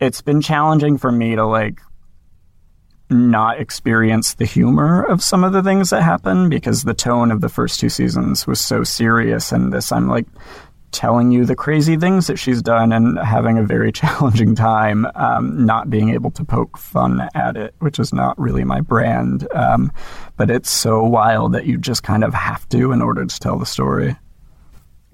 it's 0.00 0.22
been 0.22 0.40
challenging 0.40 0.96
for 0.96 1.12
me 1.12 1.36
to 1.36 1.44
like 1.44 1.82
not 3.10 3.60
experience 3.60 4.32
the 4.34 4.46
humor 4.46 5.02
of 5.02 5.22
some 5.22 5.44
of 5.44 5.52
the 5.52 5.62
things 5.62 5.90
that 5.90 6.02
happen 6.02 6.48
because 6.48 6.84
the 6.84 6.94
tone 6.94 7.30
of 7.30 7.42
the 7.42 7.50
first 7.50 7.78
two 7.78 7.90
seasons 7.90 8.46
was 8.46 8.60
so 8.60 8.84
serious 8.84 9.52
and 9.52 9.72
this 9.72 9.92
I'm 9.92 10.08
like 10.08 10.26
telling 10.92 11.30
you 11.30 11.44
the 11.44 11.56
crazy 11.56 11.96
things 11.96 12.26
that 12.26 12.38
she's 12.38 12.62
done 12.62 12.92
and 12.92 13.18
having 13.18 13.58
a 13.58 13.62
very 13.62 13.92
challenging 14.00 14.54
time 14.54 15.06
um, 15.14 15.64
not 15.64 15.90
being 15.90 16.10
able 16.10 16.30
to 16.32 16.44
poke 16.44 16.78
fun 16.78 17.28
at 17.34 17.56
it, 17.56 17.74
which 17.78 17.98
is 17.98 18.12
not 18.12 18.38
really 18.38 18.64
my 18.64 18.80
brand. 18.80 19.46
Um, 19.52 19.92
but 20.36 20.50
it's 20.50 20.70
so 20.70 21.02
wild 21.02 21.52
that 21.52 21.66
you 21.66 21.78
just 21.78 22.02
kind 22.02 22.24
of 22.24 22.34
have 22.34 22.68
to 22.70 22.92
in 22.92 23.02
order 23.02 23.24
to 23.24 23.38
tell 23.40 23.58
the 23.58 23.66
story. 23.66 24.16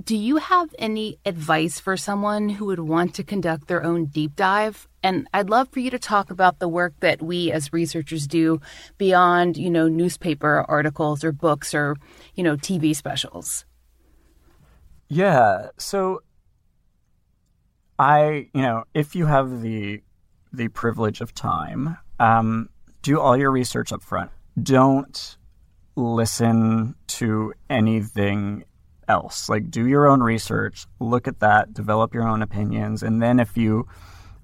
Do 0.05 0.17
you 0.17 0.37
have 0.37 0.75
any 0.79 1.19
advice 1.25 1.81
for 1.81 1.97
someone 1.97 2.51
who 2.51 2.67
would 2.67 2.81
want 2.81 3.15
to 3.15 3.25
conduct 3.25 3.67
their 3.67 3.83
own 3.83 4.05
deep 4.05 4.37
dive? 4.37 4.87
And 5.03 5.27
I'd 5.33 5.49
love 5.49 5.69
for 5.71 5.81
you 5.81 5.91
to 5.91 5.99
talk 5.99 6.31
about 6.31 6.59
the 6.59 6.69
work 6.69 6.93
that 7.01 7.23
we 7.23 7.51
as 7.51 7.73
researchers 7.73 8.27
do 8.27 8.61
beyond, 8.99 9.57
you 9.57 9.71
know, 9.71 9.89
newspaper 9.89 10.65
articles 10.69 11.25
or 11.25 11.33
books 11.33 11.75
or, 11.75 11.97
you 12.35 12.45
know, 12.45 12.57
TV 12.57 12.95
specials. 12.95 13.65
Yeah. 15.09 15.69
So 15.79 16.23
I, 17.99 18.49
you 18.53 18.63
know, 18.63 18.85
if 18.95 19.15
you 19.15 19.27
have 19.27 19.63
the 19.63 20.03
the 20.53 20.69
privilege 20.69 21.21
of 21.21 21.35
time, 21.35 21.99
um, 22.19 22.69
do 23.03 23.21
all 23.21 23.37
your 23.37 23.51
research 23.51 23.93
up 23.93 24.03
front. 24.03 24.31
Don't 24.61 25.37
listen 25.97 26.95
to 27.09 27.53
anything 27.69 28.65
else. 29.09 29.49
Like 29.49 29.71
do 29.71 29.87
your 29.87 30.09
own 30.09 30.23
research, 30.23 30.87
look 30.99 31.29
at 31.29 31.41
that, 31.41 31.73
develop 31.73 32.15
your 32.15 32.27
own 32.27 32.43
opinions, 32.43 33.03
and 33.03 33.23
then 33.23 33.39
if 33.39 33.57
you 33.57 33.87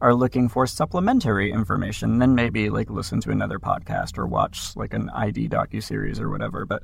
are 0.00 0.14
looking 0.14 0.48
for 0.48 0.66
supplementary 0.66 1.52
information, 1.52 2.18
then 2.18 2.34
maybe 2.34 2.70
like 2.70 2.90
listen 2.90 3.20
to 3.20 3.30
another 3.30 3.58
podcast 3.58 4.18
or 4.18 4.26
watch 4.26 4.76
like 4.76 4.94
an 4.94 5.08
ID 5.10 5.48
docu 5.48 5.82
series 5.82 6.18
or 6.18 6.28
whatever. 6.28 6.66
But 6.66 6.82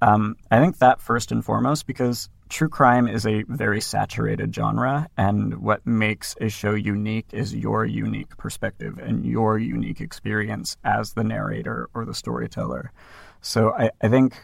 um, 0.00 0.36
I 0.50 0.60
think 0.60 0.78
that 0.78 1.00
first 1.00 1.32
and 1.32 1.44
foremost, 1.44 1.86
because 1.86 2.28
true 2.54 2.68
crime 2.68 3.08
is 3.08 3.26
a 3.26 3.42
very 3.48 3.80
saturated 3.80 4.54
genre, 4.54 5.08
and 5.16 5.60
what 5.60 5.84
makes 5.84 6.36
a 6.40 6.48
show 6.48 6.72
unique 6.72 7.26
is 7.32 7.52
your 7.52 7.84
unique 7.84 8.36
perspective 8.36 8.96
and 8.98 9.26
your 9.26 9.58
unique 9.58 10.00
experience 10.00 10.76
as 10.84 11.14
the 11.14 11.24
narrator 11.24 11.88
or 11.94 12.04
the 12.04 12.14
storyteller. 12.14 12.92
So 13.40 13.74
I, 13.74 13.90
I 14.00 14.08
think 14.08 14.36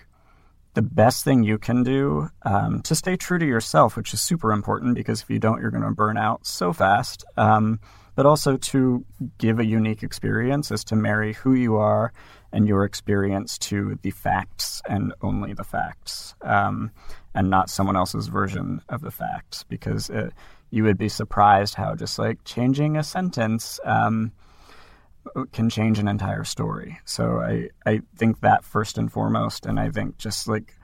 the 0.74 0.82
best 0.82 1.22
thing 1.22 1.44
you 1.44 1.56
can 1.56 1.84
do 1.84 2.28
um, 2.42 2.82
to 2.82 2.96
stay 2.96 3.16
true 3.16 3.38
to 3.38 3.46
yourself, 3.46 3.96
which 3.96 4.12
is 4.12 4.20
super 4.20 4.50
important 4.50 4.96
because 4.96 5.22
if 5.22 5.30
you 5.30 5.38
don't, 5.38 5.60
you're 5.60 5.70
going 5.70 5.84
to 5.84 5.92
burn 5.92 6.16
out 6.16 6.44
so 6.44 6.72
fast. 6.72 7.24
Um, 7.36 7.78
but 8.16 8.26
also 8.26 8.56
to 8.56 9.04
give 9.38 9.58
a 9.58 9.64
unique 9.64 10.02
experience 10.02 10.70
is 10.70 10.84
to 10.84 10.96
marry 10.96 11.32
who 11.32 11.54
you 11.54 11.76
are 11.76 12.12
and 12.52 12.66
your 12.66 12.84
experience 12.84 13.56
to 13.56 13.98
the 14.02 14.10
facts 14.10 14.82
and 14.88 15.14
only 15.22 15.54
the 15.54 15.64
facts, 15.64 16.34
um, 16.42 16.90
and 17.34 17.50
not 17.50 17.70
someone 17.70 17.96
else's 17.96 18.28
version 18.28 18.80
of 18.88 19.00
the 19.00 19.10
facts, 19.10 19.64
because 19.68 20.10
it, 20.10 20.32
you 20.70 20.84
would 20.84 20.98
be 20.98 21.08
surprised 21.08 21.74
how 21.74 21.94
just 21.94 22.18
like 22.18 22.42
changing 22.44 22.96
a 22.96 23.02
sentence 23.02 23.80
um, 23.84 24.32
can 25.52 25.68
change 25.68 25.98
an 25.98 26.08
entire 26.08 26.44
story. 26.44 26.98
So 27.04 27.40
I, 27.40 27.68
I 27.86 28.00
think 28.16 28.40
that 28.40 28.64
first 28.64 28.98
and 28.98 29.12
foremost, 29.12 29.66
and 29.66 29.78
I 29.78 29.90
think 29.90 30.16
just 30.18 30.48
like 30.48 30.76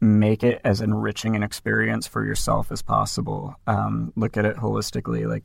make 0.00 0.42
it 0.42 0.60
as 0.64 0.80
enriching 0.80 1.36
an 1.36 1.42
experience 1.42 2.06
for 2.06 2.24
yourself 2.24 2.70
as 2.70 2.82
possible. 2.82 3.54
Um, 3.66 4.12
look 4.16 4.36
at 4.36 4.44
it 4.44 4.56
holistically. 4.56 5.26
Like 5.26 5.44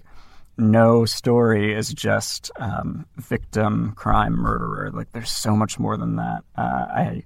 no 0.58 1.06
story 1.06 1.74
is 1.74 1.94
just 1.94 2.52
um, 2.58 3.06
victim, 3.16 3.94
crime, 3.96 4.34
murderer. 4.34 4.92
Like 4.92 5.12
there's 5.14 5.32
so 5.32 5.56
much 5.56 5.80
more 5.80 5.96
than 5.96 6.18
that. 6.18 6.44
Uh, 6.58 6.62
I, 6.62 7.24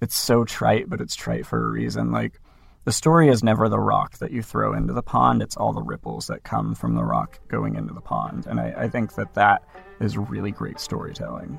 it's 0.00 0.16
so 0.16 0.44
trite, 0.44 0.88
but 0.88 1.00
it's 1.00 1.14
trite 1.14 1.46
for 1.46 1.64
a 1.64 1.70
reason. 1.70 2.12
Like 2.12 2.40
the 2.84 2.92
story 2.92 3.28
is 3.28 3.42
never 3.42 3.68
the 3.68 3.78
rock 3.80 4.18
that 4.18 4.30
you 4.30 4.42
throw 4.42 4.74
into 4.74 4.92
the 4.92 5.02
pond. 5.02 5.42
It's 5.42 5.56
all 5.56 5.72
the 5.72 5.82
ripples 5.82 6.26
that 6.26 6.44
come 6.44 6.74
from 6.74 6.94
the 6.94 7.04
rock 7.04 7.40
going 7.48 7.76
into 7.76 7.94
the 7.94 8.00
pond. 8.00 8.46
And 8.46 8.60
I, 8.60 8.74
I 8.76 8.88
think 8.88 9.14
that 9.14 9.34
that 9.34 9.62
is 10.00 10.18
really 10.18 10.50
great 10.50 10.78
storytelling. 10.78 11.58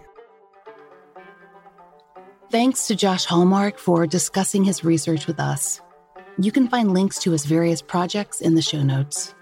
Thanks 2.51 2.87
to 2.87 2.95
Josh 2.95 3.25
Hallmark 3.25 3.79
for 3.79 4.05
discussing 4.05 4.63
his 4.63 4.83
research 4.83 5.25
with 5.25 5.39
us. 5.39 5.81
You 6.37 6.51
can 6.51 6.67
find 6.67 6.93
links 6.93 7.17
to 7.19 7.31
his 7.31 7.45
various 7.45 7.81
projects 7.81 8.39
in 8.39 8.53
the 8.53 8.61
show 8.61 8.83
notes. 8.83 9.33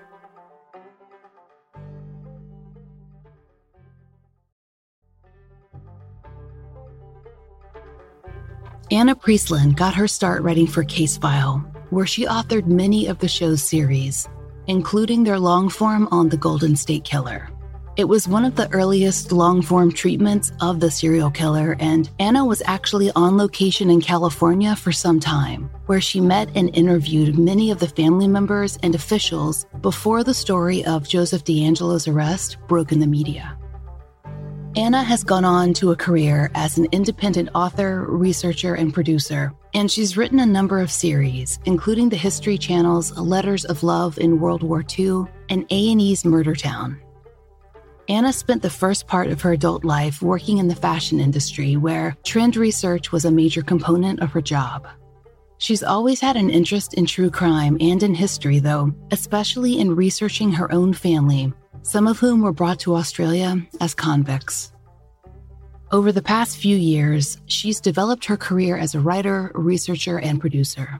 Anna 8.93 9.15
Priestland 9.15 9.75
got 9.75 9.95
her 9.95 10.07
start 10.07 10.43
writing 10.43 10.67
for 10.67 10.83
Casefile, 10.83 11.65
where 11.89 12.05
she 12.05 12.27
authored 12.27 12.67
many 12.67 13.07
of 13.07 13.17
the 13.17 13.27
show's 13.27 13.63
series, 13.63 14.29
including 14.67 15.23
their 15.23 15.39
long 15.39 15.67
form 15.67 16.07
on 16.11 16.29
the 16.29 16.37
Golden 16.37 16.75
State 16.75 17.03
Killer. 17.03 17.49
It 17.97 18.03
was 18.03 18.27
one 18.27 18.45
of 18.45 18.55
the 18.55 18.71
earliest 18.71 19.31
long 19.31 19.63
form 19.63 19.91
treatments 19.91 20.51
of 20.61 20.79
the 20.79 20.91
serial 20.91 21.31
killer, 21.31 21.75
and 21.79 22.07
Anna 22.19 22.45
was 22.45 22.61
actually 22.67 23.11
on 23.15 23.35
location 23.35 23.89
in 23.89 23.99
California 23.99 24.75
for 24.75 24.91
some 24.91 25.19
time, 25.19 25.71
where 25.87 26.01
she 26.01 26.21
met 26.21 26.55
and 26.55 26.69
interviewed 26.77 27.39
many 27.39 27.71
of 27.71 27.79
the 27.79 27.87
family 27.87 28.27
members 28.27 28.77
and 28.83 28.93
officials 28.93 29.65
before 29.81 30.23
the 30.23 30.35
story 30.35 30.85
of 30.85 31.09
Joseph 31.09 31.43
DeAngelo's 31.43 32.07
arrest 32.07 32.57
broke 32.67 32.91
in 32.91 32.99
the 32.99 33.07
media. 33.07 33.57
Anna 34.75 35.03
has 35.03 35.23
gone 35.23 35.45
on 35.45 35.71
to 35.75 35.91
a 35.91 35.95
career 35.95 36.49
as 36.55 36.79
an 36.79 36.87
independent 36.91 37.49
author, 37.53 38.07
researcher, 38.09 38.73
and 38.73 38.91
producer, 38.91 39.53
and 39.75 39.91
she's 39.91 40.17
written 40.17 40.39
a 40.39 40.47
number 40.47 40.79
of 40.79 40.89
series, 40.89 41.59
including 41.65 42.09
the 42.09 42.15
History 42.15 42.57
Channel's 42.57 43.15
Letters 43.15 43.65
of 43.65 43.83
Love 43.83 44.17
in 44.17 44.39
World 44.39 44.63
War 44.63 44.83
II 44.97 45.25
and 45.49 45.65
A&E's 45.65 46.25
Murder 46.25 46.55
Town. 46.55 46.99
Anna 48.09 48.33
spent 48.33 48.63
the 48.63 48.69
first 48.69 49.05
part 49.05 49.27
of 49.27 49.41
her 49.41 49.53
adult 49.53 49.85
life 49.85 50.23
working 50.23 50.57
in 50.57 50.67
the 50.67 50.75
fashion 50.75 51.19
industry, 51.19 51.75
where 51.75 52.17
trend 52.23 52.55
research 52.55 53.11
was 53.11 53.25
a 53.25 53.31
major 53.31 53.61
component 53.61 54.21
of 54.21 54.31
her 54.31 54.41
job. 54.41 54.87
She's 55.59 55.83
always 55.83 56.19
had 56.19 56.35
an 56.35 56.49
interest 56.49 56.95
in 56.95 57.05
true 57.05 57.29
crime 57.29 57.77
and 57.79 58.01
in 58.01 58.15
history, 58.15 58.57
though, 58.57 58.91
especially 59.11 59.79
in 59.79 59.95
researching 59.95 60.51
her 60.51 60.71
own 60.71 60.93
family 60.93 61.53
some 61.83 62.07
of 62.07 62.17
whom 62.17 62.41
were 62.41 62.53
brought 62.53 62.79
to 62.79 62.95
Australia 62.95 63.61
as 63.79 63.93
convicts. 63.93 64.71
Over 65.91 66.11
the 66.11 66.23
past 66.23 66.57
few 66.57 66.75
years, 66.75 67.37
she's 67.45 67.79
developed 67.79 68.25
her 68.25 68.37
career 68.37 68.77
as 68.77 68.95
a 68.95 68.99
writer, 68.99 69.51
researcher, 69.53 70.17
and 70.17 70.41
producer. 70.41 70.99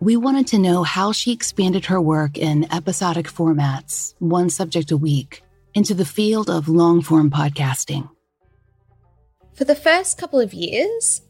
We 0.00 0.16
wanted 0.16 0.48
to 0.48 0.58
know 0.58 0.82
how 0.82 1.12
she 1.12 1.32
expanded 1.32 1.84
her 1.86 2.00
work 2.00 2.36
in 2.36 2.72
episodic 2.72 3.26
formats, 3.26 4.14
one 4.18 4.50
subject 4.50 4.90
a 4.90 4.96
week, 4.96 5.42
into 5.74 5.94
the 5.94 6.04
field 6.04 6.50
of 6.50 6.68
long 6.68 7.02
form 7.02 7.30
podcasting. 7.30 8.08
For 9.54 9.64
the 9.64 9.76
first 9.76 10.18
couple 10.18 10.40
of 10.40 10.54
years, 10.54 11.20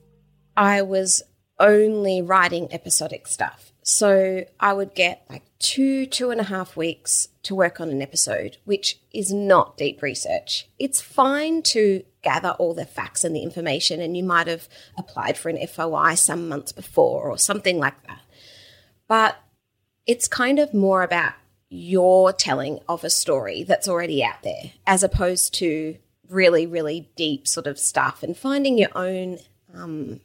I 0.57 0.83
was 0.83 1.23
only 1.59 2.23
writing 2.23 2.73
episodic 2.73 3.27
stuff. 3.27 3.73
So 3.83 4.45
I 4.59 4.73
would 4.73 4.95
get 4.95 5.27
like 5.29 5.43
two, 5.61 6.07
two 6.07 6.31
and 6.31 6.41
a 6.41 6.45
half 6.45 6.77
weeks 6.77 7.29
to 7.43 7.55
work 7.55 7.81
on 7.81 7.91
an 7.91 8.03
episode, 8.03 8.57
which 8.65 8.99
is 9.13 9.33
not 9.33 9.77
deep 9.77 10.03
research. 10.03 10.69
It's 10.79 11.01
fine 11.01 11.63
to 11.65 12.03
gather 12.23 12.51
all 12.59 12.75
the 12.75 12.87
facts 12.87 13.23
and 13.23 13.37
the 13.37 13.43
information, 13.43 14.01
and 14.01 14.17
you 14.17 14.25
might 14.25 14.47
have 14.47 14.69
applied 14.99 15.37
for 15.37 15.51
an 15.51 15.65
FOI 15.67 16.15
some 16.15 16.49
months 16.49 16.73
before 16.73 17.31
or 17.31 17.39
something 17.39 17.79
like 17.79 18.03
that. 18.07 18.23
But 19.07 19.37
it's 20.07 20.27
kind 20.27 20.59
of 20.59 20.75
more 20.75 21.03
about 21.03 21.35
your 21.69 22.33
telling 22.33 22.81
of 22.89 23.05
a 23.05 23.11
story 23.11 23.63
that's 23.63 23.89
already 23.89 24.25
out 24.25 24.43
there, 24.43 24.73
as 24.87 25.03
opposed 25.03 25.55
to 25.55 25.97
really, 26.29 26.67
really 26.67 27.11
deep 27.17 27.47
sort 27.47 27.67
of 27.67 27.79
stuff 27.79 28.23
and 28.23 28.37
finding 28.37 28.79
your 28.79 28.91
own 28.95 29.39
um, 29.75 30.21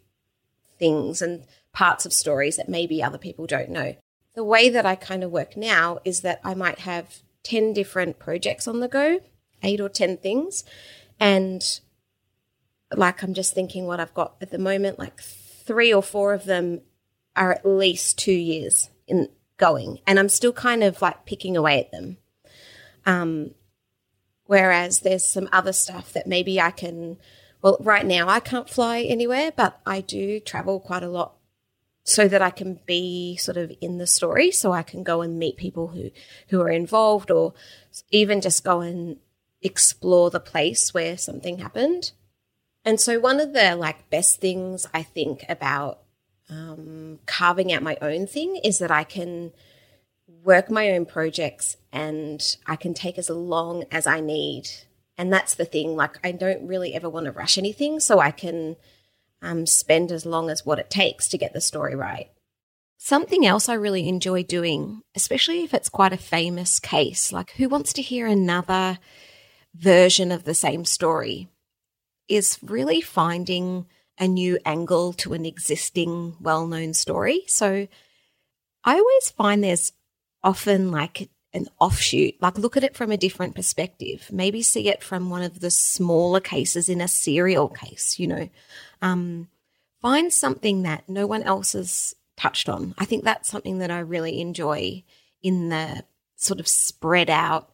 things 0.80 1.22
and 1.22 1.43
parts 1.74 2.05
of 2.05 2.14
stories 2.14 2.55
that 2.55 2.70
maybe 2.70 3.03
other 3.03 3.18
people 3.18 3.45
don't 3.45 3.70
know 3.70 3.95
the 4.36 4.44
way 4.44 4.70
that 4.70 4.86
I 4.86 4.96
kind 4.96 5.24
of 5.24 5.32
work 5.32 5.56
now 5.56 6.00
is 6.04 6.22
that 6.22 6.42
I 6.44 6.54
might 6.54 6.80
have 6.80 7.22
10 7.44 7.74
different 7.74 8.20
projects 8.20 8.68
on 8.68 8.80
the 8.80 8.88
go, 8.88 9.22
eight 9.64 9.80
or 9.80 9.90
10 9.90 10.18
things. 10.18 10.64
And 11.20 11.64
like 12.94 13.24
I'm 13.24 13.34
just 13.34 13.54
thinking 13.54 13.86
what 13.86 14.00
I've 14.00 14.14
got 14.14 14.36
at 14.42 14.52
the 14.52 14.58
moment, 14.58 15.00
like 15.00 15.22
three 15.22 15.94
or 15.94 16.04
four 16.04 16.34
of 16.34 16.46
them 16.46 16.82
are 17.36 17.54
at 17.54 17.66
least 17.66 18.18
two 18.18 18.34
years 18.34 18.90
in 19.08 19.30
going. 19.58 20.00
And 20.06 20.20
I'm 20.20 20.30
still 20.30 20.54
kind 20.54 20.84
of 20.84 21.02
like 21.02 21.26
picking 21.26 21.56
away 21.56 21.80
at 21.80 21.92
them. 21.92 22.18
Um, 23.06 23.52
whereas 24.46 25.00
there's 25.00 25.26
some 25.26 25.48
other 25.52 25.74
stuff 25.74 26.12
that 26.14 26.28
maybe 26.28 26.60
I 26.60 26.72
can 26.72 27.18
well, 27.62 27.78
right 27.80 28.06
now 28.06 28.28
I 28.28 28.42
can't 28.42 28.70
fly 28.70 29.02
anywhere, 29.02 29.52
but 29.56 29.80
I 29.88 30.02
do 30.02 30.40
travel 30.40 30.80
quite 30.80 31.02
a 31.02 31.10
lot 31.10 31.35
so 32.06 32.28
that 32.28 32.41
I 32.41 32.51
can 32.51 32.80
be 32.86 33.36
sort 33.36 33.58
of 33.58 33.74
in 33.82 33.97
the 33.97 34.08
story, 34.08 34.51
so 34.51 34.72
I 34.72 34.84
can 34.84 35.03
go 35.03 35.22
and 35.22 35.39
meet 35.39 35.58
people 35.58 35.88
who 35.88 36.12
who 36.49 36.62
are 36.62 36.70
involved, 36.70 37.32
or 37.32 37.53
even 38.12 38.41
just 38.41 38.64
go 38.64 38.80
and 38.80 39.18
explore 39.62 40.30
the 40.30 40.39
place 40.39 40.93
where 40.93 41.18
something 41.18 41.58
happened. 41.58 42.12
And 42.86 43.01
so, 43.01 43.20
one 43.20 43.39
of 43.39 43.53
the 43.53 43.76
like 43.76 44.10
best 44.12 44.39
things 44.39 44.88
I 44.93 45.01
think 45.01 45.43
about 45.49 46.03
um, 46.47 47.20
carving 47.26 47.74
out 47.74 47.82
my 47.82 47.97
own 47.99 48.28
thing 48.28 48.58
is 48.58 48.78
that 48.78 48.91
I 48.91 49.03
can 49.03 49.51
work 50.43 50.70
my 50.70 50.91
own 50.91 51.08
projects 51.08 51.78
and 51.91 52.39
I 52.68 52.76
can 52.76 52.93
take 52.93 53.18
as 53.18 53.32
long 53.32 53.86
as 53.91 54.06
I 54.06 54.20
need. 54.20 54.70
And 55.18 55.34
that's 55.34 55.56
the 55.56 55.66
thing. 55.66 55.95
Like, 55.95 56.20
I 56.24 56.34
don't 56.34 56.68
really 56.68 56.93
ever 56.93 57.10
want 57.10 57.26
to 57.26 57.32
rush 57.32 57.58
anything, 57.58 57.99
so 57.99 58.20
I 58.20 58.30
can 58.30 58.76
um, 59.46 59.66
spend 59.66 60.12
as 60.12 60.26
long 60.26 60.50
as 60.50 60.66
what 60.66 60.80
it 60.80 60.89
takes 60.89 61.28
to 61.30 61.38
get 61.38 61.54
the 61.54 61.62
story 61.62 61.96
right. 61.96 62.30
Something 62.98 63.46
else 63.46 63.70
I 63.70 63.76
really 63.76 64.10
enjoy 64.10 64.43
doing, 64.43 65.02
especially 65.16 65.64
if 65.64 65.74
it's 65.74 65.89
quite 65.89 66.14
a 66.14 66.18
famous 66.18 66.80
case, 66.80 67.32
like 67.32 67.52
who 67.52 67.70
wants 67.70 67.93
to 67.93 68.02
hear 68.02 68.26
another 68.26 68.98
version 69.76 70.32
of 70.32 70.43
the 70.43 70.56
same 70.56 70.86
story, 70.86 71.48
is 72.28 72.58
really 72.64 73.02
finding 73.02 73.86
a 74.18 74.28
new 74.28 74.58
angle 74.66 75.14
to 75.14 75.34
an 75.34 75.46
existing 75.46 76.36
well 76.41 76.66
known 76.66 76.93
story. 76.93 77.43
So 77.48 77.88
I 78.84 78.96
always 78.98 79.30
find 79.30 79.64
there's 79.64 79.91
often 80.43 80.89
like 80.89 81.30
an 81.56 81.68
offshoot, 81.80 82.36
like 82.41 82.58
look 82.58 82.76
at 82.76 82.84
it 82.84 82.95
from 82.95 83.12
a 83.12 83.18
different 83.18 83.56
perspective. 83.56 84.30
Maybe 84.32 84.62
see 84.62 84.89
it 84.89 85.01
from 85.01 85.30
one 85.30 85.41
of 85.41 85.62
the 85.62 85.72
smaller 85.72 86.41
cases 86.41 86.89
in 86.89 87.01
a 87.01 87.08
serial 87.08 87.70
case, 87.70 88.20
you 88.20 88.28
know. 88.28 88.49
Um, 89.01 89.47
find 90.01 90.32
something 90.32 90.84
that 90.84 91.08
no 91.08 91.26
one 91.26 91.43
else 91.43 91.74
has 91.74 92.14
touched 92.36 92.68
on. 92.68 92.93
I 92.97 93.06
think 93.06 93.24
that's 93.24 93.49
something 93.49 93.80
that 93.80 93.89
I 93.89 93.99
really 93.99 94.41
enjoy 94.41 95.03
in 95.41 95.70
the 95.70 96.03
sort 96.36 96.60
of 96.60 96.68
spread 96.68 97.30
out 97.30 97.72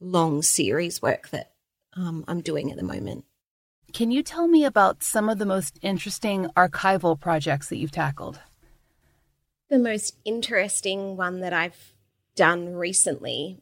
long 0.00 0.42
series 0.42 1.02
work 1.02 1.30
that 1.30 1.52
um, 1.94 2.24
I'm 2.28 2.40
doing 2.40 2.70
at 2.70 2.76
the 2.76 2.84
moment. 2.84 3.24
Can 3.92 4.10
you 4.10 4.22
tell 4.22 4.46
me 4.46 4.64
about 4.64 5.02
some 5.02 5.28
of 5.28 5.38
the 5.38 5.46
most 5.46 5.78
interesting 5.82 6.46
archival 6.56 7.18
projects 7.18 7.68
that 7.68 7.78
you've 7.78 7.90
tackled? 7.90 8.38
The 9.70 9.78
most 9.78 10.16
interesting 10.24 11.16
one 11.16 11.40
that 11.40 11.52
I've 11.52 11.94
done 12.38 12.72
recently 12.72 13.60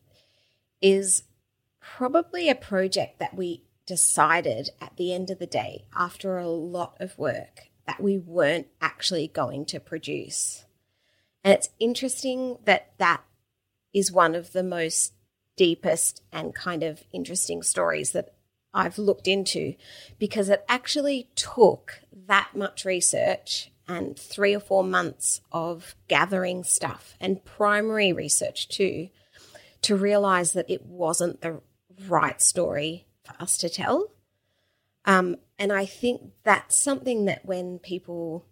is 0.83 1.23
probably 1.81 2.51
a 2.51 2.55
project 2.55 3.19
that 3.19 3.35
we 3.35 3.63
decided 3.87 4.69
at 4.83 4.95
the 4.99 5.15
end 5.15 5.31
of 5.31 5.39
the 5.39 5.47
day, 5.47 5.87
after 5.97 6.37
a 6.37 6.47
lot 6.47 6.95
of 7.01 7.19
work, 7.19 7.71
that 7.87 8.03
we 8.03 8.19
weren't 8.19 8.67
actually 8.83 9.29
going 9.29 9.65
to 9.65 9.81
produce. 9.81 10.67
And 11.43 11.55
it's 11.55 11.71
interesting 11.81 12.59
that 12.67 12.93
that 12.99 13.23
is 13.95 14.13
one 14.13 14.35
of 14.35 14.53
the 14.53 14.63
most 14.63 15.15
deepest 15.57 16.21
and 16.31 16.55
kind 16.55 16.83
of 16.83 17.05
interesting 17.15 17.63
stories 17.63 18.13
that 18.13 18.35
I've 18.75 18.99
looked 18.99 19.27
into 19.27 19.75
because 20.19 20.51
it 20.51 20.67
actually 20.69 21.31
took 21.35 22.03
that 22.27 22.51
much 22.55 22.85
research 22.85 23.71
and 23.89 24.19
three 24.19 24.55
or 24.55 24.61
four 24.61 24.83
months 24.83 25.41
of 25.53 25.95
gathering 26.09 26.65
stuff 26.65 27.17
and 27.21 27.45
primary 27.45 28.13
research 28.13 28.69
too 28.69 29.09
to 29.83 29.97
realize 29.97 30.53
that 30.53 30.69
it 30.69 30.85
wasn't 30.85 31.41
the 31.41 31.61
right 32.09 32.41
story 32.43 33.07
for 33.25 33.41
us 33.41 33.57
to 33.59 33.69
tell. 33.69 34.11
Um, 35.05 35.37
and 35.59 35.73
I 35.73 35.87
think 35.87 36.33
that's 36.43 36.77
something 36.77 37.27
that 37.27 37.45
when 37.45 37.79
people 37.79 38.45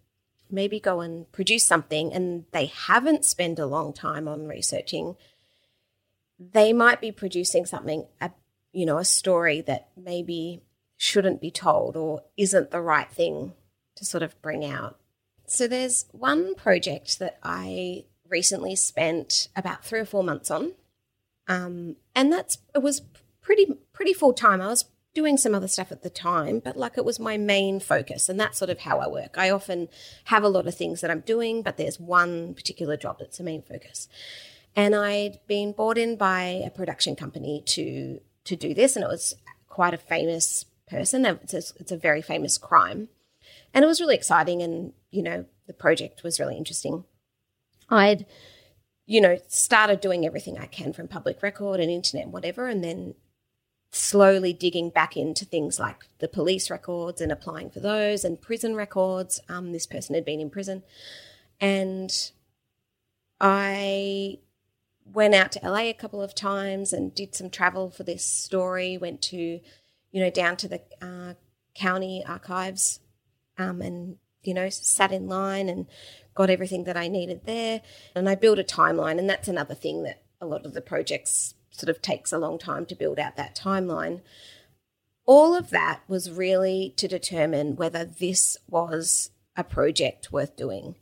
maybe 0.49 0.79
go 0.79 1.01
and 1.01 1.29
produce 1.31 1.65
something 1.65 2.13
and 2.13 2.45
they 2.51 2.67
haven't 2.67 3.25
spent 3.25 3.59
a 3.59 3.65
long 3.65 3.93
time 3.93 4.27
on 4.27 4.47
researching, 4.47 5.15
they 6.39 6.71
might 6.71 7.01
be 7.01 7.11
producing 7.11 7.65
something, 7.65 8.05
a, 8.21 8.31
you 8.71 8.85
know, 8.85 8.97
a 8.97 9.05
story 9.05 9.61
that 9.61 9.89
maybe 9.97 10.61
shouldn't 10.97 11.41
be 11.41 11.51
told 11.51 11.97
or 11.97 12.23
isn't 12.37 12.71
the 12.71 12.81
right 12.81 13.11
thing 13.11 13.53
to 13.95 14.05
sort 14.05 14.23
of 14.23 14.41
bring 14.41 14.65
out. 14.65 14.97
So 15.47 15.67
there's 15.67 16.05
one 16.11 16.55
project 16.55 17.19
that 17.19 17.39
I 17.43 18.05
recently 18.27 18.75
spent 18.75 19.49
about 19.55 19.85
three 19.85 19.99
or 19.99 20.05
four 20.05 20.23
months 20.23 20.49
on, 20.49 20.73
um, 21.47 21.95
and 22.15 22.31
that's 22.31 22.57
it 22.73 22.81
was 22.81 23.01
pretty 23.41 23.67
pretty 23.93 24.13
full 24.13 24.33
time. 24.33 24.61
I 24.61 24.67
was 24.67 24.85
doing 25.15 25.37
some 25.37 25.55
other 25.55 25.67
stuff 25.67 25.91
at 25.91 26.03
the 26.03 26.09
time, 26.09 26.59
but 26.59 26.75
like 26.75 26.97
it 26.97 27.05
was 27.05 27.19
my 27.19 27.37
main 27.37 27.79
focus. 27.79 28.27
And 28.29 28.39
that's 28.39 28.57
sort 28.57 28.69
of 28.69 28.79
how 28.79 28.99
I 28.99 29.07
work. 29.07 29.35
I 29.37 29.49
often 29.49 29.87
have 30.25 30.43
a 30.43 30.49
lot 30.49 30.67
of 30.67 30.75
things 30.75 31.01
that 31.01 31.09
I'm 31.09 31.21
doing, 31.21 31.61
but 31.61 31.77
there's 31.77 31.99
one 31.99 32.53
particular 32.53 32.97
job 32.97 33.17
that's 33.19 33.37
the 33.37 33.43
main 33.43 33.63
focus. 33.63 34.09
And 34.75 34.93
I'd 34.93 35.39
been 35.47 35.71
brought 35.71 35.97
in 35.97 36.17
by 36.17 36.61
a 36.65 36.69
production 36.69 37.15
company 37.15 37.63
to 37.67 38.19
to 38.43 38.55
do 38.55 38.73
this, 38.75 38.95
and 38.95 39.03
it 39.03 39.07
was 39.07 39.35
quite 39.69 39.93
a 39.93 39.97
famous 39.97 40.65
person. 40.87 41.25
It's 41.25 41.53
a, 41.53 41.63
it's 41.79 41.91
a 41.91 41.97
very 41.97 42.21
famous 42.21 42.57
crime, 42.57 43.09
and 43.75 43.83
it 43.83 43.87
was 43.87 44.01
really 44.01 44.15
exciting. 44.15 44.63
And 44.63 44.93
you 45.11 45.21
know, 45.21 45.45
the 45.67 45.73
project 45.73 46.23
was 46.23 46.39
really 46.39 46.57
interesting. 46.57 47.03
I'd 47.89 48.25
you 49.05 49.21
know 49.21 49.37
started 49.47 50.01
doing 50.01 50.25
everything 50.25 50.57
I 50.57 50.65
can 50.65 50.93
from 50.93 51.07
public 51.07 51.43
record 51.43 51.79
and 51.79 51.91
internet, 51.91 52.23
and 52.23 52.33
whatever, 52.33 52.67
and 52.67 52.83
then 52.83 53.13
slowly 53.91 54.51
digging 54.51 54.89
back 54.89 55.15
into 55.15 55.45
things 55.45 55.79
like 55.79 56.07
the 56.19 56.27
police 56.27 56.69
records 56.69 57.21
and 57.21 57.31
applying 57.31 57.69
for 57.69 57.79
those 57.79 58.25
and 58.25 58.41
prison 58.41 58.75
records. 58.75 59.39
Um, 59.47 59.71
this 59.71 59.85
person 59.85 60.15
had 60.15 60.25
been 60.25 60.41
in 60.41 60.49
prison. 60.49 60.83
And 61.61 62.11
I 63.39 64.39
went 65.05 65.33
out 65.33 65.53
to 65.53 65.59
LA 65.63 65.83
a 65.83 65.93
couple 65.93 66.21
of 66.21 66.35
times 66.35 66.91
and 66.91 67.15
did 67.15 67.35
some 67.35 67.49
travel 67.49 67.89
for 67.89 68.03
this 68.03 68.25
story, 68.25 68.97
went 68.97 69.21
to, 69.23 69.37
you 70.11 70.21
know, 70.21 70.29
down 70.29 70.57
to 70.57 70.67
the 70.67 70.81
uh, 71.01 71.35
county 71.73 72.21
archives 72.27 72.99
um, 73.57 73.81
and, 73.81 74.17
you 74.43 74.53
know, 74.53 74.69
sat 74.69 75.11
in 75.11 75.27
line 75.27 75.69
and 75.69 75.87
got 76.33 76.49
everything 76.49 76.83
that 76.83 76.97
I 76.97 77.07
needed 77.07 77.41
there. 77.45 77.81
And 78.13 78.29
I 78.29 78.35
built 78.35 78.59
a 78.59 78.63
timeline. 78.63 79.19
And 79.19 79.29
that's 79.29 79.47
another 79.47 79.75
thing 79.75 80.03
that 80.03 80.23
a 80.41 80.45
lot 80.45 80.65
of 80.65 80.73
the 80.73 80.81
projects 80.81 81.55
sort 81.71 81.89
of 81.89 82.01
takes 82.01 82.31
a 82.31 82.37
long 82.37 82.57
time 82.57 82.85
to 82.85 82.95
build 82.95 83.19
out 83.19 83.35
that 83.35 83.55
timeline. 83.55 84.21
All 85.25 85.55
of 85.55 85.71
that 85.71 86.01
was 86.07 86.31
really 86.31 86.93
to 86.97 87.07
determine 87.07 87.75
whether 87.75 88.05
this 88.05 88.57
was 88.69 89.31
a 89.55 89.63
project 89.63 90.31
worth 90.31 90.55
doing 90.55 90.95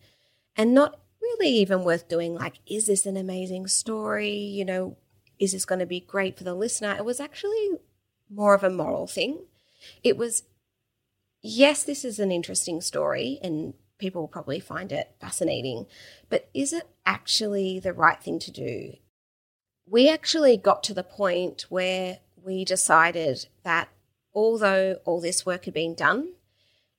and 0.56 0.74
not 0.74 0.99
really 1.22 1.49
even 1.49 1.84
worth 1.84 2.08
doing. 2.08 2.36
Like, 2.36 2.60
is 2.66 2.88
this 2.88 3.06
an 3.06 3.18
amazing 3.18 3.68
story? 3.68 4.36
You 4.36 4.66
know, 4.66 4.97
is 5.39 5.51
this 5.51 5.66
going 5.66 5.80
to 5.80 5.86
be 5.86 5.99
great 5.99 6.38
for 6.38 6.43
the 6.43 6.54
listener? 6.54 6.95
It 6.97 7.06
was 7.06 7.20
actually 7.20 7.72
more 8.30 8.54
of 8.54 8.64
a 8.64 8.70
moral 8.70 9.08
thing. 9.08 9.39
It 10.04 10.18
was, 10.18 10.43
yes, 11.44 11.84
this 11.84 12.04
is 12.04 12.18
an 12.18 12.32
interesting 12.32 12.82
story 12.82 13.39
and 13.44 13.76
people 14.00 14.22
will 14.24 14.28
probably 14.28 14.60
find 14.60 14.91
it 14.91 15.12
fascinating, 15.22 15.86
but 16.30 16.50
is 16.54 16.74
it 16.74 16.89
actually 17.06 17.80
the 17.80 17.94
right 17.94 18.22
thing 18.22 18.39
to 18.39 18.52
do? 18.52 18.94
we 19.86 20.10
actually 20.10 20.58
got 20.58 20.84
to 20.84 20.94
the 20.94 21.04
point 21.04 21.66
where 21.70 22.20
we 22.44 22.66
decided 22.66 23.48
that 23.64 23.89
although 24.34 25.00
all 25.06 25.22
this 25.22 25.46
work 25.46 25.66
had 25.66 25.74
been 25.74 25.94
done, 25.94 26.34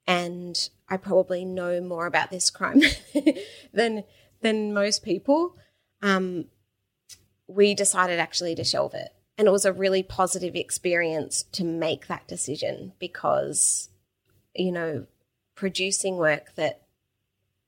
and 0.07 0.69
I 0.89 0.97
probably 0.97 1.45
know 1.45 1.81
more 1.81 2.07
about 2.07 2.31
this 2.31 2.51
crime 2.51 2.83
than 3.73 4.05
than 4.43 4.75
most 4.75 5.03
people, 5.03 5.57
um, 6.03 6.47
we 7.47 7.75
decided 7.75 8.21
actually 8.21 8.55
to 8.57 8.65
shelve 8.65 8.95
it. 8.95 9.11
And 9.39 9.49
it 9.49 9.51
was 9.51 9.65
a 9.65 9.73
really 9.73 10.03
positive 10.03 10.55
experience 10.55 11.43
to 11.53 11.65
make 11.65 12.07
that 12.07 12.29
decision 12.29 12.93
because, 13.01 13.89
you 14.55 14.73
know, 14.73 15.07
producing 15.55 16.17
work 16.17 16.55
that 16.57 16.83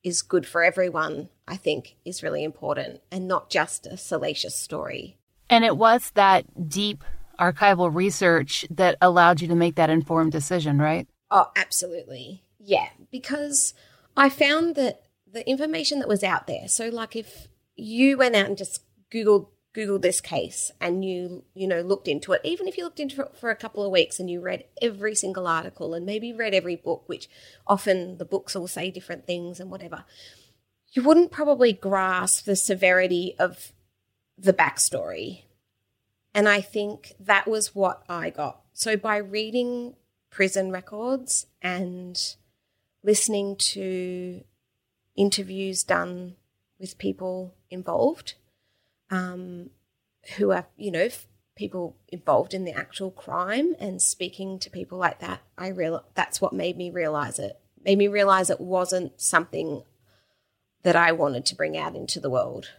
is 0.02 0.22
good 0.22 0.46
for 0.46 0.62
everyone, 0.62 1.28
I 1.48 1.56
think, 1.56 1.96
is 2.04 2.22
really 2.22 2.44
important 2.44 3.00
and 3.10 3.26
not 3.26 3.50
just 3.50 3.86
a 3.86 3.96
salacious 3.96 4.56
story. 4.56 5.18
And 5.50 5.64
it 5.64 5.76
was 5.76 6.10
that 6.12 6.68
deep 6.68 7.04
archival 7.38 7.94
research 7.94 8.64
that 8.70 8.96
allowed 9.00 9.40
you 9.40 9.48
to 9.48 9.54
make 9.54 9.74
that 9.76 9.90
informed 9.90 10.32
decision, 10.32 10.78
right? 10.78 11.06
Oh, 11.30 11.50
absolutely. 11.56 12.44
Yeah, 12.58 12.88
because 13.10 13.74
I 14.16 14.28
found 14.28 14.74
that 14.76 15.02
the 15.30 15.48
information 15.48 15.98
that 15.98 16.08
was 16.08 16.22
out 16.22 16.46
there, 16.46 16.68
so 16.68 16.88
like 16.88 17.16
if 17.16 17.48
you 17.76 18.16
went 18.16 18.36
out 18.36 18.46
and 18.46 18.56
just 18.56 18.82
Googled 19.12 19.48
Googled 19.76 20.00
this 20.00 20.22
case 20.22 20.70
and 20.80 21.04
you, 21.04 21.44
you 21.54 21.68
know, 21.68 21.82
looked 21.82 22.08
into 22.08 22.32
it, 22.32 22.40
even 22.44 22.66
if 22.66 22.78
you 22.78 22.84
looked 22.84 23.00
into 23.00 23.20
it 23.20 23.36
for 23.36 23.50
a 23.50 23.56
couple 23.56 23.84
of 23.84 23.92
weeks 23.92 24.18
and 24.18 24.30
you 24.30 24.40
read 24.40 24.64
every 24.80 25.14
single 25.14 25.46
article 25.46 25.92
and 25.92 26.06
maybe 26.06 26.32
read 26.32 26.54
every 26.54 26.76
book, 26.76 27.04
which 27.06 27.28
often 27.66 28.16
the 28.16 28.24
books 28.24 28.56
all 28.56 28.66
say 28.66 28.90
different 28.90 29.26
things 29.26 29.60
and 29.60 29.70
whatever, 29.70 30.04
you 30.92 31.02
wouldn't 31.02 31.30
probably 31.30 31.74
grasp 31.74 32.46
the 32.46 32.56
severity 32.56 33.36
of 33.38 33.72
the 34.38 34.54
backstory. 34.54 35.42
And 36.34 36.48
I 36.48 36.62
think 36.62 37.12
that 37.20 37.46
was 37.46 37.74
what 37.74 38.02
I 38.08 38.30
got. 38.30 38.62
So 38.72 38.96
by 38.96 39.18
reading 39.18 39.94
prison 40.30 40.70
records 40.70 41.46
and 41.60 42.18
listening 43.02 43.56
to 43.56 44.42
interviews 45.16 45.84
done 45.84 46.36
with 46.78 46.98
people 46.98 47.54
involved 47.70 48.34
um, 49.10 49.70
who 50.36 50.50
are, 50.52 50.66
you 50.76 50.90
know, 50.90 51.08
people 51.56 51.96
involved 52.08 52.54
in 52.54 52.64
the 52.64 52.72
actual 52.72 53.10
crime 53.10 53.74
and 53.80 54.00
speaking 54.00 54.58
to 54.58 54.70
people 54.70 54.98
like 54.98 55.20
that, 55.20 55.40
I 55.56 55.68
real 55.68 56.04
that's 56.14 56.40
what 56.40 56.52
made 56.52 56.76
me 56.76 56.90
realize 56.90 57.38
it. 57.38 57.58
Made 57.84 57.98
me 57.98 58.08
realize 58.08 58.50
it 58.50 58.60
wasn't 58.60 59.20
something 59.20 59.82
that 60.82 60.96
I 60.96 61.12
wanted 61.12 61.46
to 61.46 61.56
bring 61.56 61.76
out 61.76 61.96
into 61.96 62.20
the 62.20 62.30
world. 62.30 62.70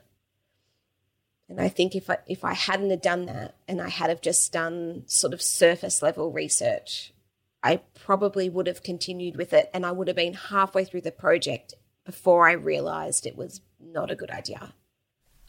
And 1.50 1.62
I 1.62 1.70
think 1.70 1.96
if 1.96 2.10
I 2.10 2.20
if 2.28 2.44
I 2.44 2.54
hadn't 2.54 2.92
have 2.92 3.02
done 3.02 3.26
that 3.26 3.56
and 3.68 3.82
I 3.82 3.90
had 3.90 4.10
have 4.10 4.22
just 4.22 4.52
done 4.52 5.04
sort 5.08 5.34
of 5.34 5.42
surface 5.42 6.02
level 6.02 6.32
research, 6.32 7.14
I 7.64 7.82
probably 7.96 8.50
would 8.50 8.68
have 8.68 8.84
continued 8.84 9.38
with 9.38 9.54
it 9.54 9.70
and 9.74 9.86
I 9.86 9.92
would 9.92 10.08
have 10.08 10.18
been 10.18 10.34
halfway 10.34 10.86
through 10.86 11.02
the 11.02 11.12
project 11.12 11.74
before 12.06 12.48
I 12.48 12.54
realized 12.54 13.26
it 13.26 13.38
was 13.38 13.62
not 13.80 14.12
a 14.12 14.16
good 14.16 14.30
idea. 14.30 14.74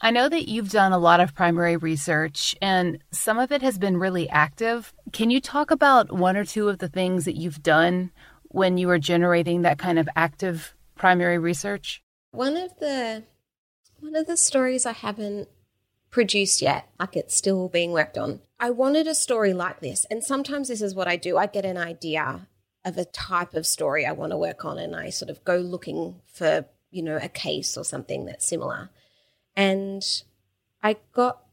I 0.01 0.11
know 0.11 0.29
that 0.29 0.47
you've 0.47 0.69
done 0.69 0.93
a 0.93 0.97
lot 0.97 1.19
of 1.19 1.35
primary 1.35 1.75
research 1.75 2.55
and 2.61 2.99
some 3.11 3.37
of 3.37 3.51
it 3.51 3.61
has 3.61 3.77
been 3.77 3.97
really 3.97 4.29
active. 4.29 4.93
Can 5.11 5.29
you 5.29 5.41
talk 5.41 5.71
about 5.71 6.11
one 6.11 6.37
or 6.37 6.45
two 6.45 6.69
of 6.69 6.79
the 6.79 6.87
things 6.87 7.25
that 7.25 7.35
you've 7.35 7.61
done 7.61 8.11
when 8.43 8.77
you 8.77 8.87
were 8.87 8.99
generating 8.99 9.61
that 9.63 9.77
kind 9.77 9.99
of 9.99 10.07
active 10.15 10.73
primary 10.95 11.37
research? 11.37 12.01
One 12.31 12.55
of 12.55 12.77
the 12.79 13.23
one 13.99 14.15
of 14.15 14.27
the 14.27 14.37
stories 14.37 14.85
I 14.85 14.93
haven't 14.93 15.49
produced 16.09 16.61
yet, 16.61 16.87
like 16.99 17.17
it's 17.17 17.35
still 17.35 17.67
being 17.67 17.91
worked 17.91 18.17
on. 18.17 18.39
I 18.59 18.69
wanted 18.69 19.07
a 19.07 19.15
story 19.15 19.53
like 19.53 19.81
this, 19.81 20.05
and 20.09 20.23
sometimes 20.23 20.69
this 20.69 20.81
is 20.81 20.95
what 20.95 21.07
I 21.07 21.17
do. 21.17 21.37
I 21.37 21.47
get 21.47 21.65
an 21.65 21.77
idea 21.77 22.47
of 22.85 22.97
a 22.97 23.05
type 23.05 23.53
of 23.53 23.67
story 23.67 24.05
I 24.05 24.13
want 24.13 24.31
to 24.31 24.37
work 24.37 24.63
on 24.63 24.77
and 24.79 24.95
I 24.95 25.09
sort 25.09 25.29
of 25.29 25.43
go 25.43 25.57
looking 25.57 26.21
for, 26.25 26.65
you 26.91 27.03
know, 27.03 27.19
a 27.21 27.27
case 27.27 27.77
or 27.77 27.83
something 27.83 28.25
that's 28.25 28.45
similar. 28.47 28.89
And 29.59 30.05
I 30.81 30.95
got 31.11 31.43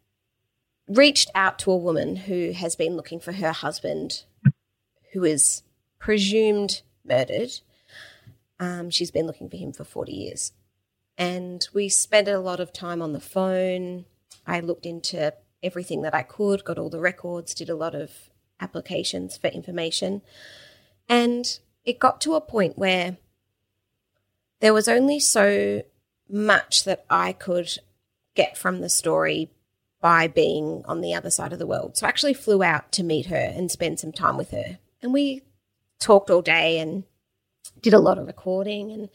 reached 0.87 1.29
out 1.35 1.59
to 1.59 1.73
a 1.73 1.77
woman 1.77 2.15
who 2.15 2.53
has 2.53 2.77
been 2.77 2.95
looking 2.95 3.19
for 3.19 3.33
her 3.33 3.51
husband, 3.51 4.23
who 5.13 5.25
is 5.25 5.65
presumed 5.99 6.83
murdered. 7.05 7.51
Um, 8.61 8.91
she's 8.91 9.11
been 9.11 9.27
looking 9.27 9.51
for 9.51 9.57
him 9.57 9.73
for 9.73 9.83
40 9.83 10.13
years. 10.13 10.53
And 11.19 11.67
we 11.75 11.89
spent 11.89 12.29
a 12.29 12.39
lot 12.39 12.61
of 12.61 12.73
time 12.73 13.03
on 13.03 13.13
the 13.13 13.19
phone. 13.19 14.05
I 14.47 14.61
looked 14.61 14.87
into 14.87 15.35
everything 15.61 16.03
that 16.03 16.15
I 16.15 16.23
could, 16.23 16.63
got 16.63 16.79
all 16.79 16.91
the 16.91 17.01
records, 17.01 17.55
did 17.55 17.69
a 17.69 17.75
lot 17.75 17.97
of 17.97 18.31
applications 18.61 19.37
for 19.37 19.49
information. 19.49 20.23
And 21.09 21.59
it 21.85 21.99
got 21.99 22.21
to 22.21 22.37
a 22.37 22.41
point 22.41 22.79
where 22.79 23.17
there 24.61 24.73
was 24.73 24.87
only 24.87 25.19
so 25.19 25.83
much 26.29 26.85
that 26.85 27.05
I 27.11 27.33
could 27.33 27.79
get 28.37 28.57
from 28.57 28.81
the 28.81 28.89
story 28.89 29.51
by 30.01 30.29
being 30.29 30.85
on 30.87 31.01
the 31.01 31.15
other 31.15 31.31
side 31.31 31.53
of 31.53 31.59
the 31.59 31.67
world. 31.67 31.97
So 31.97 32.07
I 32.07 32.09
actually 32.09 32.35
flew 32.35 32.63
out 32.63 32.93
to 32.93 33.03
meet 33.03 33.27
her 33.27 33.37
and 33.37 33.71
spend 33.71 33.99
some 33.99 34.13
time 34.13 34.37
with 34.37 34.51
her. 34.51 34.79
And 35.03 35.13
we 35.13 35.43
talked 35.99 36.31
all 36.31 36.43
day 36.43 36.79
and 36.79 37.05
did 37.81 37.95
a 37.95 37.99
lot 37.99 38.19
of 38.19 38.27
recording. 38.27 38.93
And 38.93 39.09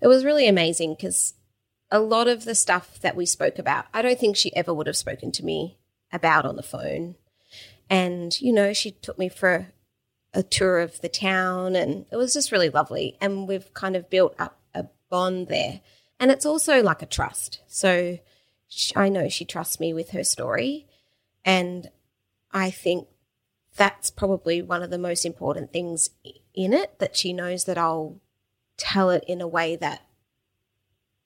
it 0.00 0.06
was 0.06 0.24
really 0.24 0.46
amazing 0.46 0.94
because 0.94 1.34
a 1.90 2.00
lot 2.00 2.28
of 2.28 2.44
the 2.44 2.54
stuff 2.54 3.00
that 3.00 3.16
we 3.16 3.26
spoke 3.26 3.58
about, 3.58 3.86
I 3.94 4.02
don't 4.02 4.18
think 4.18 4.36
she 4.36 4.54
ever 4.54 4.72
would 4.74 4.86
have 4.86 4.96
spoken 4.96 5.32
to 5.32 5.44
me 5.44 5.78
about 6.12 6.44
on 6.44 6.56
the 6.56 6.62
phone. 6.62 7.16
And, 7.88 8.38
you 8.40 8.52
know, 8.52 8.72
she 8.72 8.90
took 8.90 9.18
me 9.18 9.28
for 9.28 9.68
a 10.34 10.42
tour 10.42 10.80
of 10.80 11.00
the 11.00 11.08
town 11.08 11.76
and 11.76 12.04
it 12.10 12.16
was 12.16 12.34
just 12.34 12.52
really 12.52 12.68
lovely. 12.68 13.16
And 13.20 13.48
we've 13.48 13.72
kind 13.74 13.96
of 13.96 14.10
built 14.10 14.34
up 14.38 14.58
a 14.74 14.86
bond 15.08 15.48
there. 15.48 15.80
And 16.18 16.30
it's 16.30 16.46
also 16.46 16.82
like 16.82 17.02
a 17.02 17.06
trust. 17.06 17.60
So, 17.66 18.18
I 18.94 19.08
know 19.08 19.28
she 19.28 19.44
trusts 19.44 19.80
me 19.80 19.92
with 19.92 20.10
her 20.10 20.24
story. 20.24 20.86
And 21.44 21.90
I 22.52 22.70
think 22.70 23.08
that's 23.76 24.10
probably 24.10 24.62
one 24.62 24.82
of 24.82 24.90
the 24.90 24.98
most 24.98 25.24
important 25.24 25.72
things 25.72 26.10
in 26.54 26.72
it 26.72 26.98
that 26.98 27.16
she 27.16 27.32
knows 27.32 27.64
that 27.64 27.78
I'll 27.78 28.20
tell 28.76 29.10
it 29.10 29.24
in 29.26 29.40
a 29.40 29.48
way 29.48 29.76
that 29.76 30.02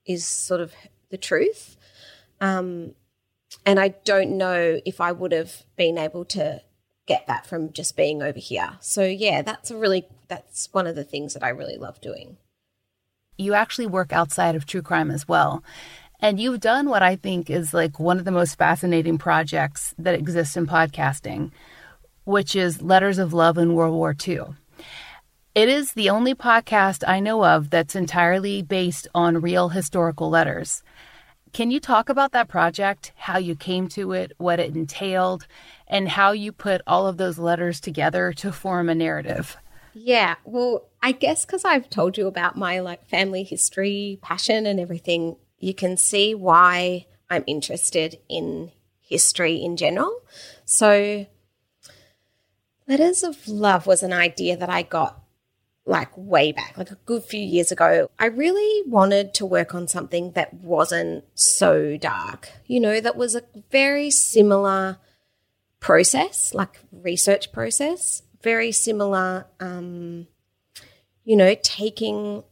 is 0.05 0.27
sort 0.27 0.61
of 0.61 0.75
the 1.11 1.17
truth. 1.17 1.77
Um, 2.41 2.95
and 3.65 3.79
I 3.79 3.89
don't 4.05 4.37
know 4.37 4.81
if 4.85 5.01
I 5.01 5.13
would 5.13 5.33
have 5.33 5.65
been 5.77 5.99
able 5.99 6.25
to 6.27 6.63
get 7.07 7.27
that 7.27 7.47
from 7.47 7.73
just 7.73 7.97
being 7.97 8.23
over 8.23 8.39
here. 8.39 8.79
So 8.81 9.05
yeah, 9.05 9.43
that's 9.43 9.71
a 9.71 9.77
really 9.77 10.07
that's 10.29 10.69
one 10.73 10.87
of 10.87 10.95
the 10.95 11.05
things 11.05 11.35
that 11.35 11.43
I 11.43 11.49
really 11.49 11.77
love 11.77 12.01
doing. 12.01 12.37
You 13.37 13.55
actually 13.55 13.87
work 13.87 14.13
outside 14.13 14.55
of 14.55 14.67
true 14.67 14.83
crime 14.83 15.11
as 15.11 15.27
well. 15.27 15.65
And 16.23 16.39
you've 16.39 16.61
done 16.61 16.89
what 16.89 17.03
I 17.03 17.17
think 17.17 17.49
is 17.49 17.73
like 17.73 17.99
one 17.99 18.19
of 18.19 18.27
the 18.27 18.31
most 18.31 18.59
fascinating 18.59 19.17
projects 19.17 19.95
that 19.99 20.15
exists 20.15 20.57
in 20.57 20.67
podcasting, 20.67 21.51
which 22.25 22.55
is 22.55 22.83
Letters 22.83 23.19
of 23.19 23.33
Love 23.33 23.57
in 23.57 23.75
World 23.75 23.95
War 23.95 24.15
II. 24.27 24.41
It 25.55 25.69
is 25.69 25.95
the 25.95 26.11
only 26.11 26.35
podcast 26.35 27.03
I 27.09 27.21
know 27.21 27.45
of 27.45 27.71
that's 27.71 27.97
entirely 27.97 28.63
based 28.63 29.09
on 29.15 29.41
real 29.41 29.71
historical 29.71 30.29
letters. 30.29 30.83
Can 31.53 31.71
you 31.71 31.81
talk 31.81 32.09
about 32.09 32.33
that 32.33 32.49
project, 32.49 33.13
how 33.17 33.39
you 33.39 33.57
came 33.57 33.89
to 33.89 34.13
it, 34.13 34.33
what 34.37 34.61
it 34.61 34.77
entailed, 34.77 35.47
and 35.89 36.09
how 36.09 36.31
you 36.33 36.53
put 36.53 36.83
all 36.87 37.09
of 37.09 37.17
those 37.17 37.39
letters 37.39 37.81
together 37.81 38.33
to 38.35 38.53
form 38.53 38.89
a 38.89 38.95
narrative? 38.95 39.57
Yeah, 39.93 40.37
well, 40.45 40.85
I 41.03 41.13
guess 41.13 41.45
because 41.45 41.65
I've 41.65 41.91
told 41.91 42.17
you 42.17 42.29
about 42.29 42.57
my 42.57 42.79
like 42.79 43.09
family 43.09 43.43
history, 43.43 44.21
passion, 44.23 44.67
and 44.67 44.79
everything, 44.79 45.37
you 45.61 45.75
can 45.75 45.97
see 45.97 46.35
why 46.35 47.07
I'm 47.29 47.45
interested 47.47 48.19
in 48.29 48.73
history 49.01 49.57
in 49.57 49.77
general. 49.77 50.23
So, 50.65 51.27
Letters 52.89 53.23
of 53.23 53.47
Love 53.47 53.87
was 53.87 54.03
an 54.03 54.13
idea 54.13 54.57
that 54.57 54.69
I 54.69 54.83
got 54.83 55.23
like 55.87 56.11
way 56.17 56.53
back, 56.53 56.77
like 56.77 56.91
a 56.91 56.99
good 57.07 57.25
few 57.25 57.41
years 57.41 57.73
ago. 57.73 58.11
I 58.19 58.27
really 58.27 58.89
wanted 58.89 59.35
to 59.35 59.47
work 59.47 59.75
on 59.75 59.89
something 59.89 60.33
that 60.33 60.55
wasn't 60.55 61.25
so 61.35 61.97
dark, 61.97 62.51
you 62.67 62.81
know, 62.81 63.01
that 63.01 63.17
was 63.17 63.35
a 63.35 63.43
very 63.71 64.11
similar 64.11 64.99
process, 65.81 66.55
like 66.55 66.81
research 66.93 67.53
process, 67.53 68.23
very 68.43 68.73
similar, 68.73 69.47
um, 69.59 70.27
you 71.25 71.37
know, 71.37 71.55
taking 71.63 72.45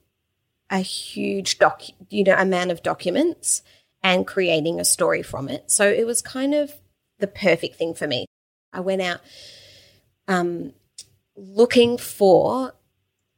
a 0.70 0.78
huge 0.78 1.58
doc, 1.58 1.82
you 2.10 2.24
know, 2.24 2.36
amount 2.36 2.70
of 2.70 2.82
documents 2.82 3.62
and 4.02 4.26
creating 4.26 4.78
a 4.78 4.84
story 4.84 5.22
from 5.22 5.48
it. 5.48 5.70
So 5.70 5.88
it 5.88 6.06
was 6.06 6.22
kind 6.22 6.54
of 6.54 6.74
the 7.18 7.26
perfect 7.26 7.76
thing 7.76 7.94
for 7.94 8.06
me. 8.06 8.26
I 8.72 8.80
went 8.80 9.02
out 9.02 9.20
um, 10.26 10.72
looking 11.36 11.98
for 11.98 12.74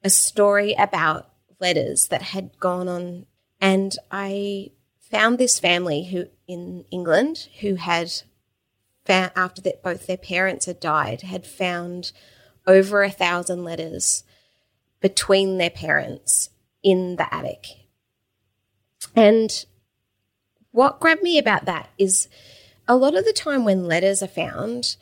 a 0.03 0.11
story 0.11 0.75
about 0.79 1.31
letters 1.61 2.09
that 2.09 2.23
had 2.23 2.59
gone 2.59 2.89
on, 2.89 3.27
and 3.61 3.97
I 4.11 4.71
found 4.99 5.39
this 5.39 5.59
family 5.59 6.05
who 6.05 6.27
in 6.47 6.85
England 6.91 7.49
who 7.61 7.77
had 7.77 8.11
found 9.05 9.31
after 9.37 9.61
that 9.63 9.83
both 9.83 10.07
their 10.07 10.17
parents 10.17 10.67
had 10.67 10.81
died 10.81 11.23
had 11.23 11.47
found 11.47 12.13
over 12.67 13.03
a 13.03 13.11
thousand 13.11 13.65
letters 13.65 14.25
between 15.01 15.59
their 15.59 15.71
parents 15.71 16.51
in 16.83 17.17
the 17.17 17.33
attic. 17.35 17.67
And 19.17 19.65
what 20.73 21.01
grabbed 21.01 21.23
me 21.23 21.39
about 21.39 21.65
that 21.65 21.91
is 21.99 22.29
a 22.87 22.97
lot 22.97 23.17
of 23.17 23.25
the 23.25 23.33
time 23.33 23.65
when 23.65 23.87
letters 23.87 24.23
are 24.23 24.29
found, 24.29 24.97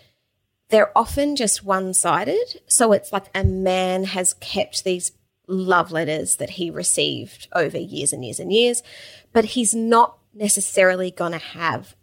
they're 0.68 0.97
often 0.97 1.37
just 1.37 1.64
one 1.64 1.95
sided. 1.95 2.61
So 2.66 2.93
it's 2.93 3.12
like 3.12 3.26
a 3.35 3.45
man 3.45 4.05
has 4.05 4.35
kept 4.35 4.85
these 4.85 5.12
love 5.47 5.91
letters 5.91 6.37
that 6.37 6.51
he 6.51 6.70
received 6.70 7.49
over 7.55 7.79
years 7.79 8.12
and 8.12 8.24
years 8.24 8.39
and 8.39 8.53
years, 8.53 8.83
but 9.33 9.47
he's 9.47 9.74
not 9.74 10.18
necessarily 10.35 11.11
going 11.11 11.33
to 11.33 11.39
have 11.39 11.97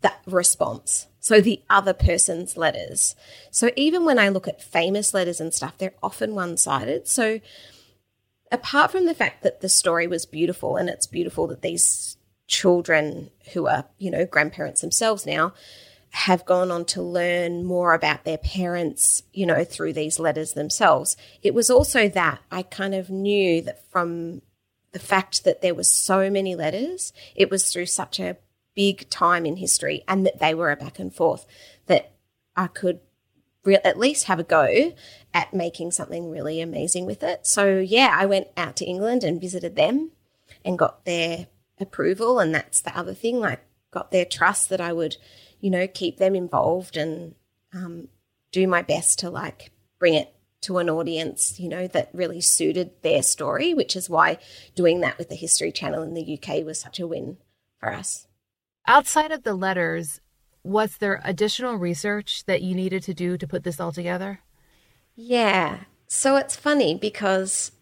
that 0.00 0.20
response. 0.26 1.08
So 1.18 1.40
the 1.40 1.62
other 1.68 1.92
person's 1.92 2.56
letters. 2.56 3.16
So 3.50 3.70
even 3.76 4.04
when 4.04 4.18
I 4.18 4.28
look 4.28 4.46
at 4.46 4.62
famous 4.62 5.12
letters 5.12 5.40
and 5.40 5.52
stuff, 5.52 5.76
they're 5.76 5.94
often 6.02 6.34
one 6.34 6.56
sided. 6.56 7.08
So 7.08 7.40
apart 8.50 8.90
from 8.90 9.06
the 9.06 9.14
fact 9.14 9.42
that 9.42 9.60
the 9.60 9.68
story 9.68 10.06
was 10.06 10.26
beautiful 10.26 10.76
and 10.76 10.88
it's 10.88 11.06
beautiful 11.06 11.46
that 11.48 11.62
these 11.62 12.16
children 12.46 13.30
who 13.52 13.66
are, 13.66 13.84
you 13.98 14.10
know, 14.10 14.24
grandparents 14.24 14.80
themselves 14.80 15.26
now 15.26 15.52
have 16.10 16.46
gone 16.46 16.70
on 16.70 16.84
to 16.86 17.02
learn 17.02 17.64
more 17.64 17.92
about 17.92 18.24
their 18.24 18.38
parents, 18.38 19.22
you 19.32 19.44
know, 19.44 19.62
through 19.64 19.92
these 19.92 20.18
letters 20.18 20.54
themselves. 20.54 21.16
It 21.42 21.54
was 21.54 21.68
also 21.68 22.08
that 22.08 22.40
I 22.50 22.62
kind 22.62 22.94
of 22.94 23.10
knew 23.10 23.60
that 23.62 23.84
from 23.90 24.40
the 24.92 24.98
fact 24.98 25.44
that 25.44 25.60
there 25.60 25.74
were 25.74 25.84
so 25.84 26.30
many 26.30 26.54
letters, 26.54 27.12
it 27.34 27.50
was 27.50 27.70
through 27.70 27.86
such 27.86 28.18
a 28.18 28.38
big 28.74 29.10
time 29.10 29.44
in 29.44 29.56
history 29.56 30.02
and 30.08 30.24
that 30.24 30.38
they 30.38 30.54
were 30.54 30.70
a 30.70 30.76
back 30.76 30.98
and 30.98 31.14
forth 31.14 31.46
that 31.86 32.12
I 32.56 32.68
could 32.68 33.00
re- 33.64 33.78
at 33.84 33.98
least 33.98 34.24
have 34.24 34.38
a 34.38 34.44
go 34.44 34.92
at 35.34 35.54
making 35.54 35.90
something 35.90 36.30
really 36.30 36.60
amazing 36.60 37.06
with 37.06 37.22
it. 37.22 37.46
So 37.46 37.78
yeah, 37.78 38.14
I 38.18 38.26
went 38.26 38.48
out 38.56 38.76
to 38.76 38.84
England 38.84 39.24
and 39.24 39.40
visited 39.40 39.76
them 39.76 40.10
and 40.64 40.78
got 40.78 41.04
their 41.04 41.48
approval 41.80 42.40
and 42.40 42.54
that's 42.54 42.80
the 42.80 42.96
other 42.98 43.14
thing 43.14 43.38
like 43.40 43.60
got 43.90 44.10
their 44.10 44.24
trust 44.24 44.68
that 44.70 44.80
I 44.80 44.92
would, 44.92 45.16
you 45.60 45.70
know, 45.70 45.86
keep 45.86 46.18
them 46.18 46.34
involved 46.34 46.96
and 46.96 47.34
um, 47.72 48.08
do 48.52 48.66
my 48.66 48.82
best 48.82 49.18
to 49.20 49.30
like 49.30 49.70
bring 49.98 50.14
it 50.14 50.34
to 50.60 50.78
an 50.78 50.90
audience, 50.90 51.60
you 51.60 51.68
know, 51.68 51.86
that 51.86 52.10
really 52.12 52.40
suited 52.40 52.90
their 53.02 53.22
story, 53.22 53.74
which 53.74 53.94
is 53.94 54.10
why 54.10 54.38
doing 54.74 55.00
that 55.00 55.16
with 55.16 55.28
the 55.28 55.36
History 55.36 55.70
Channel 55.70 56.02
in 56.02 56.14
the 56.14 56.38
UK 56.38 56.64
was 56.64 56.80
such 56.80 56.98
a 56.98 57.06
win 57.06 57.38
for 57.78 57.92
us. 57.92 58.26
Outside 58.86 59.30
of 59.30 59.44
the 59.44 59.54
letters, 59.54 60.20
was 60.68 60.98
there 60.98 61.20
additional 61.24 61.76
research 61.76 62.44
that 62.44 62.62
you 62.62 62.74
needed 62.74 63.02
to 63.04 63.14
do 63.14 63.38
to 63.38 63.46
put 63.46 63.64
this 63.64 63.80
all 63.80 63.92
together? 63.92 64.40
Yeah. 65.16 65.80
So 66.06 66.36
it's 66.36 66.56
funny 66.56 66.94
because 66.94 67.72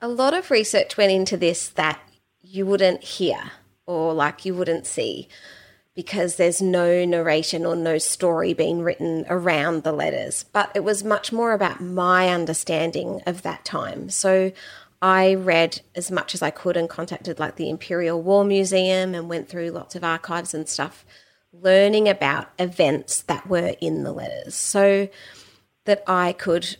a 0.00 0.08
lot 0.08 0.34
of 0.34 0.50
research 0.50 0.96
went 0.96 1.10
into 1.10 1.36
this 1.36 1.68
that 1.70 2.00
you 2.40 2.66
wouldn't 2.66 3.02
hear 3.02 3.52
or 3.86 4.12
like 4.12 4.44
you 4.44 4.54
wouldn't 4.54 4.86
see 4.86 5.28
because 5.94 6.36
there's 6.36 6.62
no 6.62 7.04
narration 7.04 7.66
or 7.66 7.74
no 7.74 7.98
story 7.98 8.54
being 8.54 8.82
written 8.82 9.24
around 9.28 9.82
the 9.82 9.90
letters. 9.90 10.44
But 10.52 10.70
it 10.74 10.84
was 10.84 11.02
much 11.02 11.32
more 11.32 11.52
about 11.52 11.80
my 11.80 12.28
understanding 12.28 13.20
of 13.26 13.42
that 13.42 13.64
time. 13.64 14.08
So 14.10 14.52
I 15.02 15.34
read 15.34 15.80
as 15.96 16.10
much 16.10 16.34
as 16.34 16.42
I 16.42 16.50
could 16.50 16.76
and 16.76 16.88
contacted 16.88 17.38
like 17.40 17.56
the 17.56 17.70
Imperial 17.70 18.22
War 18.22 18.44
Museum 18.44 19.14
and 19.14 19.28
went 19.28 19.48
through 19.48 19.70
lots 19.70 19.96
of 19.96 20.04
archives 20.04 20.54
and 20.54 20.68
stuff, 20.68 21.04
learning 21.52 22.08
about 22.08 22.48
events 22.58 23.22
that 23.22 23.48
were 23.48 23.74
in 23.80 24.02
the 24.02 24.12
letters 24.12 24.54
so 24.54 25.08
that 25.84 26.02
I 26.06 26.32
could 26.32 26.76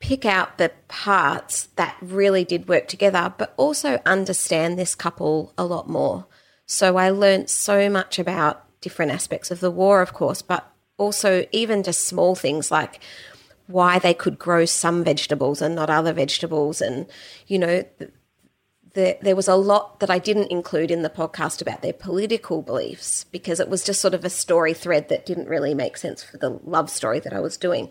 pick 0.00 0.24
out 0.24 0.58
the 0.58 0.72
parts 0.88 1.66
that 1.76 1.96
really 2.00 2.44
did 2.44 2.68
work 2.68 2.88
together, 2.88 3.32
but 3.36 3.52
also 3.56 4.00
understand 4.06 4.78
this 4.78 4.94
couple 4.94 5.52
a 5.58 5.64
lot 5.64 5.88
more. 5.88 6.26
So 6.66 6.96
I 6.96 7.10
learned 7.10 7.50
so 7.50 7.88
much 7.88 8.18
about 8.18 8.64
different 8.80 9.12
aspects 9.12 9.50
of 9.50 9.60
the 9.60 9.70
war, 9.70 10.00
of 10.02 10.12
course, 10.12 10.42
but 10.42 10.70
also 10.98 11.46
even 11.52 11.82
just 11.82 12.04
small 12.04 12.34
things 12.34 12.70
like 12.70 13.00
why 13.66 13.98
they 13.98 14.14
could 14.14 14.38
grow 14.38 14.64
some 14.64 15.04
vegetables 15.04 15.60
and 15.60 15.74
not 15.74 15.90
other 15.90 16.12
vegetables. 16.12 16.80
And, 16.80 17.06
you 17.46 17.58
know, 17.58 17.84
the, 18.94 19.18
there 19.20 19.36
was 19.36 19.48
a 19.48 19.54
lot 19.54 20.00
that 20.00 20.10
I 20.10 20.18
didn't 20.18 20.50
include 20.50 20.90
in 20.90 21.02
the 21.02 21.10
podcast 21.10 21.60
about 21.60 21.82
their 21.82 21.92
political 21.92 22.62
beliefs 22.62 23.24
because 23.24 23.60
it 23.60 23.68
was 23.68 23.84
just 23.84 24.00
sort 24.00 24.14
of 24.14 24.24
a 24.24 24.30
story 24.30 24.74
thread 24.74 25.08
that 25.08 25.26
didn't 25.26 25.48
really 25.48 25.74
make 25.74 25.96
sense 25.96 26.22
for 26.22 26.36
the 26.38 26.50
love 26.64 26.90
story 26.90 27.20
that 27.20 27.32
I 27.32 27.40
was 27.40 27.56
doing. 27.56 27.90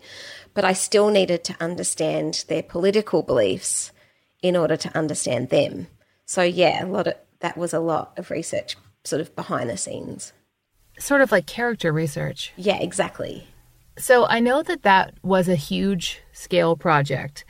But 0.54 0.64
I 0.64 0.72
still 0.72 1.10
needed 1.10 1.44
to 1.44 1.56
understand 1.60 2.44
their 2.48 2.62
political 2.62 3.22
beliefs 3.22 3.92
in 4.42 4.56
order 4.56 4.76
to 4.76 4.96
understand 4.96 5.50
them. 5.50 5.88
So, 6.24 6.42
yeah, 6.42 6.84
a 6.84 6.86
lot 6.86 7.06
of 7.06 7.14
that 7.40 7.56
was 7.56 7.72
a 7.72 7.80
lot 7.80 8.18
of 8.18 8.30
research 8.30 8.76
sort 9.04 9.20
of 9.20 9.34
behind 9.36 9.70
the 9.70 9.76
scenes. 9.76 10.32
Sort 10.98 11.20
of 11.20 11.30
like 11.30 11.46
character 11.46 11.92
research. 11.92 12.52
Yeah, 12.56 12.78
exactly. 12.78 13.46
So 13.96 14.26
I 14.26 14.40
know 14.40 14.62
that 14.62 14.82
that 14.82 15.14
was 15.22 15.48
a 15.48 15.54
huge 15.54 16.20
scale 16.32 16.76
project. 16.76 17.44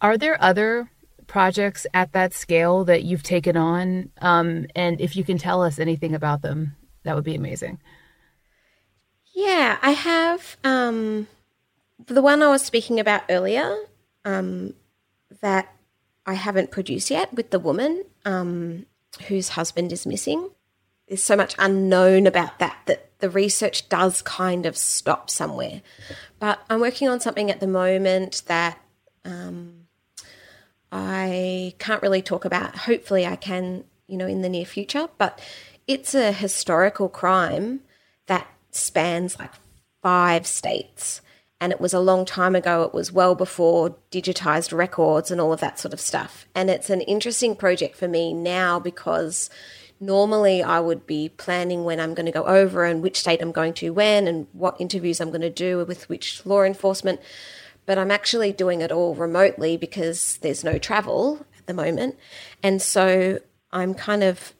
Are 0.00 0.18
there 0.18 0.42
other 0.42 0.90
projects 1.34 1.84
at 1.92 2.12
that 2.12 2.32
scale 2.32 2.84
that 2.84 3.02
you've 3.02 3.24
taken 3.24 3.56
on? 3.56 4.08
Um, 4.20 4.66
and 4.76 5.00
if 5.00 5.16
you 5.16 5.24
can 5.24 5.36
tell 5.36 5.64
us 5.64 5.80
anything 5.80 6.14
about 6.14 6.42
them, 6.42 6.76
that 7.02 7.16
would 7.16 7.24
be 7.24 7.34
amazing. 7.34 7.80
Yeah, 9.34 9.78
I 9.82 9.90
have 9.90 10.56
um, 10.62 11.26
the 12.06 12.22
one 12.22 12.40
I 12.40 12.46
was 12.46 12.62
speaking 12.62 13.00
about 13.00 13.24
earlier 13.28 13.76
um, 14.24 14.74
that 15.40 15.74
I 16.24 16.34
haven't 16.34 16.70
produced 16.70 17.10
yet 17.10 17.34
with 17.34 17.50
the 17.50 17.58
woman. 17.58 18.04
Um, 18.24 18.86
whose 19.26 19.50
husband 19.50 19.92
is 19.92 20.06
missing. 20.06 20.50
There's 21.08 21.22
so 21.22 21.36
much 21.36 21.56
unknown 21.58 22.28
about 22.28 22.60
that 22.60 22.78
that 22.86 23.10
the 23.18 23.30
research 23.30 23.88
does 23.88 24.22
kind 24.22 24.66
of 24.66 24.76
stop 24.76 25.30
somewhere. 25.30 25.82
But 26.38 26.60
I'm 26.70 26.80
working 26.80 27.08
on 27.08 27.20
something 27.20 27.50
at 27.50 27.60
the 27.60 27.66
moment 27.66 28.42
that 28.46 28.78
um, 29.24 29.83
I 30.94 31.74
can't 31.80 32.02
really 32.02 32.22
talk 32.22 32.44
about. 32.44 32.76
Hopefully, 32.76 33.26
I 33.26 33.34
can, 33.34 33.84
you 34.06 34.16
know, 34.16 34.28
in 34.28 34.42
the 34.42 34.48
near 34.48 34.64
future. 34.64 35.08
But 35.18 35.40
it's 35.88 36.14
a 36.14 36.30
historical 36.30 37.08
crime 37.08 37.80
that 38.28 38.46
spans 38.70 39.38
like 39.38 39.50
five 40.02 40.46
states 40.46 41.20
and 41.60 41.72
it 41.72 41.80
was 41.80 41.94
a 41.94 42.00
long 42.00 42.24
time 42.24 42.54
ago. 42.54 42.82
It 42.82 42.94
was 42.94 43.10
well 43.10 43.34
before 43.34 43.96
digitized 44.10 44.76
records 44.76 45.30
and 45.30 45.40
all 45.40 45.52
of 45.52 45.60
that 45.60 45.78
sort 45.78 45.94
of 45.94 46.00
stuff. 46.00 46.46
And 46.54 46.70
it's 46.70 46.90
an 46.90 47.00
interesting 47.02 47.56
project 47.56 47.96
for 47.96 48.06
me 48.06 48.32
now 48.32 48.78
because 48.78 49.50
normally 49.98 50.62
I 50.62 50.80
would 50.80 51.06
be 51.06 51.30
planning 51.30 51.84
when 51.84 52.00
I'm 52.00 52.14
going 52.14 52.26
to 52.26 52.32
go 52.32 52.44
over 52.44 52.84
and 52.84 53.02
which 53.02 53.18
state 53.18 53.40
I'm 53.40 53.52
going 53.52 53.72
to 53.74 53.90
when 53.90 54.28
and 54.28 54.46
what 54.52 54.80
interviews 54.80 55.20
I'm 55.20 55.30
going 55.30 55.40
to 55.40 55.50
do 55.50 55.84
with 55.86 56.08
which 56.08 56.44
law 56.44 56.62
enforcement. 56.62 57.20
But 57.86 57.98
I'm 57.98 58.10
actually 58.10 58.52
doing 58.52 58.80
it 58.80 58.90
all 58.90 59.14
remotely 59.14 59.76
because 59.76 60.38
there's 60.38 60.64
no 60.64 60.78
travel 60.78 61.46
at 61.58 61.66
the 61.66 61.74
moment. 61.74 62.16
And 62.62 62.80
so 62.80 63.40
I'm 63.72 63.94
kind 63.94 64.22
of 64.22 64.54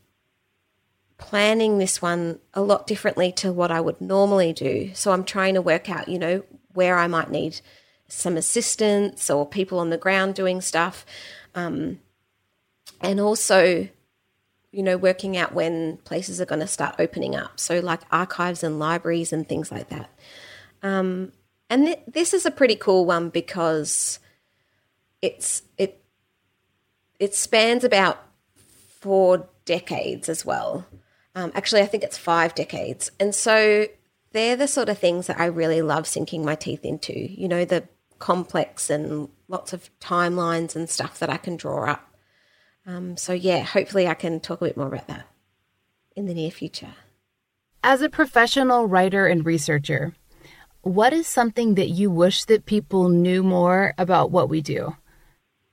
planning 1.17 1.79
this 1.79 2.03
one 2.03 2.41
a 2.53 2.61
lot 2.61 2.87
differently 2.87 3.33
to 3.33 3.53
what 3.53 3.71
I 3.71 3.81
would 3.81 4.01
normally 4.01 4.53
do. 4.53 4.91
So 4.95 5.13
I'm 5.13 5.25
trying 5.25 5.55
to 5.55 5.63
work 5.63 5.89
out, 5.89 6.09
you 6.09 6.19
know, 6.19 6.43
where 6.73 6.99
I 6.99 7.07
might 7.07 7.31
need 7.31 7.61
some 8.09 8.37
assistance 8.37 9.31
or 9.31 9.47
people 9.47 9.79
on 9.79 9.91
the 9.91 9.97
ground 9.97 10.35
doing 10.35 10.61
stuff. 10.61 11.07
Um, 11.55 12.01
and 13.01 13.21
also, 13.21 13.89
you 14.73 14.83
know, 14.83 14.97
working 14.97 15.37
out 15.37 15.55
when 15.55 15.99
places 15.99 16.41
are 16.41 16.47
going 16.47 16.61
to 16.61 16.67
start 16.67 16.97
opening 16.99 17.37
up. 17.37 17.61
So, 17.61 17.81
like 17.81 18.01
archives 18.11 18.63
and 18.63 18.79
libraries 18.79 19.33
and 19.33 19.49
things 19.49 19.71
like 19.71 19.89
that. 19.91 20.11
Um, 20.83 21.33
and 21.75 21.87
th- 21.87 22.03
this 22.07 22.33
is 22.33 22.47
a 22.47 22.53
pretty 22.53 22.77
cool 22.77 23.05
one 23.05 23.31
because 23.31 24.21
it's 25.21 25.63
it 25.77 26.05
it 27.19 27.35
spans 27.35 27.83
about 27.83 28.25
four 29.01 29.49
decades 29.65 30.29
as 30.29 30.47
well. 30.47 30.87
Um, 31.35 31.51
actually, 31.53 31.83
I 31.83 31.87
think 31.87 32.05
it's 32.05 32.17
five 32.17 32.55
decades, 32.55 33.11
and 33.19 33.35
so 33.35 33.89
they're 34.31 34.55
the 34.55 34.69
sort 34.69 34.89
of 34.89 34.99
things 34.99 35.27
that 35.27 35.41
I 35.41 35.47
really 35.47 35.83
love 35.83 36.07
sinking 36.07 36.45
my 36.45 36.55
teeth 36.55 36.85
into. 36.85 37.13
You 37.13 37.49
know, 37.49 37.65
the 37.65 37.89
complex 38.21 38.89
and 38.89 39.29
lots 39.49 39.73
of 39.73 39.91
timelines 39.99 40.77
and 40.77 40.89
stuff 40.89 41.19
that 41.19 41.29
I 41.29 41.39
can 41.39 41.57
draw 41.57 41.91
up. 41.91 42.09
Um, 42.87 43.17
so, 43.17 43.33
yeah, 43.33 43.65
hopefully 43.65 44.07
I 44.07 44.15
can 44.15 44.39
talk 44.39 44.61
a 44.61 44.67
bit 44.67 44.77
more 44.77 44.87
about 44.87 45.09
that 45.09 45.27
in 46.15 46.27
the 46.27 46.35
near 46.35 46.53
future. 46.53 46.95
As 47.83 48.01
a 48.01 48.09
professional 48.09 48.87
writer 48.87 49.27
and 49.27 49.45
researcher, 49.45 50.15
what 50.85 51.13
is 51.13 51.27
something 51.27 51.75
that 51.75 51.89
you 51.89 52.11
wish 52.11 52.45
that 52.45 52.67
people 52.67 53.09
knew 53.09 53.43
more 53.43 53.95
about 53.99 54.31
what 54.31 54.49
we 54.49 54.61
do? 54.61 54.97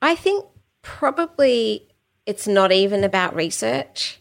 I 0.02 0.16
think 0.16 0.46
probably 0.82 1.88
it's 2.26 2.48
not 2.48 2.72
even 2.72 3.04
about 3.04 3.36
research. 3.36 4.20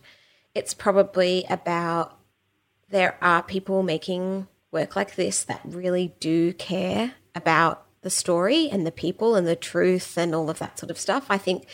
It's 0.55 0.74
probably 0.74 1.45
about 1.49 2.18
there 2.88 3.16
are 3.22 3.43
people 3.43 3.82
making 3.82 4.49
work 4.72 4.97
like 4.97 5.14
this 5.14 5.45
that 5.45 5.61
really 5.64 6.14
do 6.20 6.53
care 6.53 7.14
about 7.34 7.86
the 8.03 8.11
story 8.11 8.68
and 8.70 8.86
the 8.86 8.93
people 8.93 9.34
and 9.34 9.47
the 9.47 9.57
truth 9.57 10.16
and 10.16 10.34
all 10.34 10.51
of 10.51 10.59
that 10.59 10.78
sort 10.78 10.91
of 10.91 10.99
stuff. 10.99 11.26
I 11.28 11.38
think 11.38 11.66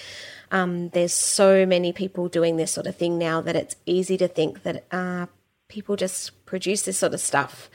um, 0.51 0.91
there's 0.91 1.13
so 1.13 1.65
many 1.65 1.93
people 1.93 2.29
doing 2.29 2.57
this 2.57 2.73
sort 2.73 2.87
of 2.87 2.97
thing 2.97 3.19
now 3.19 3.41
that 3.41 3.57
it's 3.57 3.77
easy 3.87 4.17
to 4.19 4.29
think 4.29 4.63
that 4.63 4.85
uh, 4.91 5.27
people 5.69 5.97
just 5.97 6.45
produce 6.45 6.83
this 6.83 6.99
sort 6.99 7.15
of 7.15 7.21
stuff 7.21 7.71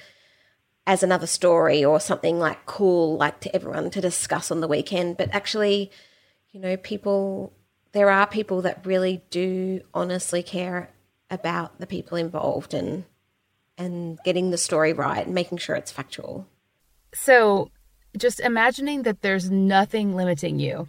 as 0.88 1.03
another 1.03 1.27
story 1.27 1.86
or 1.86 1.99
something 1.99 2.39
like 2.39 2.65
cool, 2.65 3.17
like 3.17 3.39
to 3.41 3.55
everyone 3.55 3.89
to 3.91 4.01
discuss 4.01 4.51
on 4.51 4.61
the 4.61 4.67
weekend. 4.67 5.17
But 5.17 5.34
actually, 5.34 5.91
you 6.51 6.59
know, 6.59 6.77
people, 6.77 7.53
there 7.91 8.09
are 8.09 8.27
people 8.27 8.61
that 8.63 8.86
really 8.86 9.23
do 9.29 9.82
honestly 9.93 10.43
care 10.43 10.89
about 11.29 11.79
the 11.79 11.88
people 11.88 12.17
involved 12.17 12.73
and 12.73 13.05
and 13.77 14.19
getting 14.23 14.51
the 14.51 14.57
story 14.57 14.93
right 14.93 15.25
and 15.25 15.34
making 15.34 15.57
sure 15.57 15.75
it's 15.75 15.91
factual. 15.91 16.45
So, 17.13 17.71
just 18.17 18.39
imagining 18.39 19.03
that 19.03 19.21
there's 19.21 19.49
nothing 19.49 20.15
limiting 20.15 20.59
you. 20.59 20.88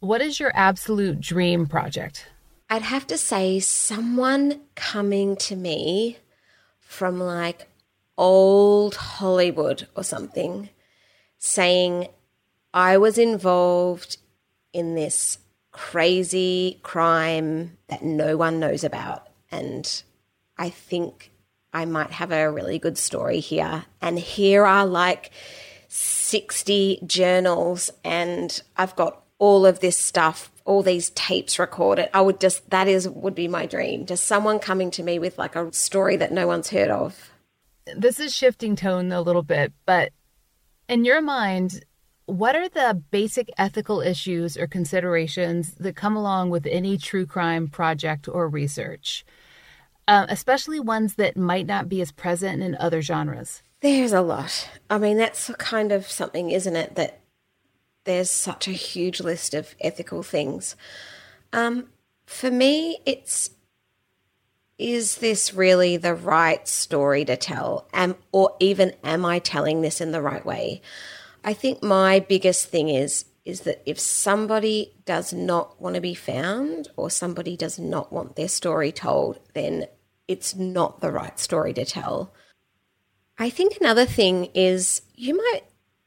What 0.00 0.20
is 0.20 0.38
your 0.38 0.50
absolute 0.54 1.20
dream 1.20 1.66
project? 1.66 2.26
I'd 2.68 2.82
have 2.82 3.06
to 3.08 3.16
say 3.16 3.58
someone 3.60 4.60
coming 4.74 5.36
to 5.36 5.56
me 5.56 6.18
from 6.80 7.20
like 7.20 7.69
old 8.20 8.94
Hollywood 8.94 9.88
or 9.96 10.04
something 10.04 10.68
saying, 11.38 12.06
I 12.74 12.98
was 12.98 13.16
involved 13.18 14.18
in 14.72 14.94
this 14.94 15.38
crazy 15.72 16.78
crime 16.82 17.78
that 17.88 18.04
no 18.04 18.36
one 18.36 18.60
knows 18.60 18.84
about. 18.84 19.26
And 19.50 20.02
I 20.58 20.68
think 20.68 21.32
I 21.72 21.86
might 21.86 22.10
have 22.10 22.30
a 22.30 22.50
really 22.50 22.78
good 22.78 22.98
story 22.98 23.40
here. 23.40 23.86
And 24.02 24.18
here 24.18 24.66
are 24.66 24.86
like 24.86 25.30
60 25.88 27.00
journals, 27.06 27.90
and 28.04 28.62
I've 28.76 28.94
got 28.96 29.22
all 29.38 29.64
of 29.64 29.80
this 29.80 29.96
stuff, 29.96 30.52
all 30.64 30.82
these 30.82 31.10
tapes 31.10 31.58
recorded. 31.58 32.10
I 32.12 32.20
would 32.20 32.38
just, 32.38 32.68
that 32.70 32.86
is, 32.86 33.08
would 33.08 33.34
be 33.34 33.48
my 33.48 33.64
dream. 33.64 34.04
Just 34.04 34.24
someone 34.24 34.58
coming 34.58 34.90
to 34.92 35.02
me 35.02 35.18
with 35.18 35.38
like 35.38 35.56
a 35.56 35.72
story 35.72 36.16
that 36.16 36.32
no 36.32 36.46
one's 36.46 36.68
heard 36.68 36.90
of. 36.90 37.29
This 37.96 38.20
is 38.20 38.34
shifting 38.34 38.76
tone 38.76 39.12
a 39.12 39.20
little 39.20 39.42
bit, 39.42 39.72
but 39.86 40.12
in 40.88 41.04
your 41.04 41.20
mind, 41.20 41.84
what 42.26 42.54
are 42.54 42.68
the 42.68 43.02
basic 43.10 43.50
ethical 43.58 44.00
issues 44.00 44.56
or 44.56 44.66
considerations 44.66 45.74
that 45.74 45.96
come 45.96 46.16
along 46.16 46.50
with 46.50 46.66
any 46.66 46.96
true 46.96 47.26
crime 47.26 47.66
project 47.68 48.28
or 48.28 48.48
research, 48.48 49.24
uh, 50.06 50.26
especially 50.28 50.78
ones 50.78 51.14
that 51.16 51.36
might 51.36 51.66
not 51.66 51.88
be 51.88 52.00
as 52.00 52.12
present 52.12 52.62
in 52.62 52.76
other 52.76 53.02
genres? 53.02 53.62
There's 53.80 54.12
a 54.12 54.20
lot. 54.20 54.68
I 54.88 54.98
mean, 54.98 55.16
that's 55.16 55.50
kind 55.58 55.90
of 55.90 56.08
something, 56.08 56.50
isn't 56.50 56.76
it? 56.76 56.94
That 56.94 57.20
there's 58.04 58.30
such 58.30 58.68
a 58.68 58.72
huge 58.72 59.20
list 59.20 59.54
of 59.54 59.74
ethical 59.80 60.22
things. 60.22 60.76
Um, 61.52 61.88
for 62.26 62.50
me, 62.50 62.98
it's 63.06 63.50
is 64.80 65.16
this 65.16 65.52
really 65.52 65.98
the 65.98 66.14
right 66.14 66.66
story 66.66 67.24
to 67.26 67.36
tell? 67.36 67.86
Am, 67.92 68.16
or 68.32 68.56
even 68.60 68.92
am 69.04 69.26
I 69.26 69.38
telling 69.38 69.82
this 69.82 70.00
in 70.00 70.10
the 70.10 70.22
right 70.22 70.44
way? 70.44 70.80
I 71.44 71.52
think 71.52 71.82
my 71.82 72.20
biggest 72.20 72.68
thing 72.68 72.88
is 72.88 73.26
is 73.44 73.62
that 73.62 73.82
if 73.86 73.98
somebody 73.98 74.94
does 75.06 75.32
not 75.32 75.80
want 75.80 75.94
to 75.94 76.00
be 76.00 76.14
found 76.14 76.88
or 76.96 77.10
somebody 77.10 77.56
does 77.56 77.78
not 77.78 78.12
want 78.12 78.36
their 78.36 78.48
story 78.48 78.92
told, 78.92 79.38
then 79.54 79.86
it's 80.28 80.54
not 80.54 81.00
the 81.00 81.10
right 81.10 81.38
story 81.38 81.72
to 81.72 81.84
tell. 81.84 82.32
I 83.38 83.48
think 83.48 83.78
another 83.80 84.04
thing 84.04 84.50
is 84.54 85.00
you 85.14 85.36
might 85.36 85.62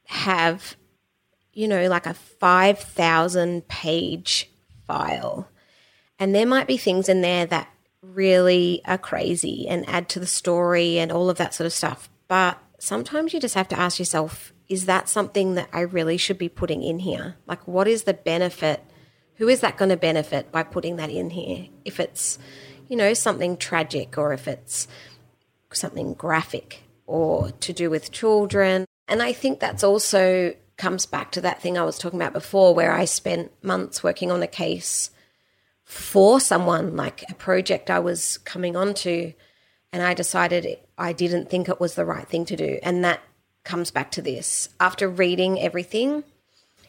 have, 0.05 0.75
you 1.53 1.67
know, 1.67 1.87
like 1.87 2.05
a 2.05 2.13
5,000 2.13 3.67
page 3.67 4.49
file, 4.85 5.49
and 6.19 6.35
there 6.35 6.45
might 6.45 6.67
be 6.67 6.77
things 6.77 7.09
in 7.09 7.21
there 7.21 7.47
that 7.47 7.72
really 8.03 8.81
are 8.85 8.97
crazy 8.97 9.67
and 9.67 9.87
add 9.87 10.09
to 10.09 10.19
the 10.19 10.27
story 10.27 10.99
and 10.99 11.11
all 11.11 11.29
of 11.29 11.37
that 11.37 11.53
sort 11.53 11.65
of 11.65 11.73
stuff. 11.73 12.09
But 12.27 12.57
sometimes 12.79 13.33
you 13.33 13.39
just 13.39 13.55
have 13.55 13.69
to 13.69 13.79
ask 13.79 13.97
yourself, 13.97 14.53
is 14.67 14.85
that 14.85 15.09
something 15.09 15.55
that 15.55 15.69
I 15.71 15.81
really 15.81 16.17
should 16.17 16.37
be 16.37 16.49
putting 16.49 16.83
in 16.83 16.99
here? 16.99 17.37
Like, 17.47 17.67
what 17.67 17.87
is 17.87 18.03
the 18.03 18.13
benefit? 18.13 18.83
Who 19.35 19.47
is 19.47 19.61
that 19.61 19.77
going 19.77 19.89
to 19.89 19.97
benefit 19.97 20.51
by 20.51 20.63
putting 20.63 20.97
that 20.97 21.09
in 21.09 21.29
here? 21.29 21.67
If 21.85 21.99
it's, 21.99 22.37
you 22.87 22.95
know, 22.95 23.13
something 23.13 23.57
tragic 23.57 24.17
or 24.17 24.33
if 24.33 24.47
it's 24.47 24.87
something 25.71 26.13
graphic 26.13 26.83
or 27.05 27.51
to 27.51 27.73
do 27.73 27.89
with 27.89 28.11
children. 28.11 28.85
And 29.07 29.21
I 29.21 29.33
think 29.33 29.59
that's 29.59 29.83
also 29.83 30.53
comes 30.77 31.05
back 31.05 31.31
to 31.31 31.41
that 31.41 31.61
thing 31.61 31.77
I 31.77 31.83
was 31.83 31.97
talking 31.97 32.19
about 32.19 32.33
before, 32.33 32.73
where 32.73 32.91
I 32.91 33.05
spent 33.05 33.51
months 33.63 34.03
working 34.03 34.31
on 34.31 34.41
a 34.41 34.47
case 34.47 35.11
for 35.93 36.39
someone, 36.39 36.95
like 36.95 37.23
a 37.29 37.35
project 37.35 37.91
I 37.91 37.99
was 37.99 38.39
coming 38.39 38.75
onto. 38.75 39.33
And 39.91 40.01
I 40.01 40.15
decided 40.15 40.79
I 40.97 41.13
didn't 41.13 41.51
think 41.51 41.69
it 41.69 41.79
was 41.79 41.93
the 41.93 42.03
right 42.03 42.27
thing 42.27 42.45
to 42.45 42.55
do. 42.55 42.79
And 42.81 43.05
that 43.05 43.21
comes 43.63 43.91
back 43.91 44.09
to 44.11 44.21
this. 44.21 44.69
After 44.79 45.07
reading 45.07 45.61
everything, 45.61 46.23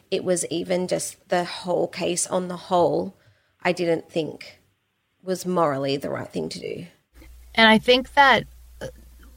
it 0.09 0.23
was 0.23 0.43
even 0.47 0.87
just 0.87 1.29
the 1.29 1.45
whole 1.45 1.87
case 1.87 2.25
on 2.25 2.47
the 2.47 2.57
whole, 2.57 3.15
I 3.61 3.73
didn't 3.73 4.09
think 4.09 4.59
was 5.23 5.45
morally 5.45 5.97
the 5.97 6.09
right 6.09 6.29
thing 6.29 6.49
to 6.49 6.59
do. 6.59 6.87
And 7.53 7.69
I 7.69 7.77
think 7.77 8.15
that 8.15 8.45
uh, 8.81 8.87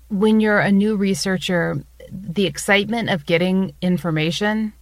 when 0.09 0.41
you're 0.41 0.61
a 0.61 0.73
new 0.73 0.97
researcher, 0.97 1.85
the 2.11 2.47
excitement 2.47 3.11
of 3.11 3.27
getting 3.27 3.75
information 3.83 4.73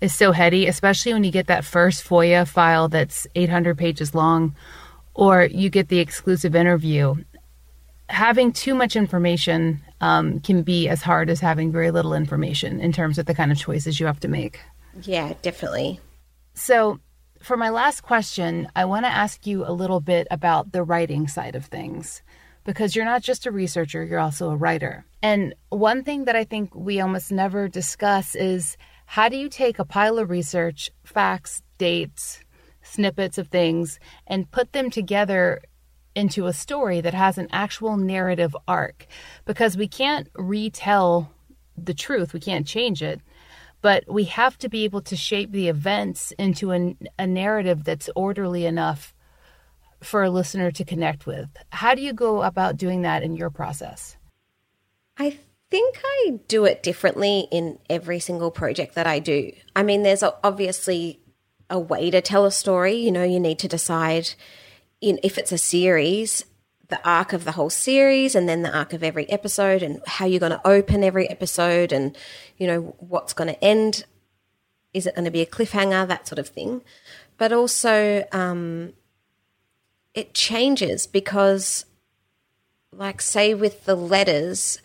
is 0.00 0.14
so 0.14 0.32
heady, 0.32 0.66
especially 0.66 1.12
when 1.12 1.24
you 1.24 1.30
get 1.30 1.46
that 1.46 1.64
first 1.64 2.04
FOIA 2.04 2.46
file 2.46 2.88
that's 2.88 3.26
800 3.34 3.76
pages 3.76 4.14
long, 4.14 4.54
or 5.14 5.44
you 5.44 5.70
get 5.70 5.88
the 5.88 5.98
exclusive 5.98 6.54
interview. 6.54 7.14
Having 8.08 8.52
too 8.52 8.74
much 8.74 8.94
information 8.94 9.80
um, 10.00 10.40
can 10.40 10.62
be 10.62 10.88
as 10.88 11.02
hard 11.02 11.30
as 11.30 11.40
having 11.40 11.72
very 11.72 11.90
little 11.90 12.14
information 12.14 12.80
in 12.80 12.92
terms 12.92 13.18
of 13.18 13.26
the 13.26 13.34
kind 13.34 13.50
of 13.50 13.58
choices 13.58 13.98
you 13.98 14.06
have 14.06 14.20
to 14.20 14.28
make. 14.28 14.60
Yeah, 15.02 15.34
definitely. 15.42 16.00
So, 16.54 17.00
for 17.42 17.56
my 17.56 17.68
last 17.68 18.02
question, 18.02 18.68
I 18.74 18.86
want 18.86 19.04
to 19.04 19.10
ask 19.10 19.46
you 19.46 19.66
a 19.66 19.72
little 19.72 20.00
bit 20.00 20.26
about 20.30 20.72
the 20.72 20.82
writing 20.82 21.28
side 21.28 21.54
of 21.54 21.66
things 21.66 22.22
because 22.64 22.96
you're 22.96 23.04
not 23.04 23.22
just 23.22 23.46
a 23.46 23.50
researcher, 23.50 24.04
you're 24.04 24.18
also 24.18 24.50
a 24.50 24.56
writer. 24.56 25.06
And 25.22 25.54
one 25.68 26.02
thing 26.02 26.24
that 26.24 26.36
I 26.36 26.44
think 26.44 26.74
we 26.74 27.00
almost 27.00 27.30
never 27.30 27.68
discuss 27.68 28.34
is 28.34 28.76
how 29.06 29.28
do 29.28 29.36
you 29.36 29.48
take 29.48 29.78
a 29.78 29.84
pile 29.84 30.18
of 30.18 30.30
research, 30.30 30.90
facts, 31.04 31.62
dates, 31.78 32.40
snippets 32.82 33.38
of 33.38 33.48
things, 33.48 33.98
and 34.26 34.50
put 34.50 34.72
them 34.72 34.90
together 34.90 35.62
into 36.14 36.46
a 36.46 36.52
story 36.52 37.00
that 37.00 37.14
has 37.14 37.38
an 37.38 37.48
actual 37.52 37.96
narrative 37.96 38.56
arc 38.66 39.06
because 39.44 39.76
we 39.76 39.86
can't 39.86 40.28
retell 40.34 41.30
the 41.76 41.94
truth, 41.94 42.32
we 42.32 42.40
can't 42.40 42.66
change 42.66 43.02
it, 43.02 43.20
but 43.82 44.04
we 44.08 44.24
have 44.24 44.56
to 44.58 44.68
be 44.68 44.84
able 44.84 45.02
to 45.02 45.14
shape 45.14 45.52
the 45.52 45.68
events 45.68 46.32
into 46.38 46.72
a, 46.72 46.96
a 47.18 47.26
narrative 47.26 47.84
that's 47.84 48.08
orderly 48.16 48.64
enough 48.64 49.14
for 50.02 50.24
a 50.24 50.30
listener 50.30 50.70
to 50.70 50.84
connect 50.84 51.26
with. 51.26 51.48
How 51.70 51.94
do 51.94 52.02
you 52.02 52.12
go 52.12 52.42
about 52.42 52.76
doing 52.76 53.02
that 53.02 53.22
in 53.22 53.36
your 53.36 53.50
process? 53.50 54.16
I 55.18 55.38
think 55.70 56.00
I 56.04 56.40
do 56.48 56.64
it 56.64 56.82
differently 56.82 57.48
in 57.50 57.78
every 57.90 58.20
single 58.20 58.50
project 58.50 58.94
that 58.94 59.06
I 59.06 59.18
do. 59.18 59.52
I 59.74 59.82
mean, 59.82 60.02
there's 60.02 60.22
obviously 60.22 61.20
a 61.68 61.78
way 61.78 62.10
to 62.10 62.20
tell 62.20 62.44
a 62.44 62.52
story. 62.52 62.94
You 62.94 63.12
know, 63.12 63.24
you 63.24 63.40
need 63.40 63.58
to 63.60 63.68
decide 63.68 64.30
in, 65.00 65.18
if 65.22 65.38
it's 65.38 65.52
a 65.52 65.58
series, 65.58 66.44
the 66.88 67.08
arc 67.08 67.32
of 67.32 67.44
the 67.44 67.52
whole 67.52 67.70
series 67.70 68.34
and 68.34 68.48
then 68.48 68.62
the 68.62 68.76
arc 68.76 68.92
of 68.92 69.02
every 69.02 69.28
episode 69.30 69.82
and 69.82 70.00
how 70.06 70.26
you're 70.26 70.40
going 70.40 70.52
to 70.52 70.66
open 70.66 71.02
every 71.02 71.28
episode 71.28 71.92
and 71.92 72.16
you 72.58 72.66
know 72.66 72.94
what's 72.98 73.32
going 73.32 73.52
to 73.52 73.64
end 73.64 74.04
is 74.94 75.06
it 75.06 75.14
going 75.14 75.24
to 75.24 75.30
be 75.30 75.40
a 75.40 75.46
cliffhanger 75.46 76.06
that 76.06 76.28
sort 76.28 76.38
of 76.38 76.48
thing 76.48 76.82
but 77.38 77.52
also 77.52 78.24
um, 78.32 78.92
it 80.14 80.32
changes 80.32 81.06
because 81.06 81.86
like 82.92 83.20
say 83.20 83.52
with 83.52 83.84
the 83.84 83.96
letters 83.96 84.80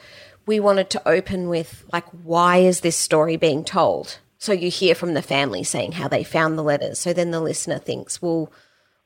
we 0.45 0.59
wanted 0.59 0.89
to 0.89 1.07
open 1.07 1.49
with 1.49 1.83
like 1.91 2.05
why 2.23 2.57
is 2.57 2.81
this 2.81 2.95
story 2.95 3.37
being 3.37 3.63
told 3.63 4.19
so 4.37 4.51
you 4.51 4.69
hear 4.69 4.95
from 4.95 5.13
the 5.13 5.21
family 5.21 5.63
saying 5.63 5.93
how 5.93 6.07
they 6.07 6.23
found 6.23 6.57
the 6.57 6.63
letters 6.63 6.99
so 6.99 7.13
then 7.13 7.31
the 7.31 7.41
listener 7.41 7.77
thinks 7.77 8.21
well 8.21 8.51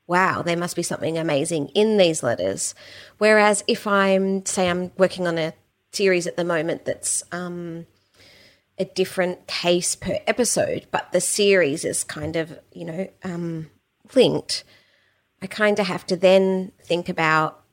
wow, 0.07 0.41
there 0.41 0.57
must 0.57 0.75
be 0.75 0.83
something 0.83 1.17
amazing 1.17 1.67
in 1.69 1.97
these 1.97 2.21
letters. 2.21 2.75
Whereas 3.17 3.63
if 3.67 3.88
I'm, 3.88 4.45
say, 4.45 4.69
I'm 4.69 4.91
working 4.97 5.27
on 5.27 5.38
a 5.38 5.53
series 5.91 6.27
at 6.27 6.38
the 6.38 6.43
moment 6.43 6.86
that's 6.86 7.23
um, 7.31 7.88
a 8.77 8.86
different 8.86 9.47
case 9.47 9.95
per 9.95 10.19
episode, 10.27 10.86
but 10.91 11.11
the 11.11 11.21
series 11.21 11.86
is 11.86 12.03
kind 12.03 12.36
of, 12.36 12.59
you 12.71 12.86
know, 12.86 13.09
um, 13.23 13.69
linked, 14.13 14.63
I 15.41 15.47
kind 15.47 15.79
of 15.79 15.88
have 15.88 16.05
to 16.07 16.15
then 16.15 16.71
think 16.83 17.09
about, 17.09 17.63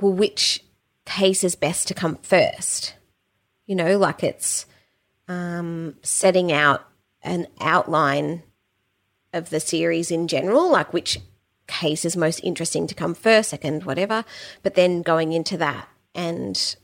well, 0.00 0.12
which 0.12 0.64
case 1.06 1.42
is 1.44 1.54
best 1.54 1.88
to 1.88 1.94
come 1.94 2.18
first? 2.22 2.94
You 3.70 3.76
know, 3.76 3.98
like 3.98 4.24
it's 4.24 4.66
um, 5.28 5.94
setting 6.02 6.50
out 6.50 6.88
an 7.22 7.46
outline 7.60 8.42
of 9.32 9.50
the 9.50 9.60
series 9.60 10.10
in 10.10 10.26
general, 10.26 10.72
like 10.72 10.92
which 10.92 11.20
case 11.68 12.04
is 12.04 12.16
most 12.16 12.40
interesting 12.42 12.88
to 12.88 12.96
come 12.96 13.14
first, 13.14 13.50
second, 13.50 13.84
whatever. 13.84 14.24
But 14.64 14.74
then 14.74 15.02
going 15.02 15.32
into 15.32 15.56
that 15.58 15.88
and 16.16 16.74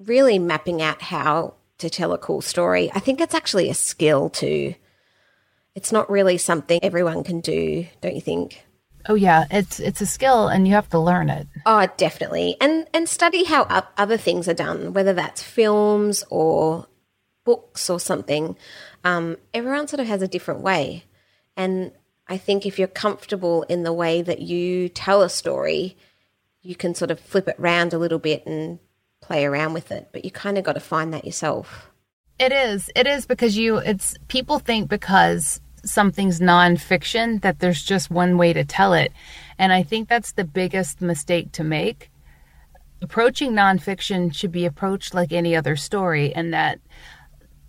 really 0.00 0.40
mapping 0.40 0.82
out 0.82 1.02
how 1.02 1.54
to 1.78 1.88
tell 1.88 2.12
a 2.12 2.18
cool 2.18 2.40
story. 2.40 2.90
I 2.92 2.98
think 2.98 3.20
it's 3.20 3.32
actually 3.32 3.70
a 3.70 3.74
skill 3.74 4.28
too. 4.28 4.74
It's 5.76 5.92
not 5.92 6.10
really 6.10 6.36
something 6.36 6.80
everyone 6.82 7.22
can 7.22 7.38
do, 7.38 7.86
don't 8.00 8.16
you 8.16 8.20
think? 8.20 8.65
Oh 9.08 9.14
yeah, 9.14 9.44
it's 9.50 9.78
it's 9.78 10.00
a 10.00 10.06
skill 10.06 10.48
and 10.48 10.66
you 10.66 10.74
have 10.74 10.88
to 10.90 10.98
learn 10.98 11.30
it. 11.30 11.46
Oh, 11.64 11.86
definitely. 11.96 12.56
And 12.60 12.86
and 12.92 13.08
study 13.08 13.44
how 13.44 13.62
other 13.96 14.16
things 14.16 14.48
are 14.48 14.54
done, 14.54 14.92
whether 14.92 15.12
that's 15.12 15.42
films 15.42 16.24
or 16.30 16.86
books 17.44 17.88
or 17.88 18.00
something. 18.00 18.56
Um, 19.04 19.36
everyone 19.54 19.88
sort 19.88 20.00
of 20.00 20.06
has 20.08 20.20
a 20.20 20.28
different 20.28 20.60
way. 20.60 21.04
And 21.56 21.92
I 22.28 22.36
think 22.36 22.66
if 22.66 22.78
you're 22.78 22.88
comfortable 22.88 23.62
in 23.64 23.84
the 23.84 23.92
way 23.92 24.20
that 24.20 24.40
you 24.40 24.88
tell 24.88 25.22
a 25.22 25.30
story, 25.30 25.96
you 26.60 26.74
can 26.74 26.94
sort 26.94 27.10
of 27.10 27.20
flip 27.20 27.48
it 27.48 27.56
around 27.58 27.94
a 27.94 27.98
little 27.98 28.18
bit 28.18 28.44
and 28.46 28.80
play 29.22 29.44
around 29.44 29.72
with 29.72 29.92
it. 29.92 30.08
But 30.12 30.24
you 30.24 30.30
kind 30.30 30.58
of 30.58 30.64
got 30.64 30.72
to 30.72 30.80
find 30.80 31.14
that 31.14 31.24
yourself. 31.24 31.90
It 32.38 32.52
is. 32.52 32.90
It 32.94 33.06
is 33.06 33.24
because 33.24 33.56
you, 33.56 33.78
it's 33.78 34.14
people 34.28 34.58
think 34.58 34.90
because 34.90 35.60
something's 35.86 36.40
nonfiction 36.40 37.40
that 37.42 37.60
there's 37.60 37.82
just 37.82 38.10
one 38.10 38.36
way 38.36 38.52
to 38.52 38.64
tell 38.64 38.92
it. 38.92 39.12
And 39.58 39.72
I 39.72 39.82
think 39.82 40.08
that's 40.08 40.32
the 40.32 40.44
biggest 40.44 41.00
mistake 41.00 41.52
to 41.52 41.64
make. 41.64 42.10
approaching 43.02 43.52
nonfiction 43.52 44.34
should 44.34 44.52
be 44.52 44.64
approached 44.64 45.14
like 45.14 45.32
any 45.32 45.54
other 45.54 45.76
story, 45.76 46.34
and 46.34 46.52
that 46.52 46.80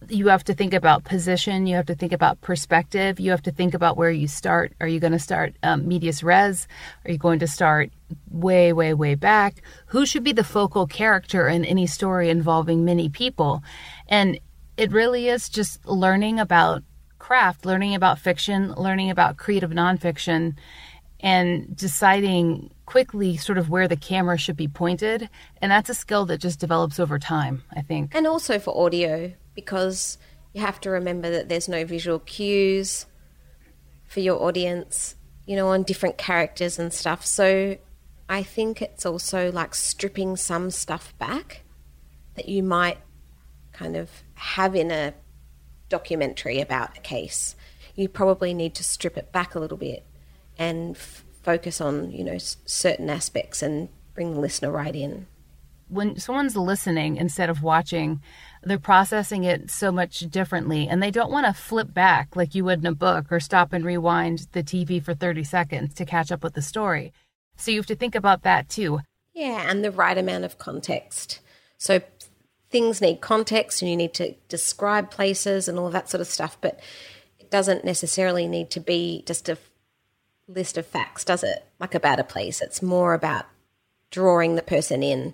you 0.09 0.27
have 0.27 0.43
to 0.43 0.53
think 0.53 0.73
about 0.73 1.03
position, 1.03 1.67
you 1.67 1.75
have 1.75 1.87
to 1.87 1.95
think 1.95 2.13
about 2.13 2.39
perspective, 2.39 3.19
you 3.19 3.31
have 3.31 3.41
to 3.41 3.51
think 3.51 3.73
about 3.73 3.97
where 3.97 4.11
you 4.11 4.27
start. 4.27 4.73
Are 4.79 4.87
you 4.87 4.99
going 4.99 5.11
to 5.11 5.19
start 5.19 5.55
um, 5.63 5.87
medias 5.87 6.23
res? 6.23 6.67
Are 7.03 7.11
you 7.11 7.17
going 7.17 7.39
to 7.39 7.47
start 7.47 7.91
way, 8.29 8.71
way, 8.71 8.93
way 8.93 9.15
back? 9.15 9.61
Who 9.87 10.05
should 10.05 10.23
be 10.23 10.31
the 10.31 10.43
focal 10.43 10.87
character 10.87 11.47
in 11.47 11.65
any 11.65 11.87
story 11.87 12.29
involving 12.29 12.85
many 12.85 13.09
people? 13.09 13.63
And 14.07 14.39
it 14.77 14.91
really 14.91 15.27
is 15.27 15.49
just 15.49 15.85
learning 15.85 16.39
about 16.39 16.83
craft, 17.27 17.65
learning 17.65 17.93
about 17.93 18.17
fiction, 18.17 18.71
learning 18.75 19.09
about 19.09 19.35
creative 19.35 19.71
nonfiction, 19.71 20.55
and 21.19 21.75
deciding 21.75 22.71
quickly 22.85 23.35
sort 23.35 23.57
of 23.57 23.69
where 23.69 23.85
the 23.85 23.97
camera 23.97 24.37
should 24.37 24.55
be 24.55 24.69
pointed. 24.69 25.29
And 25.61 25.69
that's 25.69 25.89
a 25.89 25.93
skill 25.93 26.25
that 26.27 26.37
just 26.37 26.57
develops 26.57 27.01
over 27.01 27.19
time, 27.19 27.63
I 27.75 27.81
think. 27.81 28.15
And 28.15 28.25
also 28.25 28.59
for 28.59 28.81
audio, 28.81 29.33
because 29.55 30.17
you 30.53 30.61
have 30.61 30.79
to 30.79 30.89
remember 30.89 31.29
that 31.29 31.49
there's 31.49 31.67
no 31.67 31.83
visual 31.83 32.19
cues 32.19 33.07
for 34.05 34.21
your 34.21 34.41
audience, 34.41 35.17
you 35.45 35.57
know, 35.57 35.67
on 35.67 35.83
different 35.83 36.17
characters 36.17 36.79
and 36.79 36.93
stuff. 36.93 37.25
So 37.25 37.75
I 38.29 38.41
think 38.41 38.81
it's 38.81 39.05
also 39.05 39.51
like 39.51 39.75
stripping 39.75 40.37
some 40.37 40.71
stuff 40.71 41.13
back 41.19 41.63
that 42.35 42.47
you 42.47 42.63
might 42.63 42.99
kind 43.73 43.97
of 43.97 44.09
have 44.35 44.77
in 44.77 44.91
a 44.91 45.13
documentary 45.89 46.59
about 46.59 46.97
a 46.97 47.01
case. 47.01 47.55
You 47.95 48.07
probably 48.09 48.53
need 48.53 48.75
to 48.75 48.83
strip 48.83 49.17
it 49.17 49.31
back 49.31 49.55
a 49.55 49.59
little 49.59 49.77
bit 49.77 50.05
and 50.57 50.95
f- 50.95 51.23
focus 51.43 51.81
on, 51.81 52.11
you 52.11 52.23
know, 52.23 52.33
s- 52.33 52.57
certain 52.65 53.09
aspects 53.09 53.61
and 53.61 53.89
bring 54.13 54.33
the 54.33 54.39
listener 54.39 54.71
right 54.71 54.95
in. 54.95 55.27
When 55.89 56.19
someone's 56.19 56.57
listening 56.57 57.15
instead 57.15 57.49
of 57.49 57.63
watching, 57.63 58.21
they're 58.61 58.77
processing 58.77 59.45
it 59.45 59.71
so 59.71 59.91
much 59.91 60.19
differently 60.19 60.87
and 60.87 61.01
they 61.01 61.11
don't 61.11 61.31
want 61.31 61.45
to 61.45 61.53
flip 61.53 61.93
back 61.93 62.35
like 62.35 62.53
you 62.53 62.65
would 62.65 62.79
in 62.79 62.85
a 62.85 62.93
book 62.93 63.31
or 63.31 63.39
stop 63.39 63.71
and 63.71 63.85
rewind 63.85 64.47
the 64.51 64.63
TV 64.63 65.01
for 65.01 65.13
30 65.13 65.45
seconds 65.45 65.93
to 65.95 66.05
catch 66.05 66.31
up 66.31 66.43
with 66.43 66.55
the 66.55 66.61
story. 66.61 67.13
So 67.55 67.71
you 67.71 67.77
have 67.77 67.85
to 67.87 67.95
think 67.95 68.15
about 68.15 68.43
that 68.43 68.67
too. 68.67 68.99
Yeah, 69.33 69.69
and 69.69 69.83
the 69.83 69.91
right 69.91 70.17
amount 70.17 70.43
of 70.43 70.57
context. 70.57 71.39
So 71.77 72.01
things 72.69 73.01
need 73.01 73.21
context 73.21 73.81
and 73.81 73.89
you 73.89 73.97
need 73.97 74.13
to 74.15 74.35
describe 74.49 75.11
places 75.11 75.67
and 75.67 75.79
all 75.79 75.87
of 75.87 75.93
that 75.93 76.09
sort 76.09 76.21
of 76.21 76.27
stuff, 76.27 76.57
but 76.59 76.79
it 77.39 77.49
doesn't 77.49 77.85
necessarily 77.85 78.47
need 78.47 78.69
to 78.71 78.79
be 78.79 79.23
just 79.25 79.47
a 79.49 79.57
list 80.47 80.77
of 80.77 80.85
facts, 80.85 81.23
does 81.23 81.43
it? 81.43 81.65
Like 81.79 81.95
about 81.95 82.19
a 82.19 82.23
place. 82.23 82.61
It's 82.61 82.81
more 82.81 83.13
about 83.13 83.45
drawing 84.11 84.55
the 84.55 84.61
person 84.61 85.03
in 85.03 85.33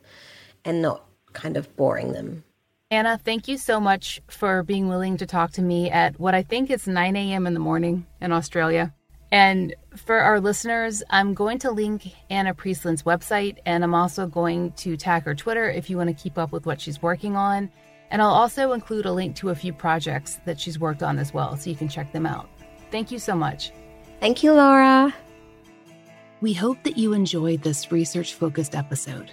and 0.65 0.81
not 0.81 1.05
kind 1.33 1.57
of 1.57 1.75
boring 1.75 2.13
them. 2.13 2.43
Anna, 2.91 3.17
thank 3.17 3.47
you 3.47 3.57
so 3.57 3.79
much 3.79 4.21
for 4.27 4.61
being 4.61 4.87
willing 4.87 5.17
to 5.17 5.25
talk 5.25 5.51
to 5.53 5.61
me 5.63 5.89
at 5.89 6.19
what 6.19 6.35
I 6.35 6.43
think 6.43 6.69
is 6.69 6.87
9 6.87 7.15
a.m. 7.15 7.47
in 7.47 7.55
the 7.55 7.59
morning 7.59 8.05
in 8.21 8.31
Australia. 8.31 8.93
And 9.33 9.73
for 9.95 10.19
our 10.19 10.39
listeners, 10.39 11.01
I'm 11.09 11.33
going 11.33 11.57
to 11.59 11.71
link 11.71 12.13
Anna 12.29 12.53
Priestland's 12.53 13.01
website, 13.01 13.57
and 13.65 13.83
I'm 13.83 13.95
also 13.95 14.27
going 14.27 14.73
to 14.73 14.95
tag 14.95 15.23
her 15.23 15.33
Twitter 15.33 15.67
if 15.71 15.89
you 15.89 15.97
want 15.97 16.09
to 16.09 16.13
keep 16.13 16.37
up 16.37 16.51
with 16.51 16.67
what 16.67 16.79
she's 16.79 17.01
working 17.01 17.35
on. 17.35 17.71
And 18.11 18.21
I'll 18.21 18.29
also 18.29 18.73
include 18.73 19.07
a 19.07 19.11
link 19.11 19.35
to 19.37 19.49
a 19.49 19.55
few 19.55 19.73
projects 19.73 20.39
that 20.45 20.59
she's 20.59 20.77
worked 20.77 21.01
on 21.01 21.17
as 21.17 21.33
well, 21.33 21.57
so 21.57 21.71
you 21.71 21.75
can 21.75 21.89
check 21.89 22.11
them 22.11 22.27
out. 22.27 22.47
Thank 22.91 23.09
you 23.09 23.17
so 23.17 23.33
much. 23.33 23.71
Thank 24.19 24.43
you, 24.43 24.51
Laurah. 24.51 25.11
We 26.41 26.53
hope 26.53 26.83
that 26.83 26.99
you 26.99 27.13
enjoyed 27.13 27.63
this 27.63 27.91
research 27.91 28.35
focused 28.35 28.75
episode. 28.75 29.31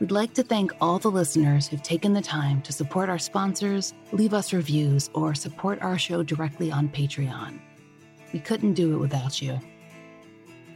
We'd 0.00 0.10
like 0.10 0.32
to 0.32 0.42
thank 0.42 0.72
all 0.80 0.98
the 0.98 1.10
listeners 1.10 1.68
who've 1.68 1.82
taken 1.82 2.14
the 2.14 2.22
time 2.22 2.62
to 2.62 2.72
support 2.72 3.10
our 3.10 3.18
sponsors, 3.18 3.92
leave 4.12 4.32
us 4.32 4.54
reviews, 4.54 5.10
or 5.12 5.34
support 5.34 5.82
our 5.82 5.98
show 5.98 6.22
directly 6.22 6.72
on 6.72 6.88
Patreon. 6.88 7.60
We 8.36 8.40
couldn't 8.40 8.74
do 8.74 8.92
it 8.92 8.98
without 8.98 9.40
you. 9.40 9.58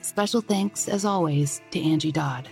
Special 0.00 0.40
thanks, 0.40 0.88
as 0.88 1.04
always, 1.04 1.61
to 1.72 1.78
Angie 1.78 2.11
Dodd. 2.11 2.48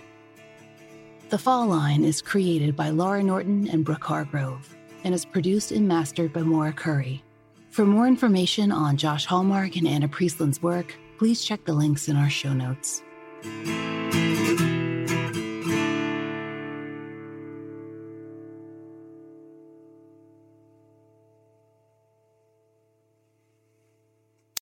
The 1.29 1.37
Fall 1.39 1.65
Line 1.65 2.03
is 2.03 2.21
created 2.21 2.75
by 2.75 2.91
Laurah 2.91 3.25
Norton 3.25 3.67
and 3.69 3.83
Brooke 3.83 4.03
Hargrove 4.03 4.69
and 5.03 5.15
is 5.15 5.25
produced 5.25 5.71
and 5.71 5.87
mastered 5.87 6.31
by 6.31 6.43
Maura 6.43 6.71
Currie. 6.71 7.23
For 7.71 7.87
more 7.87 8.05
information 8.05 8.71
on 8.71 8.97
Josh 8.97 9.25
Hallmark 9.25 9.77
and 9.77 9.87
Anna 9.87 10.07
Priestland's 10.07 10.61
work, 10.61 10.95
please 11.17 11.43
check 11.43 11.65
the 11.65 11.73
links 11.73 12.07
in 12.07 12.15
our 12.15 12.29
show 12.29 12.53
notes. 12.53 13.01